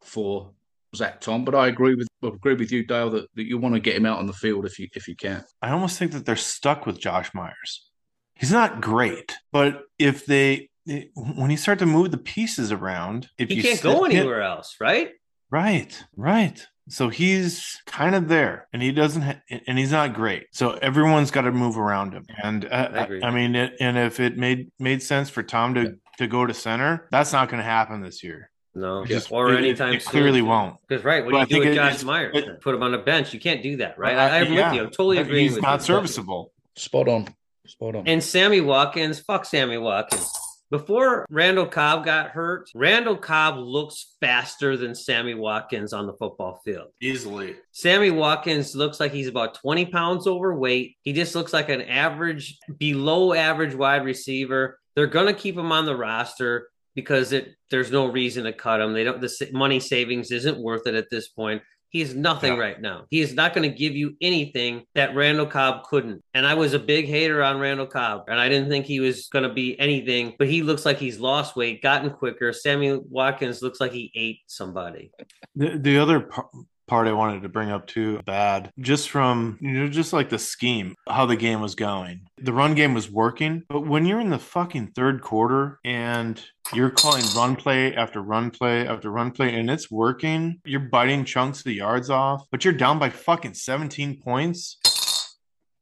for 0.02 0.50
Zach 0.96 1.20
Tom, 1.20 1.44
but 1.44 1.54
I 1.54 1.68
agree 1.68 1.94
with 1.94 2.08
I 2.24 2.26
agree 2.26 2.54
with 2.54 2.72
you, 2.72 2.84
Dale, 2.84 3.08
that, 3.10 3.28
that 3.36 3.44
you 3.44 3.56
want 3.56 3.76
to 3.76 3.80
get 3.80 3.94
him 3.94 4.04
out 4.04 4.18
on 4.18 4.26
the 4.26 4.32
field 4.32 4.66
if 4.66 4.80
you 4.80 4.88
if 4.96 5.06
you 5.06 5.14
can. 5.14 5.44
I 5.62 5.70
almost 5.70 5.96
think 5.96 6.10
that 6.10 6.26
they're 6.26 6.34
stuck 6.34 6.86
with 6.86 6.98
Josh 6.98 7.32
Myers. 7.32 7.88
He's 8.34 8.50
not 8.50 8.80
great, 8.80 9.36
but 9.52 9.84
if 10.00 10.26
they 10.26 10.70
when 11.14 11.52
you 11.52 11.56
start 11.56 11.78
to 11.78 11.86
move 11.86 12.10
the 12.10 12.18
pieces 12.18 12.72
around, 12.72 13.28
if 13.38 13.48
He 13.48 13.54
you 13.54 13.62
can't 13.62 13.78
sit 13.78 13.84
go 13.84 14.02
him- 14.06 14.10
anywhere 14.10 14.42
else, 14.42 14.74
right? 14.80 15.12
right, 15.52 16.02
right. 16.16 16.66
So 16.88 17.08
he's 17.08 17.80
kind 17.86 18.14
of 18.14 18.28
there, 18.28 18.66
and 18.72 18.82
he 18.82 18.90
doesn't, 18.92 19.22
ha- 19.22 19.40
and 19.68 19.78
he's 19.78 19.92
not 19.92 20.14
great. 20.14 20.46
So 20.52 20.72
everyone's 20.72 21.30
got 21.30 21.42
to 21.42 21.52
move 21.52 21.78
around 21.78 22.12
him, 22.12 22.26
and 22.42 22.64
uh, 22.64 23.06
I. 23.22 23.26
I, 23.26 23.30
mean, 23.30 23.54
it, 23.54 23.74
and 23.80 23.96
if 23.96 24.18
it 24.18 24.36
made 24.36 24.70
made 24.80 25.02
sense 25.02 25.30
for 25.30 25.42
Tom 25.44 25.74
to 25.74 25.94
to 26.18 26.26
go 26.26 26.44
to 26.44 26.52
center, 26.52 27.06
that's 27.12 27.32
not 27.32 27.48
going 27.48 27.58
to 27.58 27.64
happen 27.64 28.02
this 28.02 28.22
year. 28.24 28.50
No, 28.74 29.04
just- 29.04 29.30
or 29.30 29.52
it- 29.52 29.58
anytime 29.58 29.92
it 29.94 30.04
clearly 30.04 30.42
won't. 30.42 30.76
Because 30.88 31.04
right, 31.04 31.24
what 31.24 31.32
But 31.32 31.40
I 31.42 31.44
do 31.44 31.54
you 31.54 31.60
do 31.60 31.62
think 31.62 31.64
with 31.64 31.72
it- 31.72 31.76
Josh 31.76 31.88
it's- 31.92 32.04
Myers? 32.04 32.36
it- 32.36 32.60
Put 32.60 32.74
him 32.74 32.82
on 32.82 32.94
a 32.94 32.98
bench. 32.98 33.32
You 33.32 33.38
can't 33.40 33.62
do 33.62 33.76
that, 33.76 33.98
right? 33.98 34.16
I, 34.16 34.40
I'm 34.40 34.52
yeah. 34.52 34.70
with 34.70 34.76
you. 34.76 34.82
I'm 34.84 34.90
totally 34.90 35.16
But 35.18 35.26
agreeing 35.26 35.44
He's 35.44 35.54
with 35.54 35.62
not 35.62 35.80
you. 35.80 35.86
serviceable. 35.86 36.52
Spot 36.76 37.06
on. 37.08 37.28
Spot 37.66 37.94
on. 37.94 38.08
And 38.08 38.22
Sammy 38.22 38.60
Watkins, 38.60 39.20
fuck 39.20 39.44
Sammy 39.44 39.78
Watkins. 39.78 40.28
Before 40.72 41.26
Randall 41.28 41.66
Cobb 41.66 42.02
got 42.02 42.30
hurt, 42.30 42.70
Randall 42.74 43.18
Cobb 43.18 43.58
looks 43.58 44.14
faster 44.22 44.74
than 44.74 44.94
Sammy 44.94 45.34
Watkins 45.34 45.92
on 45.92 46.06
the 46.06 46.14
football 46.14 46.62
field. 46.64 46.88
Easily. 46.98 47.56
Sammy 47.72 48.10
Watkins 48.10 48.74
looks 48.74 48.98
like 48.98 49.12
he's 49.12 49.28
about 49.28 49.56
20 49.56 49.84
pounds 49.84 50.26
overweight. 50.26 50.96
He 51.02 51.12
just 51.12 51.34
looks 51.34 51.52
like 51.52 51.68
an 51.68 51.82
average, 51.82 52.58
below 52.78 53.34
average 53.34 53.74
wide 53.74 54.06
receiver. 54.06 54.78
They're 54.96 55.06
going 55.06 55.26
to 55.26 55.38
keep 55.38 55.58
him 55.58 55.72
on 55.72 55.84
the 55.84 55.94
roster 55.94 56.68
because 56.94 57.32
it 57.32 57.50
there's 57.70 57.90
no 57.90 58.06
reason 58.06 58.44
to 58.44 58.54
cut 58.54 58.80
him. 58.80 58.94
They 58.94 59.04
don't 59.04 59.20
the 59.20 59.50
money 59.52 59.78
savings 59.78 60.30
isn't 60.30 60.56
worth 60.56 60.86
it 60.86 60.94
at 60.94 61.10
this 61.10 61.28
point. 61.28 61.60
He 61.92 62.00
is 62.00 62.14
nothing 62.14 62.54
Yeah. 62.54 62.58
right 62.60 62.80
now. 62.80 63.04
He 63.10 63.20
is 63.20 63.34
not 63.34 63.52
going 63.54 63.70
to 63.70 63.76
give 63.76 63.94
you 63.94 64.16
anything 64.22 64.84
that 64.94 65.14
Randall 65.14 65.44
Cobb 65.46 65.84
couldn't. 65.84 66.22
And 66.32 66.46
I 66.46 66.54
was 66.54 66.72
a 66.72 66.78
big 66.78 67.06
hater 67.06 67.42
on 67.42 67.58
Randall 67.60 67.86
Cobb, 67.86 68.24
and 68.28 68.40
I 68.40 68.48
didn't 68.48 68.70
think 68.70 68.86
he 68.86 68.98
was 68.98 69.28
going 69.28 69.42
to 69.46 69.52
be 69.52 69.78
anything. 69.78 70.34
But 70.38 70.48
he 70.48 70.62
looks 70.62 70.86
like 70.86 70.96
he's 70.98 71.20
lost 71.20 71.54
weight, 71.54 71.82
gotten 71.82 72.08
quicker. 72.10 72.52
Sammy 72.54 72.98
Watkins 73.10 73.60
looks 73.60 73.78
like 73.78 73.92
he 73.92 74.10
ate 74.14 74.38
somebody. 74.46 75.10
The, 75.54 75.76
the 75.78 75.98
other 75.98 76.20
par- 76.20 76.48
part 76.92 77.08
I 77.08 77.14
wanted 77.14 77.40
to 77.40 77.48
bring 77.48 77.70
up 77.70 77.86
too, 77.86 78.20
bad, 78.26 78.70
just 78.78 79.08
from, 79.08 79.56
you 79.62 79.72
know, 79.72 79.88
just 79.88 80.12
like 80.12 80.28
the 80.28 80.38
scheme, 80.38 80.94
how 81.08 81.24
the 81.24 81.36
game 81.36 81.62
was 81.62 81.74
going. 81.74 82.28
The 82.36 82.52
run 82.52 82.74
game 82.74 82.92
was 82.92 83.10
working, 83.10 83.62
but 83.66 83.86
when 83.86 84.04
you're 84.04 84.20
in 84.20 84.28
the 84.28 84.38
fucking 84.38 84.88
third 84.88 85.22
quarter 85.22 85.78
and 85.86 86.38
you're 86.74 86.90
calling 86.90 87.24
run 87.34 87.56
play 87.56 87.96
after 87.96 88.20
run 88.20 88.50
play 88.50 88.86
after 88.86 89.10
run 89.10 89.30
play 89.30 89.54
and 89.54 89.70
it's 89.70 89.90
working, 89.90 90.60
you're 90.66 90.80
biting 90.80 91.24
chunks 91.24 91.60
of 91.60 91.64
the 91.64 91.76
yards 91.76 92.10
off, 92.10 92.46
but 92.50 92.62
you're 92.62 92.74
down 92.74 92.98
by 92.98 93.08
fucking 93.08 93.54
17 93.54 94.20
points. 94.20 94.76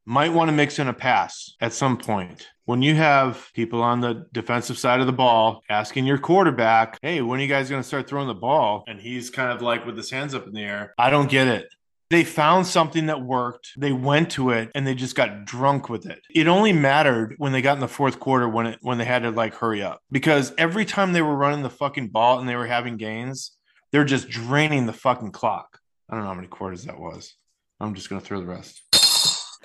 might 0.07 0.33
want 0.33 0.49
to 0.49 0.53
mix 0.53 0.79
in 0.79 0.87
a 0.87 0.93
pass 0.93 1.57
at 1.61 1.73
some 1.73 1.97
point. 1.99 2.47
When 2.71 2.83
you 2.83 2.95
have 2.95 3.51
people 3.53 3.83
on 3.83 4.01
the 4.01 4.29
defensive 4.33 4.79
side 4.79 5.01
of 5.01 5.07
the 5.07 5.13
ball 5.13 5.65
asking 5.69 6.07
your 6.07 6.19
quarterback, 6.19 7.01
hey, 7.03 7.21
when 7.21 7.41
are 7.41 7.43
you 7.43 7.49
guys 7.49 7.69
going 7.69 7.83
to 7.83 7.87
start 7.87 8.09
throwing 8.09 8.29
the 8.29 8.35
ball? 8.35 8.85
And 8.87 9.01
he's 9.01 9.29
kind 9.29 9.51
of 9.51 9.61
like 9.61 9.85
with 9.85 9.97
his 9.97 10.09
hands 10.09 10.37
up 10.37 10.47
in 10.47 10.53
the 10.53 10.63
air. 10.63 10.95
I 10.97 11.11
don't 11.11 11.29
get 11.29 11.49
it. 11.49 11.67
They 12.11 12.23
found 12.23 12.69
something 12.69 13.07
that 13.07 13.23
worked. 13.23 13.71
They 13.77 13.91
went 13.91 14.31
to 14.33 14.51
it 14.51 14.71
and 14.77 14.87
they 14.87 14.95
just 14.95 15.17
got 15.17 15.47
drunk 15.47 15.89
with 15.89 16.07
it. 16.07 16.21
It 16.33 16.47
only 16.47 16.73
mattered 16.73 17.35
when 17.39 17.51
they 17.51 17.61
got 17.61 17.75
in 17.75 17.81
the 17.81 17.89
fourth 17.89 18.21
quarter 18.21 18.49
when 18.49 18.67
it 18.67 18.79
when 18.83 18.99
they 18.99 19.05
had 19.05 19.25
to 19.25 19.33
like 19.33 19.57
hurry 19.57 19.83
up. 19.83 20.01
Because 20.13 20.53
every 20.57 20.85
time 20.85 21.13
they 21.13 21.23
were 21.23 21.35
running 21.35 21.65
the 21.65 21.71
fucking 21.71 22.11
ball 22.11 22.39
and 22.39 22.49
they 22.49 22.55
were 22.55 22.69
having 22.69 22.99
gains, 22.99 23.51
they're 23.91 24.05
just 24.05 24.29
draining 24.29 24.87
the 24.87 24.93
fucking 24.93 25.33
clock. 25.33 25.81
I 26.09 26.15
don't 26.15 26.23
know 26.23 26.29
how 26.29 26.35
many 26.35 26.47
quarters 26.47 26.85
that 26.85 27.01
was. 27.01 27.35
I'm 27.81 27.95
just 27.95 28.09
gonna 28.09 28.21
throw 28.21 28.39
the 28.39 28.47
rest. 28.47 28.81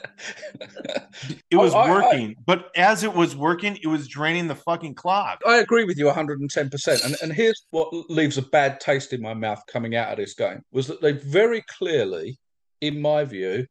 it 1.51 1.55
was 1.57 1.73
I- 1.73 1.79
I- 1.83 1.91
working, 1.91 2.35
but 2.45 2.69
as 2.75 3.03
it 3.03 3.13
was 3.13 3.35
working, 3.35 3.77
it 3.81 3.87
was 3.87 4.07
draining 4.07 4.47
the 4.47 4.55
fucking 4.55 4.95
clock. 4.95 5.41
I 5.47 5.57
agree 5.57 5.83
with 5.83 5.97
you 5.97 6.05
110%. 6.05 7.05
And, 7.05 7.15
and 7.21 7.33
here's 7.33 7.65
what 7.71 7.91
leaves 8.09 8.37
a 8.37 8.41
bad 8.41 8.79
taste 8.79 9.13
in 9.13 9.21
my 9.21 9.33
mouth 9.33 9.61
coming 9.67 9.95
out 9.95 10.11
of 10.11 10.17
this 10.17 10.33
game 10.33 10.61
was 10.71 10.87
that 10.87 11.01
they 11.01 11.13
very 11.13 11.63
clearly, 11.77 12.37
in 12.81 13.01
my 13.01 13.23
view, 13.25 13.65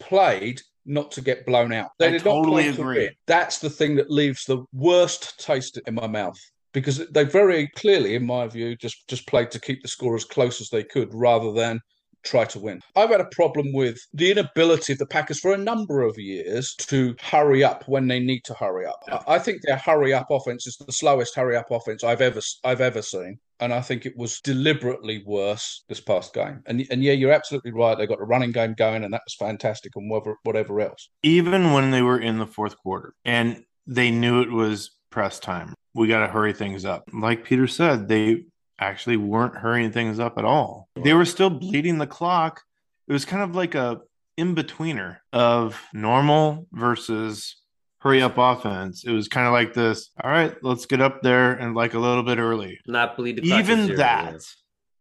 played 0.00 0.60
not 0.84 1.12
to 1.12 1.20
get 1.20 1.46
blown 1.46 1.72
out. 1.72 1.90
They 1.98 2.08
I 2.08 2.10
did 2.12 2.22
totally 2.22 2.42
not 2.42 2.52
play 2.52 2.68
agree. 2.68 2.94
to 2.98 3.00
win. 3.04 3.10
That's 3.26 3.58
the 3.58 3.70
thing 3.70 3.94
that 3.96 4.10
leaves 4.10 4.44
the 4.44 4.64
worst 4.72 5.38
taste 5.38 5.78
in 5.86 5.94
my 5.94 6.06
mouth. 6.06 6.38
Because 6.74 7.06
they 7.08 7.24
very 7.24 7.68
clearly, 7.76 8.14
in 8.14 8.24
my 8.24 8.46
view, 8.48 8.74
just 8.76 9.06
just 9.06 9.26
played 9.28 9.50
to 9.50 9.60
keep 9.60 9.82
the 9.82 9.88
score 9.88 10.16
as 10.16 10.24
close 10.24 10.58
as 10.60 10.70
they 10.70 10.82
could 10.82 11.12
rather 11.12 11.52
than 11.52 11.78
try 12.24 12.44
to 12.44 12.58
win. 12.58 12.80
I've 12.96 13.10
had 13.10 13.20
a 13.20 13.26
problem 13.32 13.72
with 13.72 13.98
the 14.14 14.30
inability 14.30 14.92
of 14.94 14.98
the 14.98 15.06
Packers 15.06 15.40
for 15.40 15.52
a 15.52 15.58
number 15.58 16.02
of 16.02 16.18
years 16.18 16.74
to 16.76 17.14
hurry 17.20 17.64
up 17.64 17.86
when 17.88 18.06
they 18.08 18.20
need 18.20 18.44
to 18.44 18.54
hurry 18.54 18.86
up. 18.86 19.02
I 19.26 19.34
I 19.34 19.38
think 19.38 19.62
their 19.62 19.76
hurry 19.76 20.12
up 20.12 20.28
offense 20.30 20.66
is 20.66 20.76
the 20.76 20.92
slowest 20.92 21.34
hurry 21.34 21.56
up 21.56 21.70
offense 21.70 22.04
I've 22.04 22.20
ever 22.20 22.40
I've 22.64 22.80
ever 22.80 23.02
seen, 23.02 23.38
and 23.60 23.72
I 23.74 23.80
think 23.80 24.06
it 24.06 24.16
was 24.16 24.40
deliberately 24.40 25.22
worse 25.26 25.84
this 25.88 26.00
past 26.00 26.32
game. 26.32 26.62
And 26.66 26.86
and 26.90 27.02
yeah, 27.02 27.12
you're 27.12 27.32
absolutely 27.32 27.72
right. 27.72 27.98
They 27.98 28.06
got 28.06 28.18
the 28.18 28.24
running 28.24 28.52
game 28.52 28.74
going, 28.74 29.04
and 29.04 29.12
that 29.12 29.22
was 29.26 29.34
fantastic, 29.34 29.92
and 29.96 30.10
whatever 30.10 30.36
whatever 30.44 30.80
else. 30.80 31.08
Even 31.22 31.72
when 31.72 31.90
they 31.90 32.02
were 32.02 32.20
in 32.20 32.38
the 32.38 32.46
fourth 32.46 32.76
quarter 32.76 33.14
and 33.24 33.64
they 33.86 34.10
knew 34.10 34.42
it 34.42 34.50
was 34.50 34.92
press 35.10 35.40
time, 35.40 35.74
we 35.94 36.08
got 36.08 36.20
to 36.20 36.32
hurry 36.32 36.52
things 36.52 36.84
up. 36.84 37.04
Like 37.12 37.44
Peter 37.44 37.66
said, 37.66 38.08
they 38.08 38.44
actually 38.82 39.16
weren't 39.16 39.56
hurrying 39.56 39.92
things 39.92 40.18
up 40.18 40.38
at 40.38 40.44
all. 40.44 40.88
They 40.96 41.14
were 41.14 41.24
still 41.24 41.50
bleeding 41.50 41.98
the 41.98 42.06
clock. 42.06 42.62
It 43.08 43.12
was 43.12 43.24
kind 43.24 43.42
of 43.42 43.54
like 43.54 43.74
a 43.74 44.00
in 44.36 44.54
betweener 44.54 45.18
of 45.32 45.80
normal 45.92 46.66
versus 46.72 47.56
hurry 47.98 48.22
up 48.22 48.38
offense. 48.38 49.04
It 49.04 49.12
was 49.12 49.28
kind 49.28 49.46
of 49.46 49.52
like 49.52 49.74
this. 49.74 50.10
All 50.22 50.30
right, 50.30 50.54
let's 50.62 50.86
get 50.86 51.00
up 51.00 51.22
there 51.22 51.52
and 51.52 51.74
like 51.74 51.94
a 51.94 51.98
little 51.98 52.22
bit 52.22 52.38
early. 52.38 52.80
Not 52.86 53.16
bleed 53.16 53.36
the 53.36 53.42
clock 53.42 53.60
even 53.60 53.96
that 53.96 54.40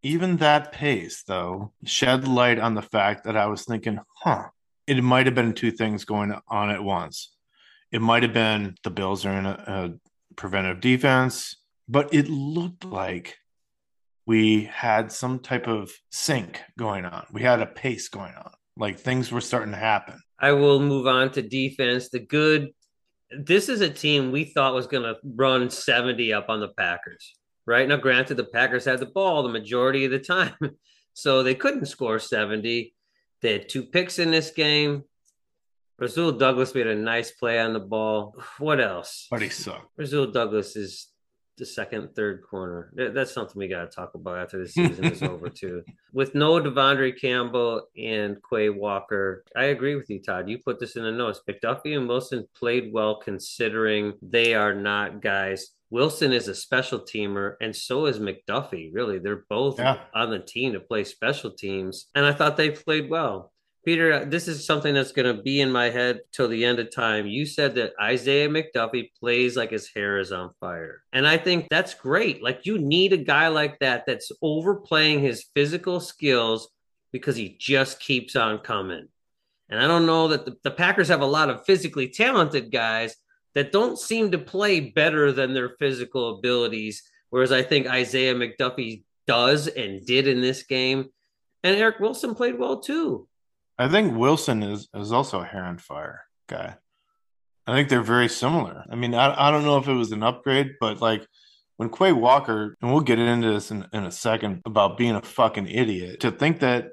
even 0.03 0.37
that 0.37 0.71
pace 0.71 1.23
though 1.27 1.71
shed 1.85 2.27
light 2.27 2.59
on 2.59 2.73
the 2.73 2.81
fact 2.81 3.23
that 3.23 3.37
i 3.37 3.45
was 3.45 3.63
thinking 3.63 3.99
huh 4.23 4.45
it 4.87 5.01
might 5.01 5.25
have 5.25 5.35
been 5.35 5.53
two 5.53 5.71
things 5.71 6.05
going 6.05 6.33
on 6.47 6.69
at 6.69 6.83
once 6.83 7.35
it 7.91 8.01
might 8.01 8.23
have 8.23 8.33
been 8.33 8.75
the 8.83 8.89
bills 8.89 9.25
are 9.25 9.33
in 9.33 9.45
a, 9.45 9.63
a 9.67 10.35
preventive 10.35 10.81
defense 10.81 11.55
but 11.87 12.13
it 12.13 12.29
looked 12.29 12.85
like 12.85 13.37
we 14.31 14.63
had 14.63 15.11
some 15.11 15.39
type 15.39 15.67
of 15.67 15.91
sync 16.11 16.61
going 16.77 17.05
on 17.05 17.25
we 17.31 17.41
had 17.41 17.61
a 17.61 17.65
pace 17.65 18.07
going 18.09 18.33
on 18.33 18.51
like 18.77 18.97
things 18.99 19.31
were 19.31 19.41
starting 19.41 19.73
to 19.73 19.77
happen 19.77 20.17
I 20.41 20.53
will 20.53 20.79
move 20.79 21.05
on 21.05 21.31
to 21.33 21.41
defense. 21.43 22.09
The 22.09 22.19
good. 22.19 22.73
This 23.29 23.69
is 23.69 23.79
a 23.81 23.89
team 23.89 24.31
we 24.31 24.43
thought 24.43 24.73
was 24.73 24.87
going 24.87 25.03
to 25.03 25.15
run 25.23 25.69
70 25.69 26.33
up 26.33 26.47
on 26.49 26.59
the 26.59 26.69
Packers, 26.69 27.37
right? 27.65 27.87
Now, 27.87 27.95
granted, 27.97 28.35
the 28.35 28.43
Packers 28.43 28.83
had 28.83 28.99
the 28.99 29.05
ball 29.05 29.43
the 29.43 29.49
majority 29.49 30.03
of 30.03 30.11
the 30.11 30.19
time, 30.19 30.57
so 31.13 31.43
they 31.43 31.55
couldn't 31.55 31.85
score 31.85 32.19
70. 32.19 32.93
They 33.41 33.51
had 33.53 33.69
two 33.69 33.83
picks 33.83 34.19
in 34.19 34.31
this 34.31 34.49
game. 34.49 35.03
Rasul 35.97 36.31
Douglas 36.31 36.73
made 36.73 36.87
a 36.87 36.95
nice 36.95 37.31
play 37.31 37.59
on 37.59 37.73
the 37.73 37.79
ball. 37.79 38.35
What 38.57 38.81
else? 38.81 39.27
but 39.29 39.43
he 39.43 39.49
sucked 39.49 39.87
Rasul 39.95 40.31
Douglas 40.31 40.75
is 40.75 41.07
the 41.61 41.65
second, 41.67 42.09
third 42.15 42.41
corner. 42.41 42.91
That's 42.95 43.31
something 43.31 43.57
we 43.59 43.67
got 43.67 43.81
to 43.89 43.95
talk 43.95 44.15
about 44.15 44.39
after 44.39 44.57
the 44.57 44.67
season 44.77 45.05
is 45.05 45.21
over, 45.21 45.47
too. 45.47 45.83
With 46.11 46.33
no 46.33 46.59
De'Vondre 46.59 47.13
Campbell 47.21 47.83
and 47.95 48.37
Quay 48.51 48.69
Walker, 48.69 49.43
I 49.55 49.65
agree 49.65 49.95
with 49.95 50.09
you, 50.09 50.19
Todd. 50.21 50.49
You 50.49 50.57
put 50.57 50.79
this 50.79 50.95
in 50.95 51.03
the 51.03 51.11
notes. 51.11 51.39
McDuffie 51.47 51.95
and 51.95 52.07
Wilson 52.07 52.47
played 52.57 52.91
well 52.91 53.15
considering 53.19 54.13
they 54.23 54.55
are 54.55 54.73
not 54.73 55.21
guys. 55.21 55.67
Wilson 55.91 56.31
is 56.33 56.47
a 56.47 56.55
special 56.55 56.99
teamer, 56.99 57.55
and 57.61 57.75
so 57.75 58.07
is 58.07 58.19
McDuffie. 58.19 58.89
Really, 58.91 59.19
they're 59.19 59.45
both 59.49 59.77
Yeah. 59.77 59.99
on 60.15 60.31
the 60.31 60.39
team 60.39 60.73
to 60.73 60.79
play 60.79 61.03
special 61.03 61.51
teams, 61.51 62.07
and 62.15 62.25
I 62.25 62.33
thought 62.33 62.57
they 62.57 62.71
played 62.71 63.09
well. 63.09 63.51
Peter, 63.83 64.13
uh, 64.13 64.25
this 64.25 64.47
is 64.47 64.65
something 64.65 64.93
that's 64.93 65.11
going 65.11 65.35
to 65.35 65.41
be 65.41 65.61
in 65.61 65.71
my 65.71 65.89
head 65.89 66.19
till 66.31 66.47
the 66.47 66.63
end 66.63 66.79
of 66.79 66.93
time. 66.93 67.25
You 67.25 67.45
said 67.45 67.75
that 67.75 67.93
Isaiah 67.99 68.47
McDuffie 68.47 69.09
plays 69.19 69.57
like 69.57 69.71
his 69.71 69.89
hair 69.89 70.19
is 70.19 70.31
on 70.31 70.51
fire. 70.59 71.03
And 71.13 71.27
I 71.27 71.37
think 71.37 71.67
that's 71.69 71.95
great. 71.95 72.43
Like, 72.43 72.65
you 72.65 72.77
need 72.77 73.11
a 73.11 73.17
guy 73.17 73.47
like 73.47 73.79
that 73.79 74.05
that's 74.05 74.31
overplaying 74.41 75.21
his 75.21 75.45
physical 75.55 75.99
skills 75.99 76.69
because 77.11 77.35
he 77.35 77.57
just 77.59 77.99
keeps 77.99 78.35
on 78.35 78.59
coming. 78.59 79.07
And 79.69 79.79
I 79.79 79.87
don't 79.87 80.05
know 80.05 80.27
that 80.27 80.45
the, 80.45 80.57
the 80.63 80.71
Packers 80.71 81.07
have 81.07 81.21
a 81.21 81.25
lot 81.25 81.49
of 81.49 81.65
physically 81.65 82.09
talented 82.09 82.71
guys 82.71 83.15
that 83.55 83.71
don't 83.71 83.97
seem 83.97 84.31
to 84.31 84.37
play 84.37 84.79
better 84.91 85.31
than 85.31 85.53
their 85.53 85.69
physical 85.79 86.37
abilities. 86.37 87.03
Whereas 87.31 87.51
I 87.51 87.63
think 87.63 87.87
Isaiah 87.87 88.35
McDuffie 88.35 89.03
does 89.27 89.67
and 89.67 90.05
did 90.05 90.27
in 90.27 90.41
this 90.41 90.63
game. 90.63 91.09
And 91.63 91.75
Eric 91.75 91.99
Wilson 91.99 92.35
played 92.35 92.59
well 92.59 92.81
too. 92.81 93.27
I 93.81 93.87
think 93.87 94.15
Wilson 94.15 94.61
is 94.61 94.87
is 94.93 95.11
also 95.11 95.41
a 95.41 95.45
hair 95.45 95.63
on 95.63 95.79
fire 95.79 96.21
guy. 96.47 96.75
I 97.65 97.73
think 97.73 97.89
they're 97.89 98.03
very 98.03 98.29
similar. 98.29 98.85
I 98.91 98.95
mean, 98.95 99.15
I, 99.15 99.47
I 99.47 99.49
don't 99.49 99.63
know 99.63 99.77
if 99.77 99.87
it 99.87 99.93
was 99.93 100.11
an 100.11 100.21
upgrade, 100.21 100.73
but 100.79 101.01
like 101.01 101.25
when 101.77 101.89
Quay 101.89 102.11
Walker, 102.11 102.75
and 102.79 102.91
we'll 102.91 103.01
get 103.01 103.17
into 103.17 103.51
this 103.51 103.71
in, 103.71 103.87
in 103.91 104.03
a 104.03 104.11
second 104.11 104.61
about 104.65 104.97
being 104.97 105.15
a 105.15 105.21
fucking 105.21 105.67
idiot, 105.67 106.19
to 106.19 106.31
think 106.31 106.59
that, 106.59 106.89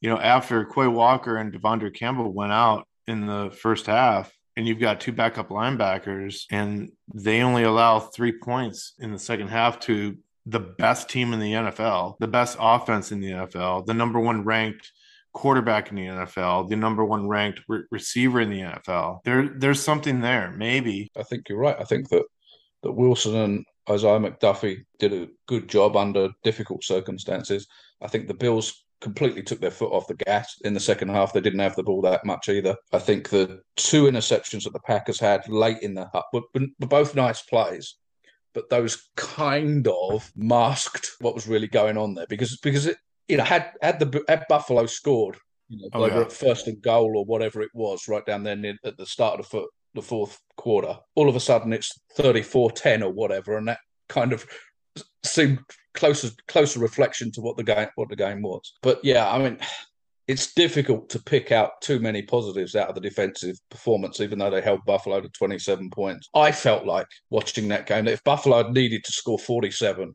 you 0.00 0.08
know, 0.08 0.18
after 0.18 0.64
Quay 0.64 0.86
Walker 0.86 1.36
and 1.36 1.52
De'Vondre 1.52 1.94
Campbell 1.94 2.32
went 2.32 2.52
out 2.52 2.86
in 3.06 3.26
the 3.26 3.50
first 3.50 3.84
half, 3.84 4.32
and 4.56 4.66
you've 4.66 4.80
got 4.80 5.00
two 5.00 5.12
backup 5.12 5.50
linebackers, 5.50 6.44
and 6.50 6.92
they 7.12 7.42
only 7.42 7.64
allow 7.64 7.98
three 7.98 8.32
points 8.32 8.94
in 8.98 9.12
the 9.12 9.18
second 9.18 9.48
half 9.48 9.80
to 9.80 10.16
the 10.46 10.60
best 10.60 11.10
team 11.10 11.34
in 11.34 11.40
the 11.40 11.52
NFL, 11.52 12.16
the 12.20 12.28
best 12.28 12.56
offense 12.58 13.12
in 13.12 13.20
the 13.20 13.30
NFL, 13.32 13.84
the 13.84 13.94
number 13.94 14.18
one 14.18 14.44
ranked 14.44 14.92
quarterback 15.32 15.90
in 15.90 15.96
the 15.96 16.06
NFL, 16.06 16.68
the 16.68 16.76
number 16.76 17.04
one 17.04 17.28
ranked 17.28 17.60
re- 17.68 17.84
receiver 17.90 18.40
in 18.40 18.50
the 18.50 18.60
NFL. 18.60 19.20
There, 19.24 19.48
there's 19.48 19.80
something 19.80 20.20
there, 20.20 20.52
maybe. 20.56 21.10
I 21.16 21.22
think 21.22 21.48
you're 21.48 21.58
right. 21.58 21.76
I 21.78 21.84
think 21.84 22.08
that 22.10 22.24
that 22.82 22.92
Wilson 22.92 23.36
and 23.36 23.64
Isaiah 23.88 24.18
McDuffie 24.18 24.84
did 24.98 25.12
a 25.12 25.28
good 25.46 25.68
job 25.68 25.96
under 25.96 26.30
difficult 26.42 26.84
circumstances. 26.84 27.66
I 28.00 28.08
think 28.08 28.26
the 28.26 28.34
Bills 28.34 28.84
completely 29.00 29.42
took 29.42 29.60
their 29.60 29.70
foot 29.70 29.92
off 29.92 30.06
the 30.06 30.14
gas 30.14 30.56
in 30.64 30.74
the 30.74 30.80
second 30.80 31.08
half. 31.08 31.32
They 31.32 31.40
didn't 31.40 31.58
have 31.58 31.76
the 31.76 31.82
ball 31.82 32.00
that 32.02 32.24
much 32.24 32.48
either. 32.48 32.76
I 32.92 32.98
think 32.98 33.28
the 33.28 33.60
two 33.76 34.04
interceptions 34.04 34.64
that 34.64 34.72
the 34.72 34.80
Packers 34.80 35.18
had 35.18 35.48
late 35.48 35.82
in 35.82 35.94
the 35.94 36.08
hut 36.12 36.24
were, 36.32 36.42
were 36.54 36.86
both 36.86 37.14
nice 37.14 37.42
plays. 37.42 37.96
But 38.54 38.68
those 38.68 39.10
kind 39.16 39.88
of 39.88 40.30
masked 40.36 41.10
what 41.20 41.34
was 41.34 41.48
really 41.48 41.68
going 41.68 41.96
on 41.96 42.14
there 42.14 42.26
because 42.28 42.58
because 42.58 42.86
it 42.86 42.98
you 43.28 43.36
know 43.36 43.44
had 43.44 43.72
had 43.82 43.98
the 43.98 44.22
had 44.28 44.44
Buffalo 44.48 44.86
scored 44.86 45.36
you 45.68 45.78
know 45.78 45.88
Oh, 45.92 46.02
they 46.02 46.14
were 46.14 46.20
yeah. 46.20 46.26
at 46.26 46.32
first 46.32 46.66
and 46.66 46.80
goal 46.82 47.16
or 47.16 47.24
whatever 47.24 47.60
it 47.62 47.70
was 47.74 48.08
right 48.08 48.24
down 48.26 48.42
there 48.42 48.56
near, 48.56 48.76
at 48.84 48.96
the 48.96 49.06
start 49.06 49.38
of 49.40 49.46
the 49.46 49.50
foot 49.50 49.68
the 49.94 50.02
fourth 50.02 50.38
quarter. 50.56 50.96
All 51.14 51.28
of 51.28 51.36
a 51.36 51.40
sudden, 51.40 51.72
it's 51.72 51.92
34-10 52.18 53.02
or 53.02 53.10
whatever, 53.10 53.58
and 53.58 53.68
that 53.68 53.78
kind 54.08 54.32
of 54.32 54.46
seemed 55.24 55.58
closer 55.94 56.30
closer 56.48 56.80
reflection 56.80 57.30
to 57.32 57.40
what 57.40 57.56
the 57.56 57.62
game 57.64 57.88
what 57.96 58.08
the 58.08 58.16
game 58.16 58.42
was. 58.42 58.72
But 58.82 59.00
yeah, 59.04 59.30
I 59.30 59.38
mean, 59.38 59.58
it's 60.28 60.54
difficult 60.54 61.10
to 61.10 61.22
pick 61.22 61.52
out 61.52 61.80
too 61.82 62.00
many 62.00 62.22
positives 62.22 62.74
out 62.74 62.88
of 62.88 62.94
the 62.94 63.00
defensive 63.00 63.56
performance, 63.70 64.20
even 64.20 64.38
though 64.38 64.50
they 64.50 64.60
held 64.60 64.84
Buffalo 64.86 65.20
to 65.20 65.28
27 65.28 65.90
points. 65.90 66.28
I 66.34 66.52
felt 66.52 66.86
like 66.86 67.06
watching 67.30 67.68
that 67.68 67.86
game 67.86 68.04
that 68.06 68.12
if 68.12 68.24
Buffalo 68.24 68.64
had 68.64 68.72
needed 68.72 69.04
to 69.04 69.12
score 69.12 69.38
47, 69.38 70.14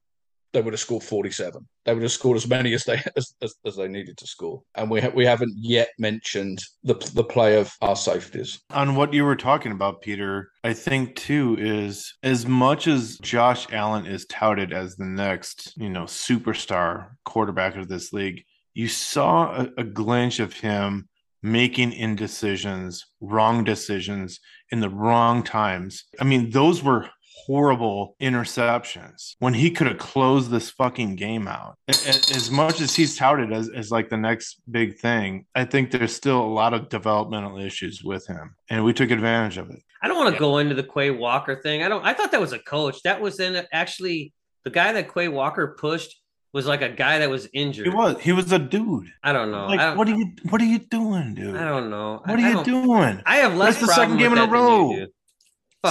they 0.58 0.64
would 0.64 0.74
have 0.74 0.80
scored 0.80 1.04
47. 1.04 1.68
They 1.86 1.94
would 1.94 2.02
have 2.02 2.12
scored 2.12 2.36
as 2.36 2.48
many 2.48 2.74
as 2.74 2.84
they 2.84 3.00
as, 3.16 3.36
as, 3.44 3.54
as 3.64 3.76
they 3.76 3.88
needed 3.88 4.18
to 4.18 4.26
score. 4.26 4.64
And 4.74 4.90
we 4.90 5.02
ha- 5.02 5.12
we 5.14 5.24
haven't 5.24 5.54
yet 5.56 5.90
mentioned 6.00 6.64
the 6.84 6.96
the 7.14 7.24
play 7.24 7.60
of 7.60 7.72
our 7.80 7.96
safeties. 7.96 8.60
On 8.72 8.96
what 8.96 9.14
you 9.14 9.24
were 9.24 9.36
talking 9.36 9.72
about, 9.72 10.02
Peter, 10.02 10.50
I 10.64 10.74
think 10.74 11.16
too 11.16 11.58
is 11.60 12.12
as 12.24 12.48
much 12.48 12.88
as 12.88 13.20
Josh 13.20 13.72
Allen 13.72 14.08
is 14.08 14.26
touted 14.26 14.74
as 14.74 14.96
the 14.96 15.06
next, 15.06 15.74
you 15.78 15.90
know, 15.90 16.06
superstar 16.06 17.12
quarterback 17.24 17.76
of 17.76 17.88
this 17.88 18.12
league, 18.12 18.44
you 18.74 18.88
saw 18.88 19.62
a, 19.62 19.70
a 19.78 19.84
glimpse 19.84 20.40
of 20.40 20.54
him 20.54 21.08
making 21.44 21.94
indecisions, 21.94 23.06
wrong 23.22 23.64
decisions 23.64 24.40
in 24.72 24.80
the 24.80 24.90
wrong 24.90 25.44
times. 25.44 26.06
I 26.20 26.24
mean, 26.24 26.50
those 26.50 26.82
were 26.82 27.10
horrible 27.46 28.16
interceptions 28.22 29.36
when 29.40 29.54
he 29.54 29.72
could 29.72 29.88
have 29.88 29.98
closed 29.98 30.50
this 30.50 30.70
fucking 30.72 31.16
game 31.16 31.48
out. 31.48 31.78
As 31.88 32.50
much 32.52 32.82
as 32.82 32.96
he's 32.96 33.16
touted 33.16 33.54
as, 33.54 33.70
as 33.70 33.92
like 33.92 34.10
the 34.10 34.18
next 34.18 34.62
big 34.70 34.98
thing, 34.98 35.46
I 35.56 35.66
think 35.66 35.92
there's 35.92 36.16
still 36.16 36.42
a 36.42 36.48
lot 36.48 36.74
of 36.74 36.90
developmental 36.90 37.60
issues 37.60 38.04
with 38.04 38.26
him. 38.28 38.56
And 38.70 38.84
we 38.84 38.94
took 38.94 39.12
advantage 39.12 39.58
of 39.58 39.70
it. 39.70 39.80
I 40.02 40.08
don't 40.08 40.18
want 40.18 40.34
to 40.34 40.40
go 40.40 40.58
into 40.58 40.76
the 40.76 40.84
Quay 40.84 41.12
Walker 41.12 41.56
thing. 41.56 41.84
I 41.84 41.90
don't 41.90 42.06
I 42.06 42.14
thought 42.14 42.32
that 42.32 42.42
was 42.42 42.54
a 42.54 42.60
coach. 42.60 43.02
That 43.04 43.22
was 43.22 43.40
in 43.40 43.66
actually 43.72 44.34
the 44.64 44.70
guy 44.70 44.92
that 44.94 45.14
Quay 45.14 45.28
Walker 45.28 45.76
pushed 45.80 46.20
was 46.54 46.66
like 46.66 46.82
a 46.82 46.90
guy 46.90 47.20
that 47.20 47.30
was 47.30 47.48
injured. 47.54 47.88
He 47.88 47.94
was. 47.94 48.20
He 48.20 48.32
was 48.32 48.52
a 48.52 48.60
dude. 48.60 49.08
I 49.24 49.32
don't 49.32 49.52
know. 49.52 49.68
Like, 49.68 49.80
don't, 49.80 49.98
what 49.98 50.08
are 50.08 50.16
you? 50.16 50.32
What 50.50 50.62
are 50.62 50.66
you 50.66 50.80
doing, 50.80 51.36
dude? 51.36 51.56
I 51.56 51.66
don't 51.66 51.90
know. 51.90 52.22
What 52.26 52.40
are 52.40 52.50
you 52.50 52.64
doing? 52.64 53.22
I 53.26 53.38
have 53.38 53.56
less. 53.56 53.76
That's 53.76 53.88
the 53.88 53.94
second 53.94 54.18
game 54.18 54.32
in 54.32 54.38
a 54.40 54.48
row. 54.48 55.06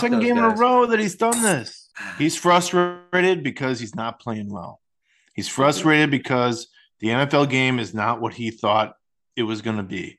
Second 0.01 0.20
game 0.20 0.36
guys. 0.36 0.53
in 0.53 0.59
a 0.59 0.61
row 0.61 0.86
that 0.86 1.01
he's 1.01 1.16
done 1.16 1.42
this. 1.42 1.90
He's 2.18 2.36
frustrated 2.36 3.42
because 3.42 3.80
he's 3.80 3.94
not 3.94 4.20
playing 4.20 4.51
well. 4.51 4.80
He's 5.34 5.49
frustrated 5.49 6.11
because 6.11 6.68
the 7.01 7.09
NFL 7.09 7.51
game 7.51 7.78
is 7.78 7.94
not 7.94 8.20
what 8.20 8.34
he 8.34 8.51
thought 8.51 8.94
it 9.36 9.42
was 9.42 9.62
going 9.62 9.76
to 9.76 9.82
be. 9.82 10.18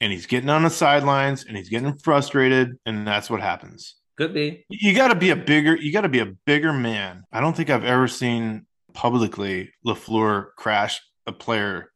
And 0.00 0.12
he's 0.12 0.26
getting 0.26 0.48
on 0.50 0.62
the 0.62 0.70
sidelines 0.70 1.44
and 1.44 1.56
he's 1.56 1.68
getting 1.68 1.96
frustrated, 1.98 2.78
and 2.86 3.06
that's 3.06 3.28
what 3.28 3.40
happens. 3.40 3.96
Could 4.16 4.34
be. 4.34 4.64
You 4.68 4.94
got 4.94 5.08
to 5.08 5.14
be 5.14 5.30
a 5.30 5.36
bigger. 5.36 5.76
You 5.76 5.92
got 5.92 6.00
to 6.02 6.08
be 6.08 6.20
a 6.20 6.26
bigger 6.26 6.72
man. 6.72 7.24
I 7.32 7.40
don't 7.40 7.56
think 7.56 7.70
I've 7.70 7.84
ever 7.84 8.08
seen 8.08 8.66
publicly 8.92 9.72
Lafleur 9.86 10.48
crash 10.56 11.00
a 11.26 11.32
player 11.32 11.92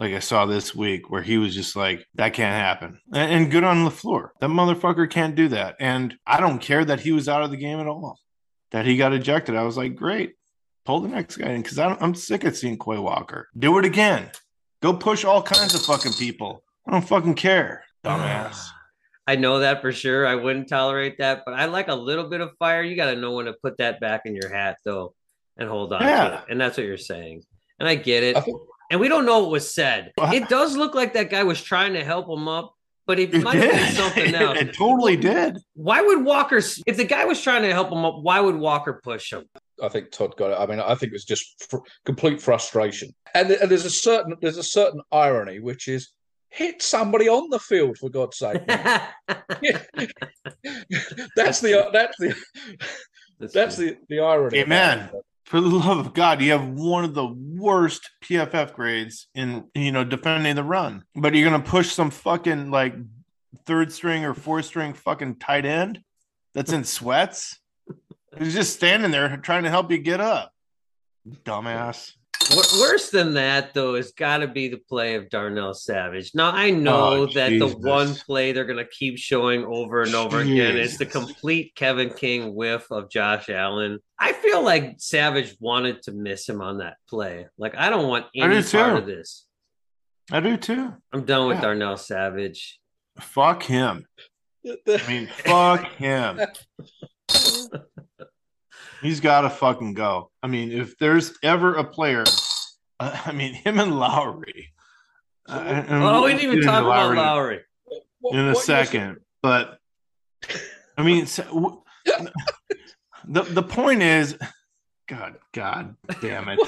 like 0.00 0.14
I 0.14 0.18
saw 0.18 0.46
this 0.46 0.74
week, 0.74 1.10
where 1.10 1.22
he 1.22 1.36
was 1.38 1.54
just 1.54 1.76
like, 1.76 2.04
"That 2.14 2.32
can't 2.32 2.54
happen," 2.56 3.00
and, 3.12 3.32
and 3.32 3.50
good 3.52 3.62
on 3.64 3.84
Lafleur. 3.86 4.30
That 4.40 4.48
motherfucker 4.50 5.08
can't 5.08 5.36
do 5.36 5.48
that. 5.48 5.76
And 5.78 6.16
I 6.26 6.40
don't 6.40 6.58
care 6.58 6.84
that 6.84 7.00
he 7.00 7.12
was 7.12 7.28
out 7.28 7.42
of 7.42 7.50
the 7.50 7.56
game 7.58 7.78
at 7.78 7.86
all. 7.86 8.18
That 8.72 8.86
he 8.86 8.96
got 8.96 9.12
ejected. 9.12 9.54
I 9.56 9.62
was 9.62 9.76
like, 9.76 9.94
"Great, 9.94 10.34
pull 10.84 11.00
the 11.00 11.08
next 11.08 11.36
guy 11.36 11.50
in," 11.50 11.62
because 11.62 11.78
I'm 11.78 12.14
sick 12.14 12.42
of 12.44 12.56
seeing 12.56 12.78
Quay 12.78 12.98
Walker 12.98 13.48
do 13.56 13.78
it 13.78 13.84
again. 13.84 14.30
Go 14.82 14.94
push 14.94 15.24
all 15.24 15.42
kinds 15.42 15.74
of 15.74 15.82
fucking 15.82 16.14
people. 16.14 16.64
I 16.88 16.92
don't 16.92 17.06
fucking 17.06 17.34
care, 17.34 17.84
dumbass. 18.02 18.66
I 19.26 19.36
know 19.36 19.58
that 19.60 19.80
for 19.82 19.92
sure. 19.92 20.26
I 20.26 20.34
wouldn't 20.34 20.68
tolerate 20.68 21.18
that, 21.18 21.42
but 21.44 21.54
I 21.54 21.66
like 21.66 21.88
a 21.88 21.94
little 21.94 22.28
bit 22.28 22.40
of 22.40 22.50
fire. 22.58 22.82
You 22.82 22.96
got 22.96 23.10
to 23.10 23.16
know 23.20 23.32
when 23.32 23.44
to 23.46 23.52
put 23.52 23.76
that 23.76 24.00
back 24.00 24.22
in 24.24 24.34
your 24.34 24.48
hat, 24.52 24.78
though, 24.84 25.14
and 25.56 25.68
hold 25.68 25.92
on 25.92 26.02
Yeah. 26.02 26.28
to 26.30 26.34
it. 26.36 26.40
And 26.48 26.60
that's 26.60 26.76
what 26.78 26.86
you're 26.86 26.96
saying. 26.96 27.42
And 27.78 27.88
I 27.88 27.94
get 27.94 28.24
it. 28.24 28.36
I 28.36 28.40
think 28.40 28.58
And 28.90 28.98
we 29.00 29.08
don't 29.08 29.24
know 29.24 29.38
what 29.40 29.50
was 29.50 29.72
said. 29.72 30.12
Well, 30.18 30.32
It 30.34 30.48
does 30.48 30.76
look 30.76 30.94
like 30.94 31.12
that 31.14 31.30
guy 31.30 31.44
was 31.44 31.62
trying 31.62 31.92
to 31.94 32.04
help 32.04 32.28
him 32.28 32.48
up, 32.48 32.74
but 33.06 33.18
it 33.20 33.32
It 33.32 33.42
might 33.42 33.54
have 33.56 33.70
been 33.70 33.92
something 33.94 34.34
else. 34.42 34.58
it 34.58 34.74
totally 34.74 35.16
did. 35.16 35.58
Why 35.74 36.02
would 36.02 36.24
Walker, 36.24 36.56
if 36.58 36.96
the 36.96 37.04
guy 37.04 37.24
was 37.24 37.40
trying 37.40 37.62
to 37.62 37.72
help 37.72 37.90
him 37.92 38.04
up, 38.04 38.16
why 38.20 38.40
would 38.40 38.56
Walker 38.56 39.00
push 39.02 39.32
him? 39.32 39.44
I 39.82 39.88
think 39.88 40.10
Todd 40.10 40.36
got 40.36 40.50
it. 40.50 40.58
I 40.58 40.66
mean, 40.66 40.80
I 40.80 40.94
think 40.96 41.10
it 41.10 41.14
was 41.14 41.24
just 41.24 41.68
fr- 41.70 41.78
complete 42.04 42.40
frustration, 42.42 43.14
and, 43.34 43.48
th- 43.48 43.60
and 43.62 43.70
there's 43.70 43.86
a 43.86 43.90
certain 43.90 44.34
there's 44.42 44.58
a 44.58 44.62
certain 44.62 45.00
irony, 45.10 45.58
which 45.58 45.88
is 45.88 46.10
hit 46.50 46.82
somebody 46.82 47.30
on 47.30 47.48
the 47.48 47.58
field 47.58 47.96
for 47.96 48.10
God's 48.10 48.36
sake. 48.36 48.60
that's 51.36 51.60
the 51.60 51.88
that's 51.92 52.16
the 52.18 52.34
that's 53.40 53.76
the 53.76 53.96
the 54.10 54.20
irony. 54.20 54.60
about 54.60 54.72
Amen. 54.72 55.10
For 55.44 55.60
the 55.60 55.68
love 55.68 55.98
of 55.98 56.14
God, 56.14 56.40
you 56.40 56.52
have 56.52 56.68
one 56.68 57.04
of 57.04 57.14
the 57.14 57.26
worst 57.26 58.08
PFF 58.24 58.72
grades 58.72 59.28
in 59.34 59.64
you 59.74 59.92
know 59.92 60.04
defending 60.04 60.56
the 60.56 60.64
run, 60.64 61.04
but 61.14 61.34
you're 61.34 61.48
gonna 61.48 61.62
push 61.62 61.92
some 61.92 62.10
fucking 62.10 62.70
like 62.70 62.94
third 63.66 63.92
string 63.92 64.24
or 64.24 64.34
fourth 64.34 64.66
string 64.66 64.94
fucking 64.94 65.36
tight 65.36 65.64
end 65.66 66.00
that's 66.54 66.72
in 66.72 66.84
sweats. 66.84 67.58
He's 68.38 68.54
just 68.54 68.74
standing 68.74 69.10
there 69.10 69.36
trying 69.38 69.64
to 69.64 69.70
help 69.70 69.90
you 69.90 69.98
get 69.98 70.20
up, 70.20 70.52
dumbass. 71.44 72.12
Wor- 72.54 72.80
Worse 72.80 73.10
than 73.10 73.34
that, 73.34 73.74
though, 73.74 73.94
has 73.94 74.12
got 74.12 74.38
to 74.38 74.48
be 74.48 74.68
the 74.68 74.78
play 74.78 75.14
of 75.14 75.28
Darnell 75.30 75.74
Savage. 75.74 76.32
Now, 76.34 76.50
I 76.50 76.70
oh, 76.70 76.74
know 76.74 77.06
Oh, 77.22 77.26
that 77.34 77.50
the 77.50 77.68
one 77.68 78.14
play 78.14 78.52
they're 78.52 78.64
going 78.64 78.84
to 78.84 78.90
keep 78.90 79.18
showing 79.18 79.64
over 79.64 80.02
and 80.02 80.14
over 80.14 80.40
again 80.40 80.76
is 80.76 80.98
the 80.98 81.06
complete 81.06 81.74
Kevin 81.74 82.10
King 82.10 82.54
whiff 82.54 82.90
of 82.90 83.10
Josh 83.10 83.48
Allen. 83.48 83.98
I 84.18 84.32
feel 84.32 84.62
like 84.62 84.96
Savage 84.98 85.56
wanted 85.60 86.02
to 86.02 86.12
miss 86.12 86.48
him 86.48 86.60
on 86.60 86.78
that 86.78 86.96
play. 87.08 87.46
Like, 87.58 87.76
I 87.76 87.90
don't 87.90 88.08
want 88.08 88.26
I 88.36 88.44
any 88.44 88.62
do 88.62 88.68
part 88.68 88.92
too. 88.92 88.96
of 88.98 89.06
this. 89.06 89.46
I 90.32 90.40
do 90.40 90.56
too. 90.56 90.94
I'm 91.12 91.24
done 91.24 91.48
with 91.48 91.56
Yeah. 91.58 91.62
Darnell 91.62 91.96
Savage. 91.96 92.80
Fuck 93.20 93.62
him. 93.64 94.06
I 94.66 95.00
mean, 95.08 95.28
fuck 95.44 95.84
him. 95.92 96.40
He's 99.02 99.20
got 99.20 99.42
to 99.42 99.50
fucking 99.50 99.94
go. 99.94 100.30
I 100.42 100.46
mean, 100.46 100.72
if 100.72 100.96
there's 100.98 101.32
ever 101.42 101.74
a 101.76 101.84
player, 101.84 102.24
uh, 102.98 103.20
I 103.26 103.32
mean, 103.32 103.54
him 103.54 103.80
and 103.80 103.98
Lowry. 103.98 104.72
Uh, 105.48 105.52
and 105.52 106.02
Oh, 106.04 106.12
we'll 106.12 106.24
we 106.24 106.30
didn't 106.32 106.44
even 106.52 106.62
talk 106.62 106.78
into 106.78 106.90
about 106.90 107.12
in 107.12 107.18
a- 107.18 107.20
Lowry. 107.20 107.60
What- 108.20 108.34
in 108.34 108.40
a 108.40 108.42
what 108.52 108.54
you're- 108.54 108.62
second. 108.84 109.16
But 109.42 109.78
I 110.98 111.02
mean, 111.02 111.26
so, 111.26 111.42
w- 111.44 111.82
the 113.26 113.42
the 113.42 113.62
point 113.62 114.02
is, 114.02 114.36
God, 115.08 115.36
God 115.52 115.96
damn 116.20 116.48
it. 116.48 116.58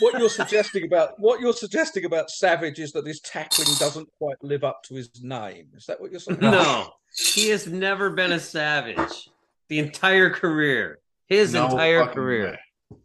what 0.00 0.18
you're 0.18 0.28
suggesting 0.30 0.84
about 0.84 1.18
what 1.20 1.40
you're 1.40 1.52
suggesting 1.52 2.04
about 2.06 2.30
Savage 2.30 2.78
is 2.78 2.92
that 2.92 3.06
his 3.06 3.20
tackling 3.20 3.68
doesn't 3.78 4.08
quite 4.18 4.36
live 4.42 4.64
up 4.64 4.82
to 4.84 4.94
his 4.94 5.10
name. 5.22 5.68
Is 5.76 5.86
that 5.86 6.00
what 6.00 6.10
you're 6.10 6.20
saying? 6.20 6.38
No, 6.40 6.90
he 7.14 7.50
has 7.50 7.66
never 7.66 8.10
been 8.10 8.32
a 8.32 8.40
Savage 8.40 9.30
the 9.68 9.78
entire 9.78 10.30
career. 10.30 10.98
His 11.28 11.52
No 11.52 11.66
entire 11.68 12.06
career. 12.06 12.58
way. 12.90 12.98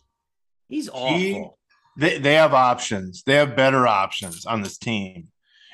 He's 0.70 0.90
awful. 0.90 1.18
He- 1.18 1.46
They 1.96 2.18
they 2.18 2.34
have 2.34 2.54
options. 2.56 3.22
They 3.24 3.36
have 3.36 3.56
better 3.56 3.86
options 3.88 4.46
on 4.46 4.62
this 4.64 4.78
team. 4.78 5.28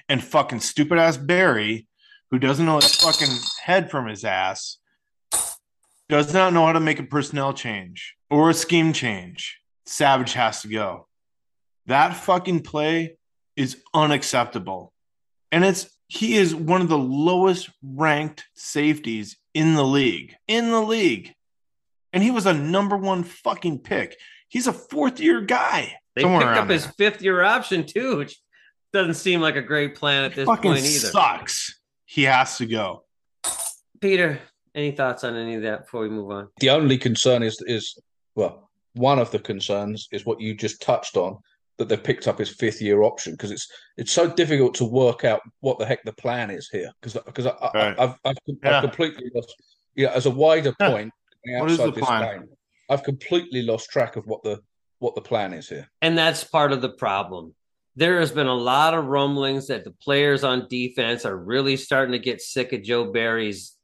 And 0.10 0.22
fucking 0.24 0.60
stupid 0.60 0.98
ass 0.98 1.16
Barry, 1.18 1.88
who 2.32 2.40
doesn't 2.40 2.66
know 2.66 2.76
his 2.78 2.96
fucking 2.96 3.34
head 3.64 3.90
from 3.92 4.08
his 4.08 4.26
ass, 4.26 4.80
does 6.10 6.34
not 6.34 6.52
know 6.54 6.66
how 6.66 6.74
to 6.74 6.80
make 6.80 7.00
a 7.00 7.04
personnel 7.04 7.54
change 7.54 8.16
or 8.30 8.50
a 8.50 8.54
scheme 8.54 8.92
change. 8.94 9.60
Savage 9.86 10.34
has 10.34 10.62
to 10.64 10.68
go. 10.68 11.08
That 11.86 12.16
fucking 12.16 12.64
play 12.64 13.18
is 13.56 13.82
unacceptable. 13.94 14.92
And 15.52 15.64
it's 15.64 15.90
he 16.08 16.36
is 16.36 16.54
one 16.56 16.82
of 16.82 16.90
the 16.90 16.98
lowest 16.98 17.70
ranked 17.84 18.46
safeties 18.56 19.38
in 19.54 19.76
the 19.76 19.86
league. 19.86 20.36
In 20.48 20.72
the 20.72 20.82
league. 20.82 21.34
And 22.14 22.24
he 22.24 22.32
was 22.32 22.46
a 22.46 22.54
number 22.54 22.98
one 22.98 23.24
fucking 23.24 23.80
pick. 23.80 24.18
He's 24.48 24.68
a 24.68 24.74
fourth 24.74 25.20
year 25.20 25.42
guy. 25.42 25.96
They 26.16 26.24
picked 26.24 26.44
around 26.44 26.58
up 26.58 26.70
his 26.70 26.86
fifth 26.86 27.22
year 27.22 27.44
option 27.44 27.86
too, 27.86 28.18
which 28.18 28.40
doesn't 28.92 29.14
seem 29.14 29.42
like 29.42 29.56
a 29.56 29.62
great 29.62 29.96
plan 29.96 30.26
at 30.26 30.36
this 30.36 30.48
fucking 30.48 30.72
point 30.72 30.84
either. 30.84 31.08
sucks. 31.08 31.80
He 32.06 32.24
has 32.24 32.58
to 32.58 32.66
go. 32.66 33.04
Peter, 34.02 34.40
any 34.74 34.92
thoughts 34.92 35.24
on 35.24 35.36
any 35.36 35.56
of 35.56 35.62
that 35.64 35.84
before 35.84 36.02
we 36.02 36.10
move 36.10 36.32
on? 36.32 36.48
The 36.60 36.72
only 36.72 36.98
concern 36.98 37.44
is 37.44 37.62
is 37.68 38.00
well, 38.36 38.70
one 38.94 39.20
of 39.20 39.30
the 39.32 39.40
concerns 39.40 40.08
is 40.12 40.26
what 40.26 40.40
you 40.42 40.56
just 40.56 40.82
touched 40.82 41.18
on 41.18 41.38
that 41.78 41.88
they've 41.88 42.04
picked 42.04 42.28
up 42.28 42.40
his 42.40 42.50
fifth 42.50 42.82
year 42.82 43.04
option 43.04 43.34
because 43.34 43.52
it's 43.52 43.68
it's 43.98 44.12
so 44.12 44.30
difficult 44.30 44.74
to 44.76 44.86
work 44.86 45.24
out 45.24 45.42
what 45.62 45.78
the 45.80 45.86
heck 45.86 46.04
the 46.04 46.14
plan 46.14 46.50
is 46.50 46.68
here 46.70 46.92
because 47.02 47.22
because 47.26 47.46
I, 47.46 47.52
I, 47.52 47.72
Right. 47.74 48.00
I've, 48.00 48.16
I've, 48.26 48.36
Yeah. 48.48 48.78
I've 48.78 48.84
completely 48.84 49.30
lost 49.34 49.54
yeah 49.96 50.12
as 50.14 50.26
a 50.26 50.32
wider 50.32 50.74
point 50.82 51.12
What 51.46 51.72
is 51.72 51.78
the 51.78 51.92
plan? 51.92 52.40
game, 52.40 52.50
I've 52.90 53.04
completely 53.04 53.62
lost 53.62 53.90
track 53.90 54.16
of 54.16 54.26
what 54.26 54.44
the 54.44 54.62
what 55.00 55.16
the 55.16 55.22
plan 55.22 55.54
is 55.54 55.70
here. 55.70 55.90
And 56.02 56.18
that's 56.18 56.44
part 56.44 56.72
of 56.72 56.82
the 56.82 56.90
problem. 56.90 57.56
There 57.96 58.20
has 58.20 58.32
been 58.32 58.48
a 58.48 58.54
lot 58.54 58.94
of 58.94 59.06
rumblings 59.06 59.68
that 59.68 59.84
the 59.84 59.92
players 59.92 60.44
on 60.44 60.68
defense 60.70 61.26
are 61.26 61.38
really 61.38 61.78
starting 61.78 62.12
to 62.14 62.20
get 62.20 62.42
sick 62.42 62.74
of 62.74 62.84
Joe 62.84 63.12
Barry's 63.12 63.76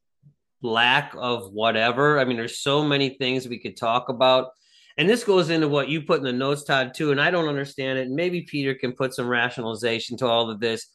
lack 0.62 1.14
of 1.18 1.52
whatever. 1.52 2.20
I 2.20 2.26
mean, 2.26 2.38
there's 2.38 2.60
so 2.60 2.84
many 2.84 3.10
things 3.10 3.48
we 3.48 3.60
could 3.60 3.78
talk 3.78 4.10
about. 4.10 4.50
And 4.98 5.10
this 5.10 5.24
goes 5.24 5.50
into 5.50 5.68
what 5.68 5.90
you 5.90 6.02
put 6.02 6.20
in 6.20 6.24
the 6.24 6.34
notes, 6.34 6.64
Todd, 6.64 6.94
too. 6.94 7.12
And 7.12 7.20
I 7.20 7.30
don't 7.30 7.50
understand 7.50 8.00
it. 8.00 8.10
Maybe 8.10 8.44
Peter 8.44 8.74
can 8.74 8.94
put 8.94 9.14
some 9.14 9.28
rationalization 9.28 10.18
to 10.18 10.28
all 10.28 10.50
of 10.50 10.60
this. 10.60 10.88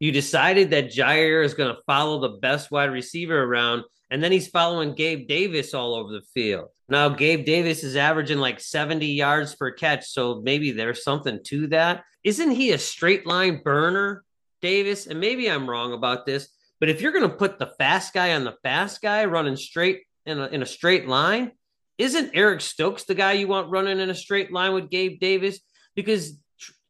You 0.00 0.10
decided 0.10 0.70
that 0.70 0.92
Jaire 0.92 1.44
is 1.44 1.54
going 1.54 1.72
to 1.72 1.80
follow 1.86 2.20
the 2.20 2.40
best 2.40 2.72
wide 2.72 2.90
receiver 2.90 3.44
around, 3.44 3.84
and 4.10 4.22
then 4.22 4.32
he's 4.32 4.48
following 4.48 4.94
Gabe 4.94 5.26
Davis 5.26 5.74
all 5.74 5.94
over 5.94 6.12
the 6.12 6.22
field. 6.34 6.68
Now, 6.88 7.08
Gabe 7.08 7.44
Davis 7.44 7.82
is 7.82 7.96
averaging 7.96 8.38
like 8.38 8.60
70 8.60 9.06
yards 9.06 9.54
per 9.54 9.70
catch, 9.70 10.06
so 10.06 10.40
maybe 10.44 10.72
there's 10.72 11.02
something 11.02 11.40
to 11.44 11.66
that. 11.68 12.04
Isn't 12.22 12.50
he 12.50 12.72
a 12.72 12.78
straight 12.78 13.26
line 13.26 13.62
burner, 13.62 14.24
Davis? 14.60 15.06
And 15.06 15.20
maybe 15.20 15.50
I'm 15.50 15.68
wrong 15.68 15.92
about 15.92 16.26
this, 16.26 16.48
but 16.80 16.88
if 16.88 17.00
you're 17.00 17.12
going 17.12 17.28
to 17.28 17.36
put 17.36 17.58
the 17.58 17.72
fast 17.78 18.12
guy 18.12 18.34
on 18.34 18.44
the 18.44 18.56
fast 18.62 19.00
guy 19.00 19.24
running 19.24 19.56
straight 19.56 20.02
in 20.26 20.38
a, 20.38 20.46
in 20.48 20.62
a 20.62 20.66
straight 20.66 21.08
line, 21.08 21.52
isn't 21.96 22.32
Eric 22.34 22.60
Stokes 22.60 23.04
the 23.04 23.14
guy 23.14 23.32
you 23.32 23.48
want 23.48 23.70
running 23.70 24.00
in 24.00 24.10
a 24.10 24.14
straight 24.14 24.52
line 24.52 24.74
with 24.74 24.90
Gabe 24.90 25.20
Davis? 25.20 25.60
Because 25.94 26.38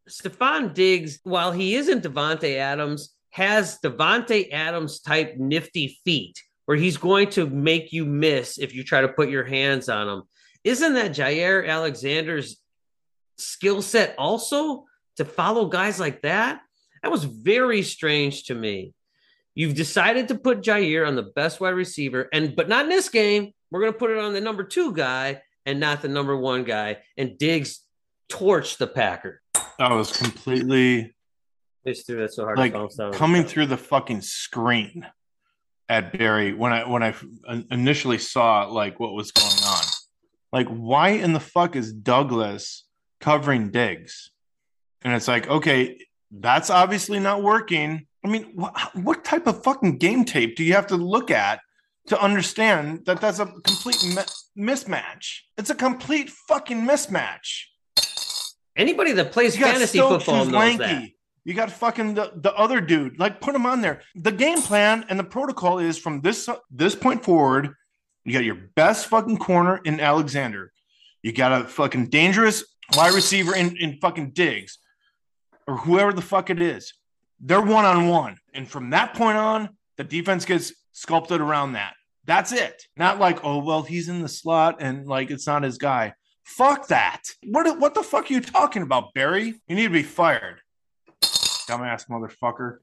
Stefon 0.08 0.74
Diggs, 0.74 1.20
while 1.22 1.52
he 1.52 1.76
isn't 1.76 2.04
Davante 2.04 2.56
Adams, 2.56 3.14
has 3.30 3.78
Davante 3.82 4.52
Adams 4.52 5.00
type 5.00 5.36
nifty 5.36 5.98
feet 6.04 6.42
where 6.66 6.76
he's 6.76 6.96
going 6.96 7.30
to 7.30 7.46
make 7.46 7.92
you 7.92 8.04
miss 8.04 8.58
if 8.58 8.74
you 8.74 8.84
try 8.84 9.00
to 9.00 9.08
put 9.08 9.28
your 9.28 9.44
hands 9.44 9.88
on 9.88 10.08
him. 10.08 10.22
Isn't 10.64 10.94
that 10.94 11.12
Jaire 11.12 11.66
Alexander's 11.68 12.56
skill 13.36 13.82
set 13.82 14.14
also 14.18 14.84
to 15.16 15.24
follow 15.24 15.66
guys 15.66 16.00
like 16.00 16.22
that? 16.22 16.60
That 17.02 17.12
was 17.12 17.24
very 17.24 17.82
strange 17.82 18.44
to 18.44 18.54
me. 18.54 18.94
You've 19.54 19.74
decided 19.74 20.28
to 20.28 20.34
put 20.36 20.62
Jaire 20.62 21.06
on 21.06 21.16
the 21.16 21.22
best 21.22 21.60
wide 21.60 21.70
receiver, 21.70 22.28
and 22.32 22.56
but 22.56 22.68
not 22.68 22.84
in 22.84 22.88
this 22.88 23.08
game. 23.08 23.52
We're 23.70 23.80
going 23.80 23.92
to 23.92 23.98
put 23.98 24.10
it 24.10 24.18
on 24.18 24.32
the 24.32 24.40
number 24.40 24.64
two 24.64 24.92
guy 24.92 25.42
and 25.66 25.80
not 25.80 26.00
the 26.00 26.08
number 26.08 26.36
one 26.36 26.64
guy. 26.64 26.98
And 27.16 27.36
Diggs 27.38 27.80
torched 28.30 28.78
the 28.78 28.86
Packer. 28.86 29.42
I 29.78 29.92
was 29.94 30.16
completely 30.16 31.14
This 31.84 32.02
threw 32.04 32.18
that 32.20 32.32
so 32.32 32.44
hard. 32.44 32.56
like 32.58 32.74
coming 33.12 33.44
through 33.44 33.66
the 33.66 33.76
fucking 33.76 34.20
screen 34.22 35.06
at 35.88 36.16
Barry 36.16 36.52
when 36.54 36.72
I 36.72 36.88
when 36.88 37.02
I 37.02 37.14
initially 37.70 38.18
saw 38.18 38.66
like 38.66 38.98
what 38.98 39.12
was 39.12 39.30
going 39.32 39.62
on. 39.66 39.84
Like, 40.52 40.68
why 40.68 41.10
in 41.10 41.32
the 41.32 41.40
fuck 41.40 41.74
is 41.76 41.92
Douglas 41.92 42.84
covering 43.20 43.70
Diggs? 43.70 44.30
And 45.02 45.12
it's 45.12 45.26
like, 45.28 45.48
okay, 45.48 45.98
that's 46.30 46.70
obviously 46.70 47.18
not 47.18 47.42
working. 47.42 48.06
I 48.24 48.28
mean, 48.28 48.52
what, 48.54 48.74
what 48.94 49.24
type 49.24 49.46
of 49.46 49.62
fucking 49.64 49.98
game 49.98 50.24
tape 50.24 50.56
do 50.56 50.64
you 50.64 50.74
have 50.74 50.86
to 50.88 50.96
look 50.96 51.30
at 51.30 51.60
to 52.06 52.20
understand 52.20 53.04
that 53.06 53.20
that's 53.20 53.40
a 53.40 53.46
complete 53.46 54.02
mi- 54.04 54.66
mismatch? 54.72 55.40
It's 55.58 55.70
a 55.70 55.74
complete 55.74 56.30
fucking 56.30 56.82
mismatch. 56.82 57.64
Anybody 58.76 59.12
that 59.12 59.32
plays 59.32 59.58
You 59.58 59.64
fantasy 59.66 59.98
football 59.98 60.44
knows 60.46 60.52
lanky. 60.52 60.78
that. 60.84 61.08
You 61.44 61.54
got 61.54 61.70
fucking 61.70 62.14
the, 62.14 62.32
the 62.36 62.54
other 62.54 62.80
dude. 62.80 63.18
Like, 63.18 63.40
put 63.40 63.54
him 63.54 63.66
on 63.66 63.80
there. 63.80 64.00
The 64.14 64.32
game 64.32 64.62
plan 64.62 65.04
and 65.08 65.18
the 65.18 65.24
protocol 65.24 65.78
is 65.78 65.98
from 65.98 66.20
this 66.20 66.48
this 66.70 66.94
point 66.94 67.22
forward. 67.22 67.74
You 68.24 68.32
got 68.32 68.44
your 68.44 68.70
best 68.74 69.06
fucking 69.06 69.36
corner 69.36 69.80
in 69.84 70.00
Alexander. 70.00 70.72
You 71.22 71.32
got 71.32 71.60
a 71.60 71.64
fucking 71.66 72.08
dangerous 72.08 72.64
wide 72.96 73.14
receiver 73.14 73.54
in, 73.54 73.76
in 73.76 73.98
fucking 73.98 74.30
Diggs 74.30 74.78
or 75.66 75.76
whoever 75.76 76.12
the 76.12 76.22
fuck 76.22 76.50
it 76.50 76.60
is. 76.60 76.94
They're 77.40 77.60
one 77.60 77.84
on 77.84 78.08
one. 78.08 78.38
And 78.54 78.68
from 78.68 78.90
that 78.90 79.14
point 79.14 79.36
on, 79.36 79.70
the 79.96 80.04
defense 80.04 80.44
gets 80.44 80.72
sculpted 80.92 81.40
around 81.40 81.72
that. 81.72 81.94
That's 82.24 82.52
it. 82.52 82.82
Not 82.96 83.18
like, 83.18 83.44
oh, 83.44 83.58
well, 83.58 83.82
he's 83.82 84.08
in 84.08 84.22
the 84.22 84.28
slot 84.28 84.76
and 84.80 85.06
like 85.06 85.30
it's 85.30 85.46
not 85.46 85.62
his 85.62 85.78
guy. 85.78 86.14
Fuck 86.44 86.88
that. 86.88 87.22
What, 87.42 87.78
what 87.78 87.94
the 87.94 88.02
fuck 88.02 88.30
are 88.30 88.32
you 88.32 88.40
talking 88.40 88.82
about, 88.82 89.14
Barry? 89.14 89.54
You 89.66 89.76
need 89.76 89.84
to 89.84 89.90
be 89.90 90.02
fired. 90.02 90.60
Dumbass 91.68 92.08
motherfucker. 92.08 92.78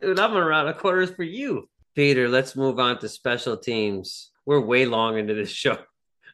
Dude, 0.00 0.18
I'm 0.18 0.36
around 0.36 0.68
a 0.68 0.74
quarters 0.74 1.10
for 1.10 1.22
you. 1.22 1.68
Peter, 1.94 2.28
let's 2.28 2.56
move 2.56 2.78
on 2.78 2.98
to 2.98 3.08
special 3.08 3.56
teams. 3.56 4.30
We're 4.46 4.60
way 4.60 4.84
long 4.86 5.18
into 5.18 5.34
this 5.34 5.50
show. 5.50 5.78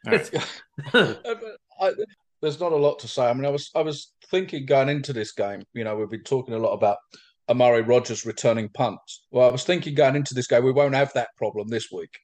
All 0.06 0.12
right. 0.12 0.30
I, 1.80 1.92
there's 2.40 2.58
not 2.58 2.72
a 2.72 2.76
lot 2.76 2.98
to 3.00 3.08
say. 3.08 3.28
I 3.28 3.32
mean, 3.34 3.44
I 3.44 3.50
was 3.50 3.70
I 3.74 3.82
was 3.82 4.12
thinking 4.30 4.64
going 4.66 4.88
into 4.88 5.12
this 5.12 5.32
game. 5.32 5.62
You 5.74 5.84
know, 5.84 5.96
we've 5.96 6.08
been 6.08 6.22
talking 6.24 6.54
a 6.54 6.58
lot 6.58 6.72
about 6.72 6.96
Amari 7.48 7.82
Rogers 7.82 8.24
returning 8.24 8.68
punts. 8.70 9.26
Well, 9.30 9.48
I 9.48 9.52
was 9.52 9.64
thinking 9.64 9.94
going 9.94 10.16
into 10.16 10.34
this 10.34 10.46
game, 10.46 10.64
we 10.64 10.72
won't 10.72 10.94
have 10.94 11.12
that 11.14 11.28
problem 11.36 11.68
this 11.68 11.90
week. 11.92 12.18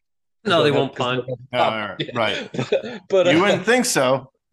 no, 0.44 0.62
they 0.62 0.70
won't 0.70 0.94
punt. 0.96 1.24
have- 1.52 1.72
Uh, 2.00 2.04
right. 2.14 2.50
but 3.08 3.26
You 3.26 3.38
uh, 3.38 3.40
wouldn't 3.42 3.64
think 3.66 3.84
so. 3.84 4.30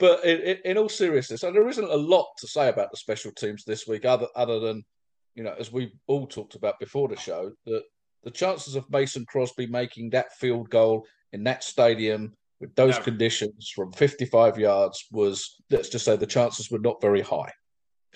but 0.00 0.24
in, 0.24 0.58
in, 0.64 0.78
all 0.78 0.88
seriousness, 0.88 1.44
and 1.44 1.54
there 1.54 1.68
isn't 1.68 1.90
a 1.90 1.96
lot 1.96 2.26
to 2.38 2.48
say 2.48 2.68
about 2.68 2.90
the 2.90 2.96
special 2.96 3.30
teams 3.32 3.62
this 3.64 3.86
week, 3.86 4.04
other 4.04 4.26
other 4.34 4.58
than 4.58 4.82
you 5.34 5.44
know, 5.44 5.54
as 5.58 5.72
we 5.72 5.92
all 6.06 6.26
talked 6.26 6.54
about 6.54 6.78
before 6.80 7.06
the 7.06 7.16
show, 7.16 7.52
that 7.66 7.82
the 8.24 8.30
chances 8.30 8.74
of 8.74 8.90
Mason 8.90 9.24
Crosby 9.28 9.66
making 9.66 10.10
that 10.10 10.32
field 10.34 10.70
goal 10.70 11.06
in 11.32 11.44
that 11.44 11.62
stadium 11.62 12.34
with 12.60 12.74
those 12.74 12.94
Never. 12.94 13.04
conditions 13.04 13.72
from 13.74 13.92
55 13.92 14.58
yards 14.58 15.06
was, 15.12 15.56
let's 15.70 15.88
just 15.88 16.04
say, 16.04 16.16
the 16.16 16.26
chances 16.26 16.70
were 16.70 16.78
not 16.78 17.00
very 17.00 17.22
high. 17.22 17.50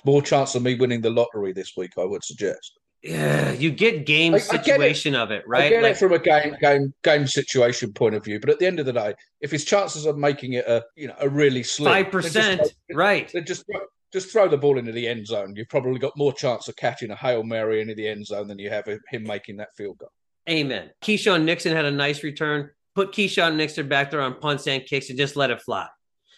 More 0.04 0.20
chance 0.20 0.54
of 0.54 0.62
me 0.62 0.74
winning 0.74 1.00
the 1.00 1.10
lottery 1.10 1.52
this 1.52 1.72
week, 1.76 1.92
I 1.96 2.04
would 2.04 2.24
suggest. 2.24 2.78
Yeah, 3.04 3.52
you 3.52 3.70
get 3.70 4.06
game 4.06 4.34
I- 4.34 4.38
I 4.38 4.40
get 4.40 4.50
it. 4.56 4.64
situation 4.64 5.14
of 5.14 5.30
it, 5.30 5.46
right? 5.46 5.64
I 5.64 5.68
get 5.68 5.82
Like, 5.82 5.92
it 5.92 5.98
from 5.98 6.12
a 6.14 6.18
game 6.18 6.56
game 6.60 6.94
game 7.02 7.26
situation 7.26 7.92
point 7.92 8.14
of 8.14 8.24
view, 8.24 8.40
but 8.40 8.48
at 8.48 8.58
the 8.58 8.66
end 8.66 8.80
of 8.80 8.86
the 8.86 8.94
day, 8.94 9.14
if 9.42 9.50
his 9.50 9.64
chances 9.66 10.06
of 10.06 10.16
making 10.16 10.54
it 10.54 10.66
a 10.66 10.82
you 10.96 11.08
know 11.08 11.14
a 11.20 11.28
really 11.28 11.62
slim 11.62 11.92
five 11.92 12.10
percent, 12.10 12.62
right? 12.92 13.30
then 13.34 13.44
just 13.44 13.64
just 14.10 14.30
throw 14.30 14.48
the 14.48 14.56
ball 14.56 14.78
into 14.78 14.90
the 14.92 15.06
end 15.06 15.26
zone. 15.26 15.54
You've 15.54 15.68
probably 15.68 15.98
got 15.98 16.16
more 16.16 16.32
chance 16.32 16.66
of 16.68 16.76
catching 16.76 17.10
a 17.10 17.16
hail 17.16 17.42
mary 17.42 17.82
into 17.82 17.94
the 17.94 18.08
end 18.08 18.24
zone 18.26 18.48
than 18.48 18.58
you 18.58 18.70
have 18.70 18.86
him 18.86 19.22
making 19.24 19.58
that 19.58 19.76
field 19.76 19.98
goal. 19.98 20.12
Amen. 20.48 20.90
Keisean 21.02 21.44
Nixon 21.44 21.74
had 21.76 21.84
a 21.84 21.90
nice 21.90 22.22
return. 22.22 22.70
Put 22.94 23.12
Keisean 23.12 23.56
Nixon 23.56 23.88
back 23.88 24.10
there 24.12 24.20
on 24.22 24.38
punts 24.40 24.66
and 24.66 24.84
kicks 24.86 25.10
and 25.10 25.18
just 25.18 25.36
let 25.36 25.50
it 25.50 25.60
fly. 25.60 25.88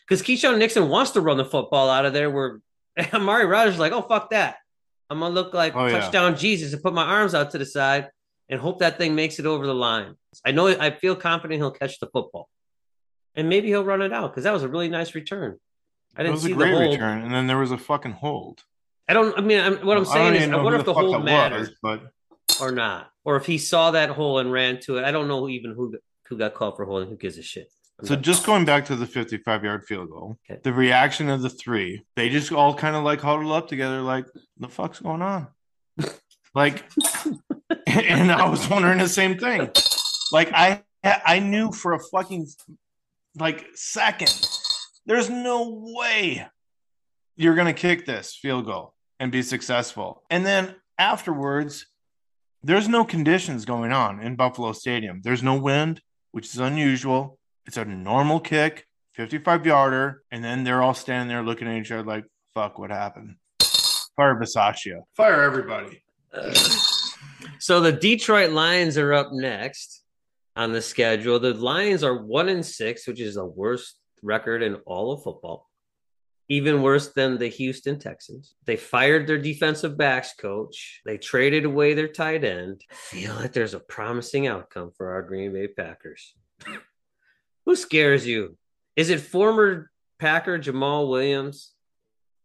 Because 0.09 0.23
Keisean 0.23 0.59
Nixon 0.59 0.89
wants 0.89 1.11
to 1.12 1.21
run 1.21 1.37
the 1.37 1.45
football 1.45 1.91
out 1.91 2.07
of 2.07 2.12
there 2.12 2.31
where 2.31 2.61
Amari 3.12 3.45
Rogers 3.45 3.75
is 3.75 3.81
like, 3.81 3.93
oh, 3.93 4.03
fuck 4.03 4.31
that. 4.31 4.57
I'm 5.11 5.20
going 5.20 5.30
to 5.32 5.34
look 5.34 5.54
like 5.54 5.74
Oh, 5.76 5.86
yeah. 5.86 6.00
touchdown 6.00 6.36
Jesus 6.36 6.72
and 6.72 6.82
put 6.82 6.92
my 6.94 7.04
arms 7.04 7.34
out 7.34 7.50
to 7.52 7.59
the 7.59 7.66
side 7.66 8.09
and 8.48 8.61
hope 8.61 8.80
that 8.80 8.98
thing 8.98 9.14
makes 9.14 9.38
it 9.38 9.46
over 9.46 9.66
the 9.66 9.74
line. 9.74 10.14
I 10.44 10.52
know 10.52 10.68
I 10.68 10.90
feel 10.90 11.16
confident 11.16 11.59
he'll 11.61 11.70
catch 11.70 11.98
the 12.00 12.07
football. 12.07 12.48
And 13.34 13.48
maybe 13.48 13.68
he'll 13.68 13.84
run 13.84 14.02
it 14.02 14.12
out 14.12 14.30
because 14.32 14.44
that 14.44 14.52
was 14.52 14.62
a 14.62 14.68
really 14.68 14.88
nice 14.88 15.14
return. 15.14 15.59
I 16.16 16.22
didn't 16.22 16.38
see 16.38 16.54
the 16.54 16.66
hold. 16.66 16.92
return, 16.94 17.22
and 17.22 17.32
then 17.32 17.46
there 17.46 17.59
was 17.59 17.70
a 17.70 17.76
fucking 17.78 18.12
hold. 18.12 18.62
I 19.09 19.12
don't, 19.12 19.36
I 19.38 19.42
mean, 19.42 19.61
I'm, 19.61 19.76
what 19.86 19.98
I'm 19.98 20.09
I 20.09 20.12
saying 20.12 20.34
is, 20.36 20.48
I 20.50 20.57
wonder 20.57 20.78
if 20.78 20.86
the 20.86 20.94
hold 20.94 21.22
mattered. 21.24 21.61
was, 21.61 21.70
but 21.82 22.00
or 22.61 22.72
not, 22.72 23.11
or 23.24 23.36
if 23.36 23.44
he 23.44 23.59
saw 23.59 23.90
that 23.90 24.09
hole 24.11 24.38
and 24.38 24.50
ran 24.50 24.80
to 24.80 24.96
it. 24.96 25.04
I 25.04 25.11
don't 25.12 25.28
know 25.28 25.48
even 25.48 25.72
who 25.74 25.94
who 26.28 26.38
got 26.38 26.54
called 26.54 26.76
for 26.76 26.86
holding. 26.86 27.11
Who 27.11 27.16
gives 27.16 27.36
a 27.36 27.42
shit? 27.42 27.70
So 28.05 28.14
not- 28.14 28.22
just 28.24 28.44
going 28.44 28.64
back 28.64 28.84
to 28.86 28.97
the 28.97 29.07
55 29.07 29.64
yard 29.64 29.84
field 29.86 30.11
goal, 30.11 30.38
Okay. 30.51 30.61
the 30.62 30.72
reaction 30.72 31.28
of 31.30 31.42
the 31.42 31.49
three, 31.51 32.05
they 32.14 32.28
just 32.28 32.53
all 32.53 32.74
kind 32.74 32.94
of 32.97 33.05
like 33.05 33.20
huddled 33.20 33.53
up 33.53 33.68
together, 33.68 34.01
like, 34.03 34.26
the 34.59 34.68
fuck's 34.68 35.01
going 35.01 35.22
on? 35.22 35.49
like, 36.55 36.84
and 37.86 38.30
I 38.30 38.49
was 38.49 38.68
wondering 38.68 38.99
the 38.99 39.09
same 39.09 39.38
thing. 39.38 39.70
Like, 40.32 40.53
I 40.53 40.82
I 41.05 41.38
knew 41.38 41.70
for 41.72 41.92
a 41.92 42.01
fucking 42.01 42.49
like 43.38 43.66
second, 43.74 44.49
there's 45.07 45.30
no 45.30 45.80
way 45.97 46.47
you're 47.36 47.55
gonna 47.55 47.72
kick 47.74 48.05
this 48.07 48.34
field 48.34 48.66
goal 48.66 48.94
and 49.20 49.30
be 49.30 49.42
successful. 49.42 50.22
And 50.30 50.44
then 50.44 50.74
afterwards, 50.99 51.86
there's 52.62 52.88
no 52.88 53.05
conditions 53.05 53.64
going 53.64 53.92
on 53.92 54.20
in 54.20 54.36
Buffalo 54.36 54.72
Stadium. 54.72 55.20
There's 55.22 55.42
no 55.42 55.55
wind, 55.55 56.01
which 56.32 56.47
is 56.47 56.59
unusual. 56.59 57.36
It's 57.67 57.77
a 57.77 57.85
normal 57.85 58.41
kick, 58.41 58.87
55 59.14 59.67
yarder, 59.67 60.23
and 60.31 60.45
then 60.45 60.62
they're 60.62 60.83
all 60.83 60.95
standing 60.95 61.29
there 61.29 61.43
looking 61.43 61.69
at 61.69 61.77
each 61.77 61.91
other 61.91 62.05
like, 62.05 62.25
fuck, 62.55 62.79
what 62.79 62.91
happened? 62.91 63.37
Fire 64.17 64.41
Bisaccia. 64.41 65.03
Fire 65.14 65.43
everybody. 65.43 66.03
so 67.59 67.81
the 67.81 67.93
Detroit 67.93 68.51
Lions 68.51 68.97
are 68.97 69.12
up 69.12 69.33
next 69.33 70.03
on 70.55 70.73
the 70.73 70.81
schedule. 70.81 71.39
The 71.39 71.55
Lions 71.55 72.03
are 72.03 72.25
one 72.25 72.49
and 72.49 72.64
six, 72.64 73.07
which 73.07 73.21
is 73.21 73.35
the 73.35 73.45
worst 73.45 73.99
record 74.23 74.62
in 74.62 74.77
all 74.87 75.12
of 75.12 75.23
football. 75.23 75.69
Even 76.49 76.81
worse 76.81 77.09
than 77.09 77.39
the 77.39 77.49
Houston 77.49 77.99
Texans. 77.99 78.55
They 78.64 78.77
fired 78.77 79.27
their 79.27 79.39
defensive 79.39 79.99
backs 79.99 80.33
coach. 80.35 81.03
They 81.05 81.19
traded 81.19 81.64
away 81.64 81.95
their 81.95 82.09
tight 82.09 82.45
end. 82.45 82.83
I 82.91 82.95
feel 82.95 83.35
like 83.35 83.53
there's 83.53 83.75
a 83.75 83.81
promising 83.81 84.47
outcome 84.47 84.93
for 84.97 85.11
our 85.11 85.23
Green 85.23 85.53
Bay 85.53 85.67
Packers. 85.67 86.35
Who 87.67 87.75
scares 87.75 88.27
you? 88.27 88.57
Is 88.95 89.11
it 89.11 89.21
former 89.21 89.91
Packer 90.19 90.59
Jamaal 90.59 91.11
Williams? 91.11 91.73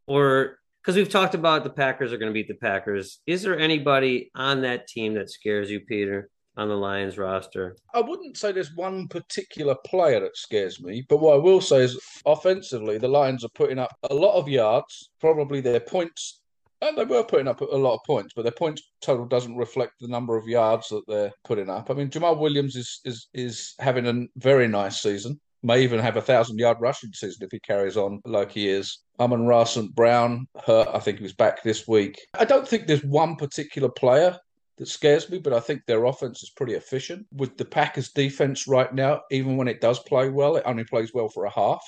Or 0.08 0.58
because 0.82 0.96
we've 0.96 1.10
talked 1.10 1.36
about 1.36 1.64
the 1.64 1.70
Packers 1.70 2.12
are 2.12 2.18
going 2.18 2.32
to 2.32 2.34
beat 2.34 2.48
the 2.48 2.56
Packers. 2.56 3.20
Is 3.28 3.44
there 3.44 3.58
anybody 3.58 4.32
on 4.34 4.62
that 4.62 4.88
team 4.88 5.14
that 5.14 5.30
scares 5.30 5.70
you, 5.70 5.80
Peter, 5.82 6.28
on 6.58 6.70
the 6.70 6.76
Lions 6.76 7.20
roster? 7.20 7.78
I 7.94 8.02
wouldn't 8.02 8.36
say 8.36 8.52
there's 8.52 8.76
one 8.76 9.08
particular 9.08 9.76
player 9.86 10.20
that 10.22 10.36
scares 10.36 10.82
me, 10.82 11.06
but 11.08 11.18
what 11.22 11.36
I 11.36 11.38
will 11.38 11.62
say 11.62 11.82
is 11.82 12.00
offensively, 12.26 12.98
the 12.98 13.08
Lions 13.08 13.46
are 13.46 13.50
putting 13.50 13.78
up 13.78 13.96
a 14.10 14.14
lot 14.14 14.40
of 14.40 14.48
yards. 14.48 15.12
Probably 15.20 15.62
their 15.62 15.80
points, 15.80 16.41
and 16.82 16.98
they 16.98 17.06
were 17.06 17.24
putting 17.24 17.48
up 17.48 17.62
a 17.62 17.66
lot 17.66 17.96
of 17.96 18.04
points, 18.06 18.34
but 18.36 18.44
their 18.44 18.52
points 18.52 18.82
total 19.02 19.26
doesn't 19.26 19.56
reflect 19.56 19.94
the 20.00 20.08
number 20.08 20.36
of 20.36 20.48
yards 20.48 20.90
that 20.90 21.04
they're 21.08 21.32
putting 21.44 21.70
up. 21.70 21.90
I 21.90 21.94
mean, 21.94 22.10
Jamaal 22.10 22.40
Williams 22.40 22.76
is 22.76 23.02
is 23.06 23.28
is 23.34 23.74
having 23.80 24.08
a 24.08 24.26
very 24.38 24.68
nice 24.68 25.02
season. 25.02 25.40
May 25.64 25.84
even 25.84 26.00
have 26.00 26.18
a 26.18 26.22
thousand 26.22 26.58
yard 26.58 26.78
rushing 26.82 27.14
season 27.14 27.46
if 27.46 27.52
he 27.52 27.60
carries 27.60 27.96
on 27.96 28.20
like 28.26 28.52
he 28.52 28.68
is. 28.68 29.00
Amon-Ra 29.20 29.64
St. 29.66 29.94
Brown 29.94 30.48
hurt. 30.66 30.88
I 30.92 31.00
think 31.00 31.18
he 31.20 31.24
was 31.24 31.34
back 31.34 31.62
this 31.62 31.88
week. 31.88 32.20
I 32.34 32.46
don't 32.46 32.68
think 32.68 32.88
there's 32.88 33.04
one 33.04 33.36
particular 33.36 33.90
player 33.90 34.36
that 34.78 34.88
scares 34.88 35.30
me, 35.30 35.38
but 35.38 35.54
I 35.54 35.60
think 35.60 35.82
their 35.86 36.06
offense 36.06 36.42
is 36.42 36.50
pretty 36.50 36.74
efficient. 36.74 37.28
With 37.32 37.56
the 37.58 37.66
Packers' 37.66 38.12
defense 38.12 38.68
right 38.68 38.92
now, 38.92 39.22
even 39.30 39.56
when 39.56 39.68
it 39.68 39.82
does 39.82 40.00
play 40.00 40.30
well, 40.30 40.56
it 40.56 40.64
only 40.66 40.84
plays 40.84 41.14
well 41.14 41.30
for 41.30 41.46
a 41.46 41.52
half 41.52 41.84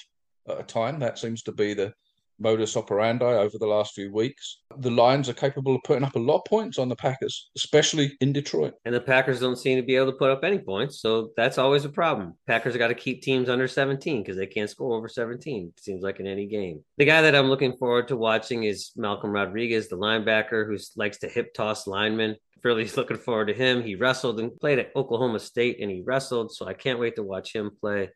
at 0.48 0.60
a 0.60 0.64
time. 0.64 1.00
That 1.00 1.18
seems 1.18 1.42
to 1.44 1.52
be 1.52 1.74
the 1.74 1.92
modus 2.40 2.76
operandi 2.76 3.26
over 3.26 3.58
the 3.58 3.68
last 3.68 3.94
few 3.94 4.12
weeks. 4.12 4.60
The 4.78 4.92
Lions 4.92 5.30
are 5.30 5.34
capable 5.34 5.76
of 5.76 5.84
putting 5.84 6.04
up 6.04 6.16
a 6.16 6.20
lot 6.20 6.38
of 6.38 6.46
points 6.46 6.78
on 6.78 6.90
the 6.90 6.96
Packers, 6.96 7.50
especially 7.56 8.16
in 8.22 8.34
Detroit. 8.34 8.74
And 8.86 8.94
the 8.94 9.02
Packers 9.02 9.40
don't 9.40 9.58
seem 9.58 9.78
to 9.78 9.86
be 9.86 9.96
able 9.96 10.12
to 10.12 10.18
put 10.18 10.32
up 10.32 10.44
any 10.44 10.60
points, 10.60 11.00
so 11.00 11.32
that's 11.38 11.58
always 11.58 11.86
a 11.86 11.90
problem. 11.90 12.34
Packers 12.48 12.78
got 12.78 12.88
to 12.88 12.96
keep 12.96 13.22
teams 13.22 13.50
under 13.50 13.68
17 13.68 14.22
because 14.22 14.38
they 14.38 14.48
can't 14.48 14.70
score 14.70 14.96
over 14.96 15.08
17. 15.08 15.74
It 15.76 15.84
seems 15.84 16.04
like 16.04 16.20
in 16.20 16.28
any 16.28 16.48
game. 16.48 16.84
The 16.98 17.06
guy 17.06 17.22
that 17.22 17.36
I'm 17.36 17.48
looking 17.48 17.78
forward 17.78 18.08
to 18.10 18.18
watching 18.18 18.64
is 18.64 18.92
Malcolm 18.96 19.32
Rodriguez, 19.32 19.88
the 19.90 19.98
linebacker 19.98 20.68
who 20.68 20.78
likes 20.96 21.20
to 21.20 21.30
hip 21.30 21.54
toss 21.54 21.88
linemen. 21.88 22.36
Really 22.64 22.88
looking 22.98 23.18
forward 23.18 23.48
to 23.48 23.54
him. 23.54 23.84
He 23.84 23.96
wrestled 23.96 24.40
and 24.40 24.58
played 24.60 24.80
at 24.80 24.92
Oklahoma 24.96 25.40
State, 25.40 25.80
and 25.82 25.92
he 25.92 26.02
wrestled, 26.06 26.52
so 26.52 26.66
I 26.66 26.74
can't 26.74 27.00
wait 27.00 27.16
to 27.18 27.24
watch 27.24 27.54
him 27.54 27.72
play. 27.80 28.10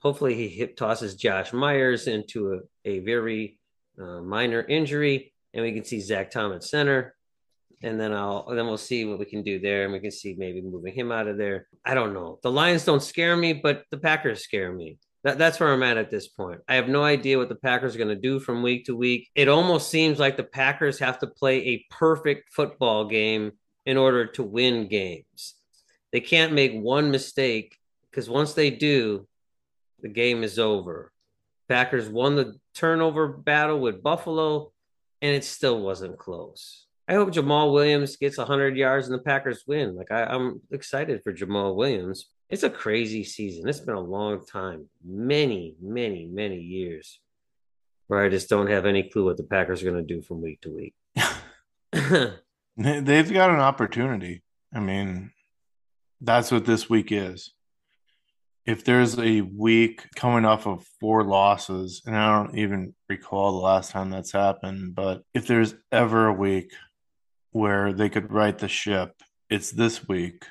Hopefully, 0.00 0.34
he 0.34 0.48
hip 0.48 0.76
tosses 0.76 1.14
Josh 1.14 1.52
Myers 1.52 2.08
into 2.08 2.62
a, 2.84 3.00
very 3.00 3.58
uh, 4.00 4.20
minor 4.20 4.62
injury, 4.62 5.32
and 5.54 5.62
we 5.62 5.72
can 5.72 5.84
see 5.84 6.00
Zach 6.00 6.30
Thomas 6.30 6.70
center. 6.70 7.14
And 7.84 8.00
then 8.00 8.12
I'll 8.12 8.46
and 8.48 8.56
then 8.56 8.66
we'll 8.66 8.78
see 8.78 9.04
what 9.04 9.18
we 9.18 9.24
can 9.24 9.42
do 9.42 9.58
there, 9.58 9.84
and 9.84 9.92
we 9.92 9.98
can 9.98 10.12
see 10.12 10.36
maybe 10.38 10.60
moving 10.60 10.94
him 10.94 11.10
out 11.10 11.26
of 11.26 11.36
there. 11.36 11.66
I 11.84 11.94
don't 11.94 12.14
know. 12.14 12.38
The 12.42 12.50
Lions 12.50 12.84
don't 12.84 13.02
scare 13.02 13.36
me, 13.36 13.54
but 13.54 13.84
the 13.90 13.98
Packers 13.98 14.44
scare 14.44 14.72
me. 14.72 14.98
That, 15.24 15.38
that's 15.38 15.60
where 15.60 15.72
I'm 15.72 15.82
at 15.82 15.96
at 15.96 16.10
this 16.10 16.28
point. 16.28 16.60
I 16.68 16.74
have 16.74 16.88
no 16.88 17.04
idea 17.04 17.38
what 17.38 17.48
the 17.48 17.54
Packers 17.54 17.94
are 17.94 17.98
going 17.98 18.08
to 18.08 18.16
do 18.16 18.40
from 18.40 18.62
week 18.62 18.86
to 18.86 18.96
week. 18.96 19.30
It 19.34 19.48
almost 19.48 19.88
seems 19.88 20.18
like 20.18 20.36
the 20.36 20.42
Packers 20.42 20.98
have 20.98 21.18
to 21.20 21.26
play 21.28 21.58
a 21.58 21.86
perfect 21.90 22.52
football 22.52 23.04
game 23.04 23.52
in 23.86 23.96
order 23.96 24.26
to 24.26 24.42
win 24.42 24.88
games. 24.88 25.54
They 26.12 26.20
can't 26.20 26.52
make 26.52 26.72
one 26.72 27.10
mistake 27.10 27.76
because 28.10 28.28
once 28.28 28.54
they 28.54 28.70
do, 28.70 29.26
the 30.00 30.08
game 30.08 30.42
is 30.42 30.58
over. 30.58 31.11
Packers 31.72 32.08
won 32.08 32.36
the 32.36 32.54
turnover 32.74 33.28
battle 33.28 33.80
with 33.80 34.02
Buffalo, 34.02 34.72
and 35.22 35.34
it 35.34 35.42
still 35.42 35.80
wasn't 35.80 36.18
close. 36.18 36.86
I 37.08 37.14
hope 37.14 37.30
Jamaal 37.30 37.72
Williams 37.72 38.16
gets 38.16 38.36
100 38.36 38.76
yards 38.76 39.08
and 39.08 39.18
the 39.18 39.22
Packers 39.22 39.64
win. 39.66 39.96
Like, 39.96 40.10
I, 40.10 40.24
I'm 40.24 40.60
excited 40.70 41.22
for 41.22 41.32
Jamaal 41.32 41.74
Williams. 41.74 42.26
It's 42.50 42.62
a 42.62 42.70
crazy 42.70 43.24
season. 43.24 43.66
It's 43.68 43.80
been 43.80 43.94
a 43.94 44.00
long 44.00 44.44
time, 44.44 44.86
many, 45.02 45.74
many, 45.80 46.26
many 46.26 46.58
years 46.58 47.20
where 48.06 48.22
I 48.22 48.28
just 48.28 48.50
don't 48.50 48.68
have 48.68 48.84
any 48.84 49.04
clue 49.04 49.24
what 49.24 49.38
the 49.38 49.44
Packers 49.44 49.82
are 49.82 49.90
going 49.90 50.06
to 50.06 50.14
do 50.14 50.20
from 50.20 50.42
week 50.42 50.60
to 50.60 50.70
week. 50.70 50.94
They've 52.76 53.32
got 53.32 53.50
an 53.50 53.60
opportunity. 53.60 54.42
I 54.74 54.80
mean, 54.80 55.32
that's 56.20 56.52
what 56.52 56.66
this 56.66 56.90
week 56.90 57.10
is. 57.10 57.54
If 58.64 58.84
there's 58.84 59.18
a 59.18 59.40
week 59.40 60.06
coming 60.14 60.44
off 60.44 60.66
of 60.66 60.86
four 61.00 61.24
losses, 61.24 62.02
and 62.06 62.16
I 62.16 62.36
don't 62.36 62.56
even 62.56 62.94
recall 63.08 63.52
the 63.52 63.64
last 63.64 63.90
time 63.90 64.10
that's 64.10 64.32
happened, 64.32 64.94
but 64.94 65.22
if 65.34 65.46
there's 65.46 65.74
ever 65.90 66.28
a 66.28 66.32
week 66.32 66.72
where 67.50 67.92
they 67.92 68.08
could 68.08 68.32
right 68.32 68.56
the 68.56 68.68
ship, 68.68 69.20
it's 69.50 69.70
this 69.72 70.06
week. 70.06 70.46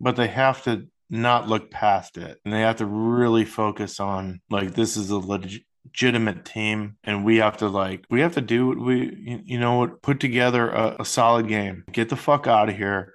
But 0.00 0.16
they 0.16 0.28
have 0.28 0.62
to 0.64 0.86
not 1.10 1.48
look 1.48 1.70
past 1.70 2.16
it 2.16 2.40
and 2.44 2.52
they 2.52 2.60
have 2.62 2.76
to 2.76 2.86
really 2.86 3.44
focus 3.44 4.00
on 4.00 4.40
like 4.50 4.74
this 4.74 4.96
is 4.96 5.10
a 5.10 5.18
leg- 5.18 5.62
legitimate 5.84 6.44
team 6.44 6.96
and 7.04 7.24
we 7.24 7.36
have 7.36 7.58
to 7.58 7.68
like 7.68 8.04
we 8.10 8.20
have 8.20 8.34
to 8.34 8.40
do 8.40 8.66
what 8.66 8.78
we 8.78 9.42
you, 9.44 9.58
know 9.58 9.86
put 10.02 10.18
together 10.18 10.70
a, 10.70 10.96
a 11.00 11.04
solid 11.04 11.46
game 11.46 11.84
get 11.92 12.08
the 12.08 12.16
fuck 12.16 12.46
out 12.46 12.68
of 12.68 12.76
here 12.76 13.12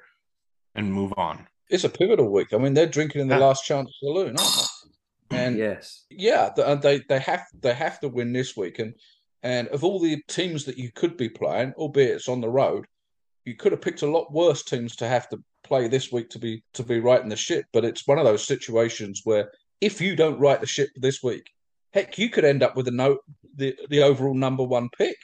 and 0.76 0.94
move 0.94 1.14
on 1.18 1.48
It's 1.70 1.84
a 1.84 1.90
pivotal 1.90 2.30
week. 2.30 2.54
I 2.54 2.58
mean, 2.58 2.74
they're 2.74 2.88
drinking 2.88 3.22
in 3.22 3.28
the 3.28 3.36
ah. 3.36 3.48
last 3.48 3.66
chance 3.66 3.96
saloon, 4.00 4.36
aren't 4.38 4.40
they? 4.40 5.38
And 5.38 5.58
yes. 5.58 6.06
yeah, 6.10 6.50
th- 6.50 6.68
uh, 6.68 6.76
they 6.76 7.00
they 7.08 7.20
have 7.20 7.46
they 7.62 7.74
have 7.74 8.00
to 8.00 8.10
win 8.10 8.34
this 8.34 8.58
week. 8.58 8.80
And 8.80 8.96
and 9.44 9.68
of 9.70 9.84
all 9.84 10.00
the 10.00 10.22
teams 10.28 10.66
that 10.66 10.78
you 10.78 10.92
could 10.92 11.18
be 11.18 11.30
playing, 11.30 11.74
albeit 11.78 12.16
it's 12.16 12.28
on 12.28 12.42
the 12.42 12.50
road, 12.50 12.86
you 13.46 13.56
could 13.56 13.72
have 13.72 13.82
picked 13.82 14.02
a 14.02 14.10
lot 14.10 14.34
worse 14.34 14.64
teams 14.64 14.96
to 14.98 15.08
have 15.08 15.30
to 15.30 15.42
play 15.64 15.88
this 15.88 16.12
week 16.12 16.30
to 16.32 16.40
be 16.40 16.64
to 16.74 16.84
be 16.84 17.00
right 17.00 17.22
in 17.22 17.30
the 17.30 17.36
ship. 17.36 17.66
But 17.74 17.86
it's 17.86 18.08
one 18.08 18.18
of 18.18 18.26
those 18.26 18.46
situations 18.46 19.22
where 19.24 19.52
if 19.82 20.02
you 20.02 20.16
don't 20.16 20.40
right 20.40 20.60
the 20.60 20.68
ship 20.68 20.90
this 20.96 21.22
week, 21.22 21.50
heck, 21.94 22.18
you 22.18 22.30
could 22.30 22.46
end 22.46 22.64
up 22.64 22.76
with 22.76 22.88
a 22.88 22.92
no 22.92 23.20
the 23.56 23.76
the 23.90 24.02
overall 24.02 24.34
number 24.34 24.64
one 24.64 24.90
pick 24.98 25.18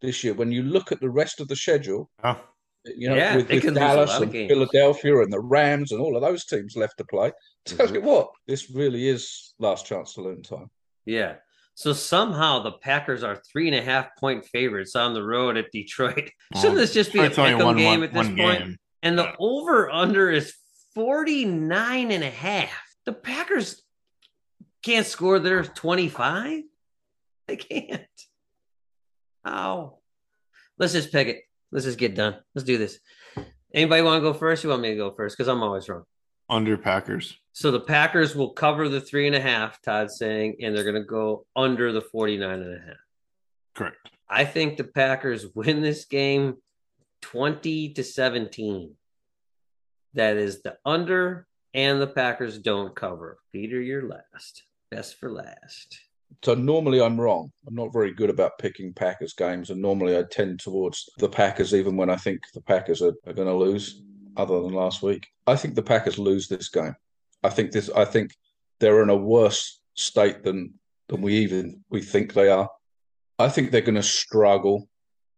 this 0.00 0.24
year. 0.24 0.34
When 0.34 0.50
you 0.50 0.62
look 0.62 0.92
at 0.92 1.00
the 1.00 1.10
rest 1.10 1.40
of 1.40 1.48
the 1.48 1.56
schedule, 1.56 2.10
Oh, 2.24 2.40
you 2.84 3.08
know, 3.08 3.14
Yeah, 3.16 3.36
with, 3.36 3.48
they 3.48 3.54
with 3.54 3.62
could 3.64 3.74
lose 3.74 3.82
a 3.82 3.86
Dallas 3.86 4.16
and 4.20 4.32
games. 4.32 4.50
Philadelphia 4.50 5.20
and 5.20 5.32
the 5.32 5.40
Rams 5.40 5.92
and 5.92 6.00
all 6.00 6.16
of 6.16 6.22
those 6.22 6.44
teams 6.44 6.76
left 6.76 6.98
to 6.98 7.04
play. 7.04 7.32
Tell 7.64 7.86
Mhm. 7.86 7.94
you 7.94 8.00
what, 8.00 8.30
this 8.46 8.70
really 8.70 9.08
is 9.08 9.54
last 9.58 9.86
chance 9.86 10.14
saloon 10.14 10.42
time. 10.42 10.70
Yeah. 11.06 11.36
So 11.74 11.92
somehow 11.92 12.62
the 12.62 12.72
Packers 12.72 13.22
are 13.22 13.36
three 13.50 13.66
and 13.68 13.76
a 13.76 13.82
half 13.82 14.16
point 14.18 14.44
favorites 14.44 14.94
on 14.96 15.14
the 15.14 15.22
road 15.22 15.56
at 15.56 15.70
Detroit. 15.72 16.30
Shouldn't 16.56 16.76
this 16.76 16.92
just 16.92 17.12
be 17.12 17.20
a 17.20 17.24
It's 17.24 17.38
only 17.38 17.52
pick'em 17.52 17.64
one- 17.64 17.76
game 17.76 18.00
one- 18.00 18.08
at 18.08 18.12
this 18.12 18.26
point? 18.28 18.38
game. 18.38 18.78
And 19.02 19.18
the 19.18 19.34
over 19.38 19.90
under 19.90 20.30
is 20.30 20.54
49 20.94 22.10
and 22.12 22.22
a 22.22 22.30
half. 22.30 22.70
The 23.06 23.12
Packers 23.12 23.82
can't 24.82 25.06
score 25.06 25.38
their 25.38 25.62
25. 25.64 26.62
They 27.48 27.56
can't. 27.56 28.02
How? 29.44 29.98
Let's 30.78 30.92
just 30.92 31.10
pick 31.12 31.28
it. 31.28 31.42
Let's 31.72 31.86
just 31.86 31.98
get 31.98 32.14
done. 32.14 32.36
Let's 32.54 32.66
do 32.66 32.78
this. 32.78 32.98
Anybody 33.74 34.02
want 34.02 34.22
to 34.22 34.30
go 34.30 34.34
first? 34.38 34.62
You 34.62 34.70
want 34.70 34.82
me 34.82 34.90
to 34.90 34.96
go 34.96 35.10
first? 35.10 35.36
Because 35.36 35.48
I'm 35.48 35.62
always 35.62 35.88
wrong. 35.88 36.04
under 36.50 36.76
packers 36.76 37.38
So 37.54 37.70
the 37.70 37.80
Packers 37.80 38.36
will 38.36 38.50
cover 38.50 38.88
the 38.88 39.00
three 39.00 39.26
and 39.26 39.34
a 39.34 39.40
half, 39.40 39.80
Todd's 39.80 40.18
saying, 40.18 40.56
and 40.60 40.76
they're 40.76 40.84
going 40.84 41.02
to 41.02 41.08
go 41.08 41.46
under 41.56 41.92
the 41.92 42.02
49 42.02 42.50
and 42.50 42.74
a 42.74 42.86
half. 42.86 42.96
correct 43.74 43.96
I 44.28 44.44
think 44.44 44.76
the 44.76 44.84
Packers 44.84 45.46
win 45.54 45.82
this 45.82 46.06
game 46.06 46.56
20 47.22 47.90
to 47.94 48.02
17. 48.02 48.94
That 50.14 50.36
is 50.36 50.62
the 50.62 50.76
under, 50.84 51.46
and 51.74 52.00
the 52.00 52.06
Packers 52.06 52.58
don't 52.58 52.94
cover. 52.94 53.38
Peter, 53.52 53.80
you're 53.80 54.08
last. 54.08 54.62
Best 54.90 55.18
for 55.18 55.30
last. 55.30 56.00
So 56.44 56.54
normally 56.54 57.00
I'm 57.00 57.20
wrong. 57.20 57.50
I'm 57.66 57.74
not 57.74 57.92
very 57.92 58.12
good 58.12 58.30
about 58.30 58.58
picking 58.58 58.92
Packers 58.92 59.32
games, 59.32 59.70
and 59.70 59.80
normally 59.80 60.16
I 60.16 60.24
tend 60.30 60.60
towards 60.60 61.08
the 61.18 61.28
Packers, 61.28 61.74
even 61.74 61.96
when 61.96 62.10
I 62.10 62.16
think 62.16 62.40
the 62.54 62.62
Packers 62.62 63.02
are, 63.02 63.14
are 63.26 63.32
going 63.32 63.48
to 63.48 63.54
lose. 63.54 64.02
Other 64.34 64.62
than 64.62 64.72
last 64.72 65.02
week, 65.02 65.28
I 65.46 65.56
think 65.56 65.74
the 65.74 65.82
Packers 65.82 66.18
lose 66.18 66.48
this 66.48 66.70
game. 66.70 66.94
I 67.42 67.50
think 67.50 67.70
this. 67.70 67.90
I 67.90 68.06
think 68.06 68.30
they're 68.80 69.02
in 69.02 69.10
a 69.10 69.16
worse 69.16 69.80
state 69.92 70.42
than 70.42 70.72
than 71.08 71.20
we 71.20 71.34
even 71.36 71.84
we 71.90 72.00
think 72.00 72.32
they 72.32 72.48
are. 72.48 72.68
I 73.38 73.50
think 73.50 73.70
they're 73.70 73.82
going 73.82 73.96
to 73.96 74.02
struggle 74.02 74.88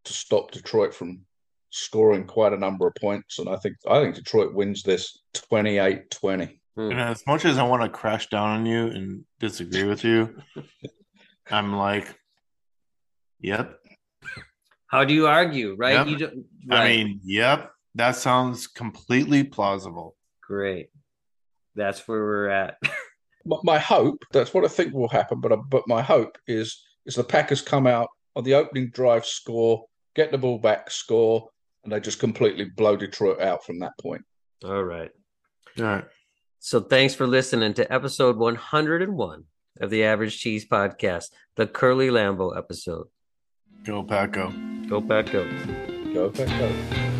to 0.04 0.12
stop 0.12 0.52
Detroit 0.52 0.94
from 0.94 1.22
scoring 1.70 2.24
quite 2.24 2.52
a 2.52 2.58
number 2.58 2.86
of 2.86 2.94
points, 2.94 3.40
and 3.40 3.48
I 3.48 3.56
think 3.56 3.76
I 3.88 4.00
think 4.00 4.14
Detroit 4.14 4.54
wins 4.54 4.84
this 4.84 5.18
28-20. 5.34 6.60
Hmm. 6.76 6.90
and 6.90 7.00
as 7.00 7.24
much 7.26 7.44
as 7.44 7.56
i 7.58 7.62
want 7.62 7.82
to 7.82 7.88
crash 7.88 8.28
down 8.28 8.48
on 8.48 8.66
you 8.66 8.86
and 8.86 9.24
disagree 9.38 9.84
with 9.84 10.02
you 10.02 10.36
i'm 11.50 11.72
like 11.76 12.14
yep 13.40 13.78
How 14.86 15.04
do 15.04 15.12
you 15.12 15.26
argue, 15.26 15.74
right? 15.76 15.94
Yep. 15.94 16.06
You 16.06 16.16
don't, 16.16 16.44
i 16.70 16.88
mean 16.88 17.20
yep 17.24 17.70
that 17.94 18.16
sounds 18.16 18.66
completely 18.66 19.44
plausible 19.44 20.16
great. 20.46 20.88
That's 21.74 22.06
where 22.06 22.20
we're 22.20 22.48
at. 22.48 22.76
my, 23.44 23.56
my 23.64 23.78
hope 23.78 24.24
that's 24.32 24.54
what 24.54 24.64
I 24.64 24.68
think 24.68 24.92
will 24.92 25.08
happen. 25.08 25.40
But 25.40 25.58
but 25.68 25.84
my 25.86 26.02
hope 26.02 26.38
is 26.46 26.82
is 27.06 27.16
the 27.16 27.24
Packers 27.24 27.60
come 27.60 27.86
out 27.86 28.08
on 28.36 28.44
the 28.44 28.54
opening 28.54 28.90
drive, 28.90 29.26
score, 29.26 29.84
get 30.14 30.30
the 30.30 30.38
ball 30.38 30.58
back, 30.58 30.90
score, 30.90 31.48
and 31.82 31.92
they 31.92 32.00
just 32.00 32.18
completely 32.18 32.64
blow 32.64 32.96
Detroit 32.96 33.40
out 33.40 33.64
from 33.64 33.78
that 33.80 33.92
point. 34.00 34.22
All 34.64 34.82
right. 34.82 35.10
all 35.78 35.84
right 35.84 36.04
So 36.64 36.80
thanks 36.80 37.14
for 37.14 37.26
listening 37.26 37.74
to 37.74 37.92
episode 37.92 38.38
101 38.38 39.44
of 39.82 39.90
the 39.90 40.02
Average 40.02 40.38
Cheese 40.38 40.66
Podcast, 40.66 41.26
the 41.56 41.66
Curly 41.66 42.08
Lambeau 42.08 42.56
episode. 42.56 43.08
go 43.84 44.02
paco 44.02 44.50
Go 44.88 44.98
back, 44.98 45.30
go. 45.30 45.44
Go 46.14 46.30
back, 46.30 46.48
go. 46.58 47.13